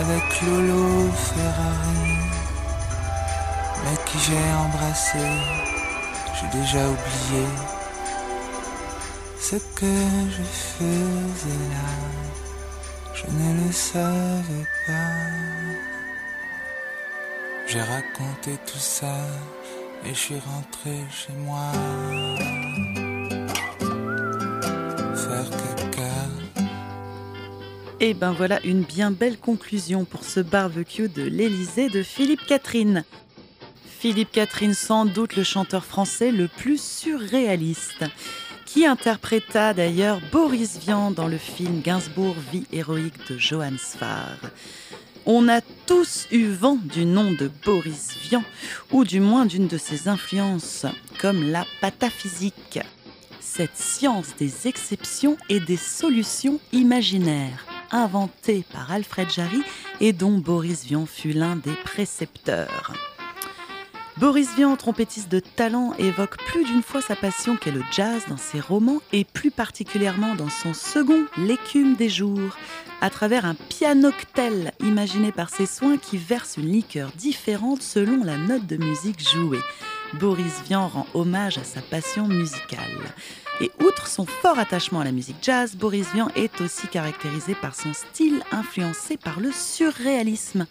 avec 0.00 0.42
Lolo 0.42 1.10
Ferrari, 1.28 2.16
mais 3.84 3.96
qui 4.06 4.18
j'ai 4.26 4.46
embrassé. 4.64 5.26
J'ai 6.36 6.58
déjà 6.58 6.82
oublié 6.94 7.46
ce 9.38 9.56
que 9.78 9.94
je 10.36 10.44
faisais 10.72 11.62
là. 11.74 11.90
Je 13.14 13.24
ne 13.38 13.66
le 13.66 13.72
savais 13.72 14.66
pas. 14.86 15.70
J'ai 17.66 17.82
raconté 17.82 18.58
tout 18.66 18.78
ça 18.78 19.14
et 20.04 20.14
je 20.14 20.18
suis 20.18 20.38
rentré 20.38 20.98
chez 21.10 21.32
moi. 21.44 21.72
Faire 25.14 25.50
caca. 25.50 26.64
Et 28.00 28.14
ben 28.14 28.32
voilà 28.32 28.60
une 28.64 28.82
bien 28.82 29.10
belle 29.10 29.38
conclusion 29.38 30.04
pour 30.04 30.24
ce 30.24 30.40
barbecue 30.40 31.08
de 31.08 31.22
l'Élysée 31.22 31.88
de 31.88 32.02
Philippe 32.02 32.46
Catherine. 32.46 33.04
Philippe 34.00 34.32
Catherine, 34.32 34.72
sans 34.72 35.04
doute 35.04 35.36
le 35.36 35.44
chanteur 35.44 35.84
français 35.84 36.32
le 36.32 36.48
plus 36.48 36.82
surréaliste, 36.82 38.04
qui 38.64 38.86
interpréta 38.86 39.74
d'ailleurs 39.74 40.20
Boris 40.32 40.78
Vian 40.78 41.10
dans 41.10 41.28
le 41.28 41.36
film 41.36 41.82
Gainsbourg, 41.82 42.36
vie 42.50 42.66
héroïque 42.72 43.28
de 43.28 43.36
Johann 43.36 43.76
Sfar. 43.76 44.38
On 45.26 45.48
a 45.48 45.60
tous 45.86 46.26
eu 46.30 46.46
vent 46.46 46.78
du 46.82 47.04
nom 47.04 47.32
de 47.32 47.50
Boris 47.64 48.16
Vian, 48.22 48.42
ou 48.90 49.04
du 49.04 49.20
moins 49.20 49.44
d'une 49.44 49.66
de 49.66 49.76
ses 49.76 50.08
influences, 50.08 50.86
comme 51.20 51.50
la 51.50 51.66
pataphysique, 51.80 52.80
cette 53.38 53.76
science 53.76 54.34
des 54.38 54.66
exceptions 54.66 55.36
et 55.50 55.60
des 55.60 55.76
solutions 55.76 56.58
imaginaires, 56.72 57.66
inventée 57.90 58.64
par 58.72 58.90
Alfred 58.90 59.30
Jarry 59.30 59.62
et 60.00 60.14
dont 60.14 60.38
Boris 60.38 60.84
Vian 60.84 61.04
fut 61.04 61.32
l'un 61.32 61.56
des 61.56 61.74
précepteurs. 61.84 62.94
Boris 64.16 64.54
Vian, 64.54 64.76
trompettiste 64.76 65.30
de 65.30 65.40
talent, 65.40 65.94
évoque 65.98 66.36
plus 66.44 66.64
d'une 66.64 66.82
fois 66.82 67.00
sa 67.00 67.16
passion 67.16 67.56
qu'est 67.56 67.70
le 67.70 67.82
jazz 67.90 68.22
dans 68.28 68.36
ses 68.36 68.60
romans 68.60 69.00
et 69.12 69.24
plus 69.24 69.50
particulièrement 69.50 70.34
dans 70.34 70.50
son 70.50 70.74
second, 70.74 71.24
L'écume 71.38 71.94
des 71.94 72.08
jours, 72.08 72.56
à 73.00 73.08
travers 73.08 73.46
un 73.46 73.54
pianoctel 73.54 74.72
imaginé 74.80 75.32
par 75.32 75.48
ses 75.48 75.66
soins 75.66 75.96
qui 75.96 76.18
verse 76.18 76.56
une 76.58 76.70
liqueur 76.70 77.12
différente 77.16 77.82
selon 77.82 78.22
la 78.24 78.36
note 78.36 78.66
de 78.66 78.76
musique 78.76 79.26
jouée. 79.26 79.60
Boris 80.14 80.62
Vian 80.66 80.88
rend 80.88 81.06
hommage 81.14 81.58
à 81.58 81.64
sa 81.64 81.80
passion 81.80 82.26
musicale. 82.26 83.14
Et 83.62 83.70
outre 83.84 84.06
son 84.06 84.24
fort 84.24 84.58
attachement 84.58 85.00
à 85.00 85.04
la 85.04 85.12
musique 85.12 85.36
jazz, 85.42 85.76
Boris 85.76 86.06
Vian 86.14 86.28
est 86.34 86.62
aussi 86.62 86.88
caractérisé 86.88 87.54
par 87.54 87.74
son 87.74 87.92
style 87.92 88.42
influencé 88.52 89.18
par 89.18 89.38
le 89.38 89.52
surréalisme, 89.52 90.66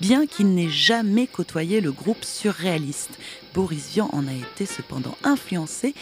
bien 0.00 0.26
qu'il 0.26 0.54
n'ait 0.54 0.70
jamais 0.70 1.26
côtoyé 1.26 1.82
le 1.82 1.92
groupe 1.92 2.24
surréaliste. 2.24 3.18
Boris 3.52 3.90
Vian 3.92 4.08
en 4.12 4.26
a 4.26 4.32
été 4.32 4.64
cependant 4.64 5.16
influencé, 5.22 5.94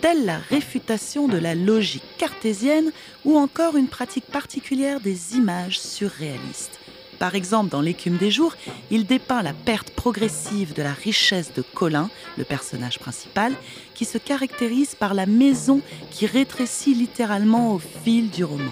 telle 0.00 0.24
la 0.24 0.38
réfutation 0.38 1.28
de 1.28 1.38
la 1.38 1.54
logique 1.54 2.02
cartésienne 2.18 2.90
ou 3.24 3.38
encore 3.38 3.76
une 3.76 3.88
pratique 3.88 4.26
particulière 4.26 5.00
des 5.00 5.36
images 5.36 5.78
surréalistes. 5.78 6.80
Par 7.24 7.36
exemple, 7.36 7.70
dans 7.70 7.80
L'écume 7.80 8.18
des 8.18 8.30
jours, 8.30 8.54
il 8.90 9.06
dépeint 9.06 9.40
la 9.40 9.54
perte 9.54 9.88
progressive 9.88 10.74
de 10.74 10.82
la 10.82 10.92
richesse 10.92 11.54
de 11.54 11.62
Colin, 11.62 12.10
le 12.36 12.44
personnage 12.44 12.98
principal, 12.98 13.54
qui 13.94 14.04
se 14.04 14.18
caractérise 14.18 14.94
par 14.94 15.14
la 15.14 15.24
maison 15.24 15.80
qui 16.10 16.26
rétrécit 16.26 16.92
littéralement 16.92 17.72
au 17.72 17.78
fil 17.78 18.28
du 18.28 18.44
roman. 18.44 18.70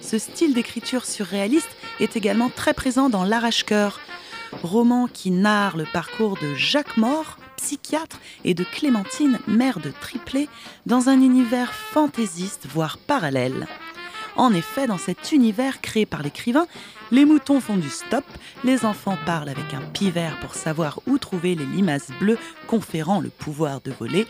Ce 0.00 0.18
style 0.18 0.52
d'écriture 0.52 1.04
surréaliste 1.04 1.70
est 2.00 2.16
également 2.16 2.50
très 2.50 2.74
présent 2.74 3.08
dans 3.08 3.22
L'arrache-cœur, 3.22 4.00
roman 4.64 5.06
qui 5.06 5.30
narre 5.30 5.76
le 5.76 5.84
parcours 5.92 6.38
de 6.42 6.56
Jacques 6.56 6.96
Maure, 6.96 7.38
psychiatre, 7.56 8.18
et 8.44 8.54
de 8.54 8.64
Clémentine, 8.64 9.38
mère 9.46 9.78
de 9.78 9.92
triplé, 10.00 10.48
dans 10.86 11.08
un 11.08 11.20
univers 11.20 11.72
fantaisiste, 11.72 12.66
voire 12.68 12.98
parallèle. 12.98 13.68
En 14.36 14.54
effet, 14.54 14.86
dans 14.86 14.98
cet 14.98 15.32
univers 15.32 15.80
créé 15.80 16.06
par 16.06 16.22
l'écrivain, 16.22 16.66
les 17.10 17.24
moutons 17.24 17.60
font 17.60 17.76
du 17.76 17.90
stop, 17.90 18.24
les 18.64 18.84
enfants 18.84 19.18
parlent 19.26 19.48
avec 19.48 19.74
un 19.74 19.80
pivert 19.80 20.38
pour 20.40 20.54
savoir 20.54 21.00
où 21.06 21.18
trouver 21.18 21.54
les 21.54 21.66
limaces 21.66 22.10
bleues 22.20 22.38
conférant 22.66 23.20
le 23.20 23.30
pouvoir 23.30 23.80
de 23.80 23.90
voler. 23.90 24.26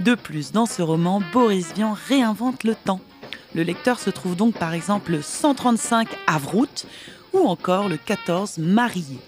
De 0.00 0.14
plus, 0.14 0.52
dans 0.52 0.66
ce 0.66 0.82
roman, 0.82 1.22
Boris 1.32 1.72
Vian 1.74 1.96
réinvente 2.08 2.64
le 2.64 2.74
temps. 2.74 3.00
Le 3.54 3.62
lecteur 3.62 4.00
se 4.00 4.10
trouve 4.10 4.34
donc 4.34 4.58
par 4.58 4.74
exemple 4.74 5.12
le 5.12 5.22
135 5.22 6.08
Avrout 6.26 6.86
ou 7.32 7.46
encore 7.46 7.88
le 7.88 7.96
14 7.96 8.58
Marié. 8.58 9.18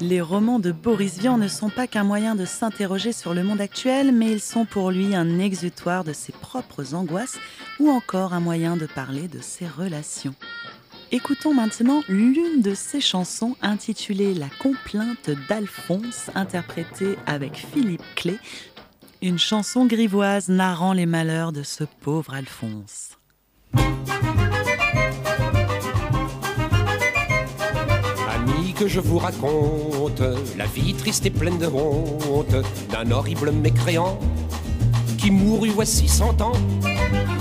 Les 0.00 0.20
romans 0.20 0.58
de 0.58 0.72
Boris 0.72 1.18
Vian 1.18 1.38
ne 1.38 1.48
sont 1.48 1.70
pas 1.70 1.86
qu'un 1.86 2.04
moyen 2.04 2.34
de 2.34 2.44
s'interroger 2.44 3.12
sur 3.12 3.34
le 3.34 3.44
monde 3.44 3.60
actuel, 3.60 4.12
mais 4.12 4.32
ils 4.32 4.40
sont 4.40 4.64
pour 4.64 4.90
lui 4.90 5.14
un 5.14 5.38
exutoire 5.38 6.02
de 6.02 6.12
ses 6.12 6.32
propres 6.32 6.94
angoisses 6.94 7.38
ou 7.78 7.88
encore 7.90 8.32
un 8.32 8.40
moyen 8.40 8.76
de 8.76 8.86
parler 8.86 9.28
de 9.28 9.40
ses 9.40 9.66
relations. 9.66 10.34
Écoutons 11.10 11.52
maintenant 11.52 12.02
l'une 12.08 12.62
de 12.62 12.74
ses 12.74 13.00
chansons 13.00 13.54
intitulée 13.60 14.34
La 14.34 14.48
complainte 14.60 15.30
d'Alphonse, 15.48 16.30
interprétée 16.34 17.16
avec 17.26 17.56
Philippe 17.56 18.02
Clé, 18.16 18.38
une 19.20 19.38
chanson 19.38 19.86
grivoise 19.86 20.48
narrant 20.48 20.94
les 20.94 21.06
malheurs 21.06 21.52
de 21.52 21.62
ce 21.62 21.84
pauvre 21.84 22.34
Alphonse. 22.34 23.18
Je 28.86 29.00
vous 29.00 29.18
raconte 29.18 30.22
la 30.56 30.66
vie 30.66 30.94
triste 30.94 31.26
et 31.26 31.30
pleine 31.30 31.58
de 31.58 31.66
honte 31.66 32.54
d'un 32.90 33.10
horrible 33.10 33.52
mécréant 33.52 34.18
qui 35.18 35.30
mourut 35.30 35.70
voici 35.70 36.08
cent 36.08 36.40
ans, 36.40 36.52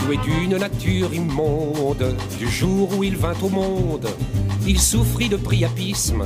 doué 0.06 0.18
d'une 0.18 0.58
nature 0.58 1.14
immonde. 1.14 2.16
Du 2.38 2.50
jour 2.50 2.90
où 2.98 3.04
il 3.04 3.18
vint 3.18 3.36
au 3.42 3.50
monde, 3.50 4.08
il 4.68 4.80
souffrit 4.80 5.30
de 5.30 5.38
priapisme, 5.38 6.26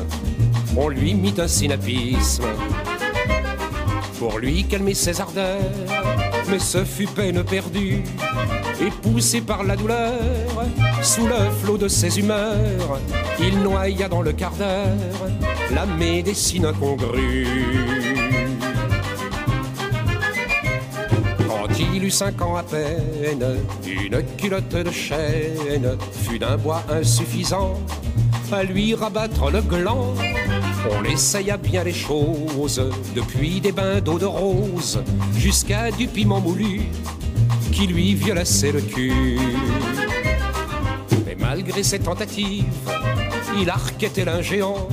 on 0.76 0.90
lui 0.90 1.14
mit 1.14 1.36
un 1.38 1.48
synapisme 1.48 2.46
pour 4.20 4.40
lui 4.40 4.66
calmer 4.66 4.94
ses 4.94 5.22
ardeurs. 5.22 5.62
Mais 6.50 6.60
ce 6.60 6.84
fut 6.86 7.08
peine 7.08 7.44
perdue, 7.44 8.04
et 8.80 8.92
poussé 9.02 9.42
par 9.42 9.64
la 9.64 9.76
douleur, 9.76 10.14
sous 11.02 11.26
le 11.26 11.50
flot 11.62 11.78
de 11.78 11.88
ses 11.88 12.20
humeurs, 12.20 13.00
il 13.40 13.60
noya 13.60 14.08
dans 14.08 14.22
le 14.22 14.32
quart 14.32 14.54
d'heure 14.54 14.96
la 15.74 15.86
médecine 15.86 16.66
incongrue. 16.66 17.48
Quand 21.48 21.80
il 21.80 22.04
eut 22.04 22.12
cinq 22.12 22.42
ans 22.42 22.56
à 22.56 22.64
peine, 22.64 23.46
une 23.86 24.22
culotte 24.38 24.70
de 24.70 24.92
chêne 24.92 25.98
fut 26.12 26.38
d'un 26.38 26.58
bois 26.58 26.84
insuffisant 26.90 27.80
à 28.52 28.64
lui 28.64 28.94
rabattre 28.94 29.50
le 29.50 29.62
gland. 29.62 30.14
On 30.92 31.04
essaya 31.04 31.58
bien 31.58 31.84
les 31.84 31.94
choses, 31.94 32.82
depuis 33.16 33.60
des 33.60 33.72
bains 33.72 34.02
d'eau 34.02 34.20
de 34.20 34.26
rose 34.26 35.04
jusqu'à 35.38 35.92
du 35.92 36.08
piment 36.08 36.40
moulu 36.40 36.82
qui 37.72 37.88
lui 37.88 38.14
violaçait 38.16 38.72
le 38.72 38.82
cul. 38.82 39.38
Mais 41.26 41.36
malgré 41.40 41.84
ses 41.84 42.00
tentatives, 42.00 42.66
il 43.60 43.70
arquettait 43.70 44.28
un 44.28 44.42
géant 44.42 44.88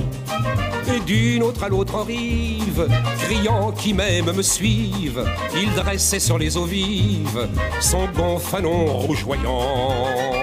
et 0.93 0.99
d'une 0.99 1.43
autre 1.43 1.63
à 1.63 1.69
l'autre 1.69 2.01
rive, 2.01 2.87
criant 3.21 3.71
qui 3.71 3.93
m'aime 3.93 4.31
me 4.33 4.41
suive, 4.41 5.23
il 5.55 5.73
dressait 5.75 6.19
sur 6.19 6.37
les 6.37 6.57
eaux 6.57 6.65
vives 6.65 7.47
son 7.79 8.07
gonfanon 8.07 8.85
rougeoyant. 8.85 10.42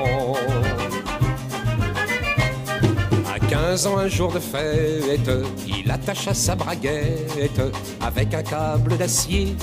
À 3.70 3.74
15 3.74 3.86
ans, 3.86 3.98
un 3.98 4.08
jour 4.08 4.32
de 4.32 4.40
fête, 4.40 5.30
il 5.68 5.88
attacha 5.88 6.34
sa 6.34 6.56
braguette 6.56 7.62
avec 8.00 8.34
un 8.34 8.42
câble 8.42 8.96
d'acier 8.96 9.54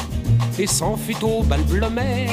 et 0.58 0.66
s'en 0.66 0.95
fut 0.95 1.22
au 1.26 1.43
bal 1.43 1.62
Blomet. 1.64 2.28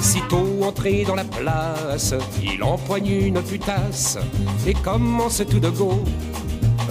Sitôt 0.00 0.64
entré 0.64 1.04
dans 1.04 1.14
la 1.14 1.22
place, 1.22 2.12
il 2.42 2.60
empoigne 2.64 3.06
une 3.06 3.40
putasse 3.40 4.18
et 4.66 4.74
commence 4.74 5.44
tout 5.48 5.60
de 5.60 5.68
go 5.68 6.02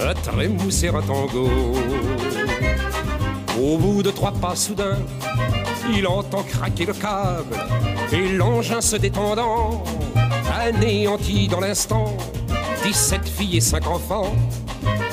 à 0.00 0.14
trémousser 0.14 0.88
un 0.88 1.02
tango. 1.02 1.50
Au 3.60 3.76
bout 3.76 4.02
de 4.02 4.10
trois 4.12 4.32
pas 4.32 4.56
soudain, 4.56 4.96
il 5.94 6.06
entend 6.06 6.42
craquer 6.42 6.86
le 6.86 6.94
câble 6.94 7.58
et 8.10 8.32
l'engin 8.32 8.80
se 8.80 8.96
détendant, 8.96 9.84
anéanti 10.58 11.48
dans 11.48 11.60
l'instant, 11.60 12.16
17 12.82 13.28
filles 13.28 13.56
et 13.58 13.60
5 13.60 13.86
enfants 13.86 14.34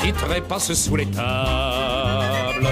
qui 0.01 0.11
trépassent 0.11 0.73
sous 0.73 0.95
les 0.95 1.05
tables. 1.05 2.69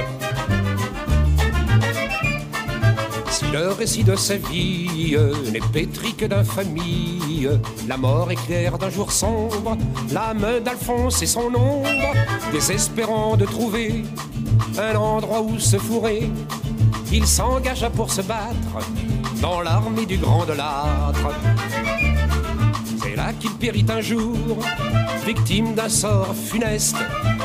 Si 3.30 3.45
le 3.52 3.70
récit 3.70 4.04
de 4.04 4.16
sa 4.16 4.38
vie 4.38 5.16
n'est 5.52 5.60
pétri 5.72 6.16
que 6.16 6.26
d'infamie, 6.26 7.48
la 7.88 7.98
mort 7.98 8.32
éclaire 8.32 8.78
d'un 8.80 8.89
jour 8.89 9.12
sombre, 9.12 9.78
l'âme 10.12 10.60
d'Alphonse 10.66 11.22
et 11.22 11.28
son 11.28 11.54
ombre, 11.54 12.14
désespérant 12.52 13.38
de 13.38 13.45
trouver 13.45 14.04
un 14.80 14.95
endroit 14.95 15.41
où 15.41 15.60
se 15.60 15.78
fourrer, 15.78 16.30
il 17.12 17.28
s'engagea 17.28 17.89
pour 17.89 18.12
se 18.12 18.22
battre 18.22 18.80
dans 19.41 19.62
l'armée 19.62 20.06
du 20.06 20.18
grand 20.18 20.45
de 20.45 20.54
l'âtre. 20.54 21.30
Qu'il 23.34 23.51
périt 23.51 23.86
un 23.89 23.99
jour, 24.01 24.57
victime 25.25 25.75
d'un 25.75 25.89
sort 25.89 26.34
funeste, 26.34 26.95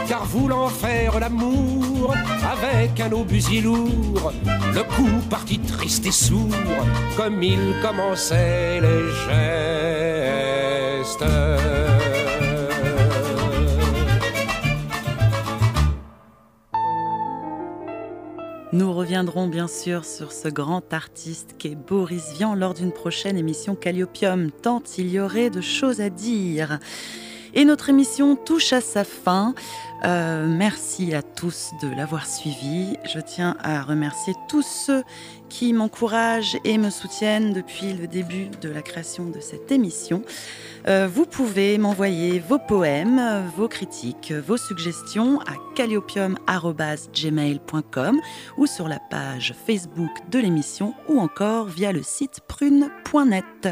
car 0.08 0.24
voulant 0.24 0.68
faire 0.68 1.18
l'amour 1.18 2.14
avec 2.50 3.00
un 3.00 3.10
obusier 3.12 3.60
lourd, 3.60 4.32
le 4.72 4.82
coup 4.84 5.20
partit 5.28 5.58
triste 5.58 6.06
et 6.06 6.12
sourd, 6.12 6.48
comme 7.16 7.42
il 7.42 7.74
commençait 7.82 8.80
les 8.80 9.10
gestes. 11.02 11.24
Nous 18.72 18.90
reviendrons 18.90 19.48
bien 19.48 19.68
sûr 19.68 20.06
sur 20.06 20.32
ce 20.32 20.48
grand 20.48 20.94
artiste 20.94 21.56
qu'est 21.58 21.74
Boris 21.74 22.32
Vian 22.38 22.54
lors 22.54 22.72
d'une 22.72 22.90
prochaine 22.90 23.36
émission 23.36 23.74
Calliopium, 23.74 24.50
tant 24.50 24.82
il 24.96 25.10
y 25.10 25.20
aurait 25.20 25.50
de 25.50 25.60
choses 25.60 26.00
à 26.00 26.08
dire. 26.08 26.78
Et 27.52 27.66
notre 27.66 27.90
émission 27.90 28.34
touche 28.34 28.72
à 28.72 28.80
sa 28.80 29.04
fin. 29.04 29.54
Euh, 30.04 30.46
merci 30.48 31.12
à 31.12 31.20
tous 31.20 31.72
de 31.82 31.88
l'avoir 31.94 32.26
suivi. 32.26 32.96
Je 33.04 33.20
tiens 33.20 33.58
à 33.60 33.82
remercier 33.82 34.32
tous 34.48 34.62
ceux 34.62 35.02
qui 35.52 35.72
m'encouragent 35.74 36.56
et 36.64 36.78
me 36.78 36.88
soutiennent 36.88 37.52
depuis 37.52 37.92
le 37.92 38.06
début 38.06 38.48
de 38.62 38.70
la 38.70 38.80
création 38.80 39.26
de 39.26 39.38
cette 39.38 39.70
émission. 39.70 40.22
Euh, 40.88 41.06
vous 41.06 41.26
pouvez 41.26 41.76
m'envoyer 41.76 42.38
vos 42.38 42.58
poèmes, 42.58 43.44
vos 43.54 43.68
critiques, 43.68 44.32
vos 44.32 44.56
suggestions 44.56 45.40
à 45.40 45.52
calliopium.gmail.com 45.74 48.20
ou 48.56 48.66
sur 48.66 48.88
la 48.88 48.98
page 48.98 49.54
Facebook 49.66 50.10
de 50.30 50.38
l'émission 50.38 50.94
ou 51.10 51.20
encore 51.20 51.66
via 51.66 51.92
le 51.92 52.02
site 52.02 52.40
prune.net. 52.48 53.68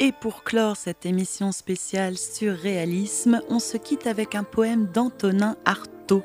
Et 0.00 0.10
pour 0.10 0.42
clore 0.42 0.76
cette 0.76 1.06
émission 1.06 1.52
spéciale 1.52 2.18
sur 2.18 2.56
réalisme, 2.56 3.42
on 3.48 3.60
se 3.60 3.76
quitte 3.76 4.08
avec 4.08 4.34
un 4.34 4.42
poème 4.42 4.86
d'Antonin 4.86 5.54
Artaud 5.64 6.24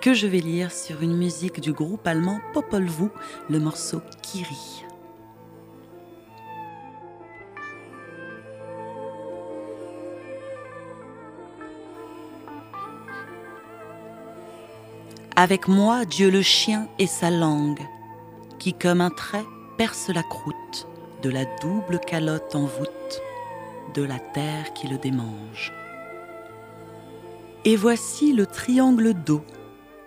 que 0.00 0.14
je 0.14 0.26
vais 0.26 0.38
lire 0.38 0.70
sur 0.70 1.02
une 1.02 1.16
musique 1.16 1.60
du 1.60 1.72
groupe 1.72 2.06
allemand 2.06 2.40
Popol 2.52 2.84
Vuh, 2.84 3.10
le 3.50 3.58
morceau 3.58 4.00
Kiri. 4.22 4.84
Avec 15.34 15.68
moi, 15.68 16.04
Dieu 16.04 16.30
le 16.30 16.42
chien 16.42 16.88
et 16.98 17.06
sa 17.06 17.30
langue, 17.30 17.82
qui 18.58 18.74
comme 18.74 19.00
un 19.00 19.10
trait 19.10 19.44
perce 19.76 20.08
la 20.08 20.22
croûte 20.22 20.88
de 21.22 21.30
la 21.30 21.44
double 21.60 22.00
calotte 22.00 22.54
en 22.54 22.66
voûte 22.66 23.22
de 23.94 24.02
la 24.02 24.18
terre 24.18 24.72
qui 24.74 24.88
le 24.88 24.98
démange. 24.98 25.72
Et 27.64 27.76
voici 27.76 28.32
le 28.32 28.46
triangle 28.46 29.14
d'eau 29.14 29.42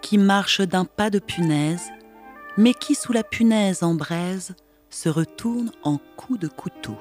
qui 0.02 0.18
marche 0.18 0.62
d'un 0.62 0.86
pas 0.86 1.10
de 1.10 1.20
punaise, 1.20 1.90
mais 2.58 2.74
qui 2.74 2.96
sous 2.96 3.14
la 3.14 3.24
punaise 3.24 3.84
en 3.84 3.94
braise 3.94 4.56
se 4.90 5.10
retourne 5.10 5.72
en 5.84 5.98
coup 6.18 6.38
de 6.38 6.48
couteau. 6.48 6.98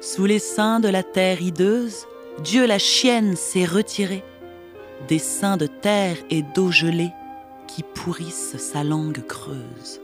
Sous 0.00 0.24
les 0.24 0.38
seins 0.38 0.80
de 0.80 0.88
la 0.88 1.02
terre 1.02 1.42
hideuse, 1.42 2.06
Dieu 2.42 2.66
la 2.66 2.78
chienne 2.78 3.36
s'est 3.36 3.66
retiré 3.66 4.24
des 5.08 5.18
seins 5.18 5.56
de 5.56 5.66
terre 5.66 6.16
et 6.30 6.42
d'eau 6.42 6.70
gelée 6.70 7.12
qui 7.66 7.82
pourrissent 7.82 8.56
sa 8.58 8.82
langue 8.82 9.24
creuse. 9.26 10.00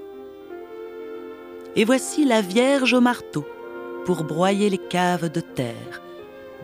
Et 1.74 1.84
voici 1.84 2.24
la 2.24 2.40
Vierge 2.40 2.94
au 2.94 3.00
marteau 3.00 3.46
pour 4.04 4.24
broyer 4.24 4.70
les 4.70 4.78
caves 4.78 5.30
de 5.30 5.40
terre, 5.40 6.02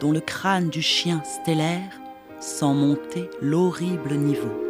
dont 0.01 0.13
le 0.13 0.21
crâne 0.21 0.71
du 0.71 0.81
chien 0.81 1.23
stellaire 1.25 2.02
sent 2.43 2.75
monter 2.75 3.31
l'horrible 3.41 4.15
niveau. 4.15 4.62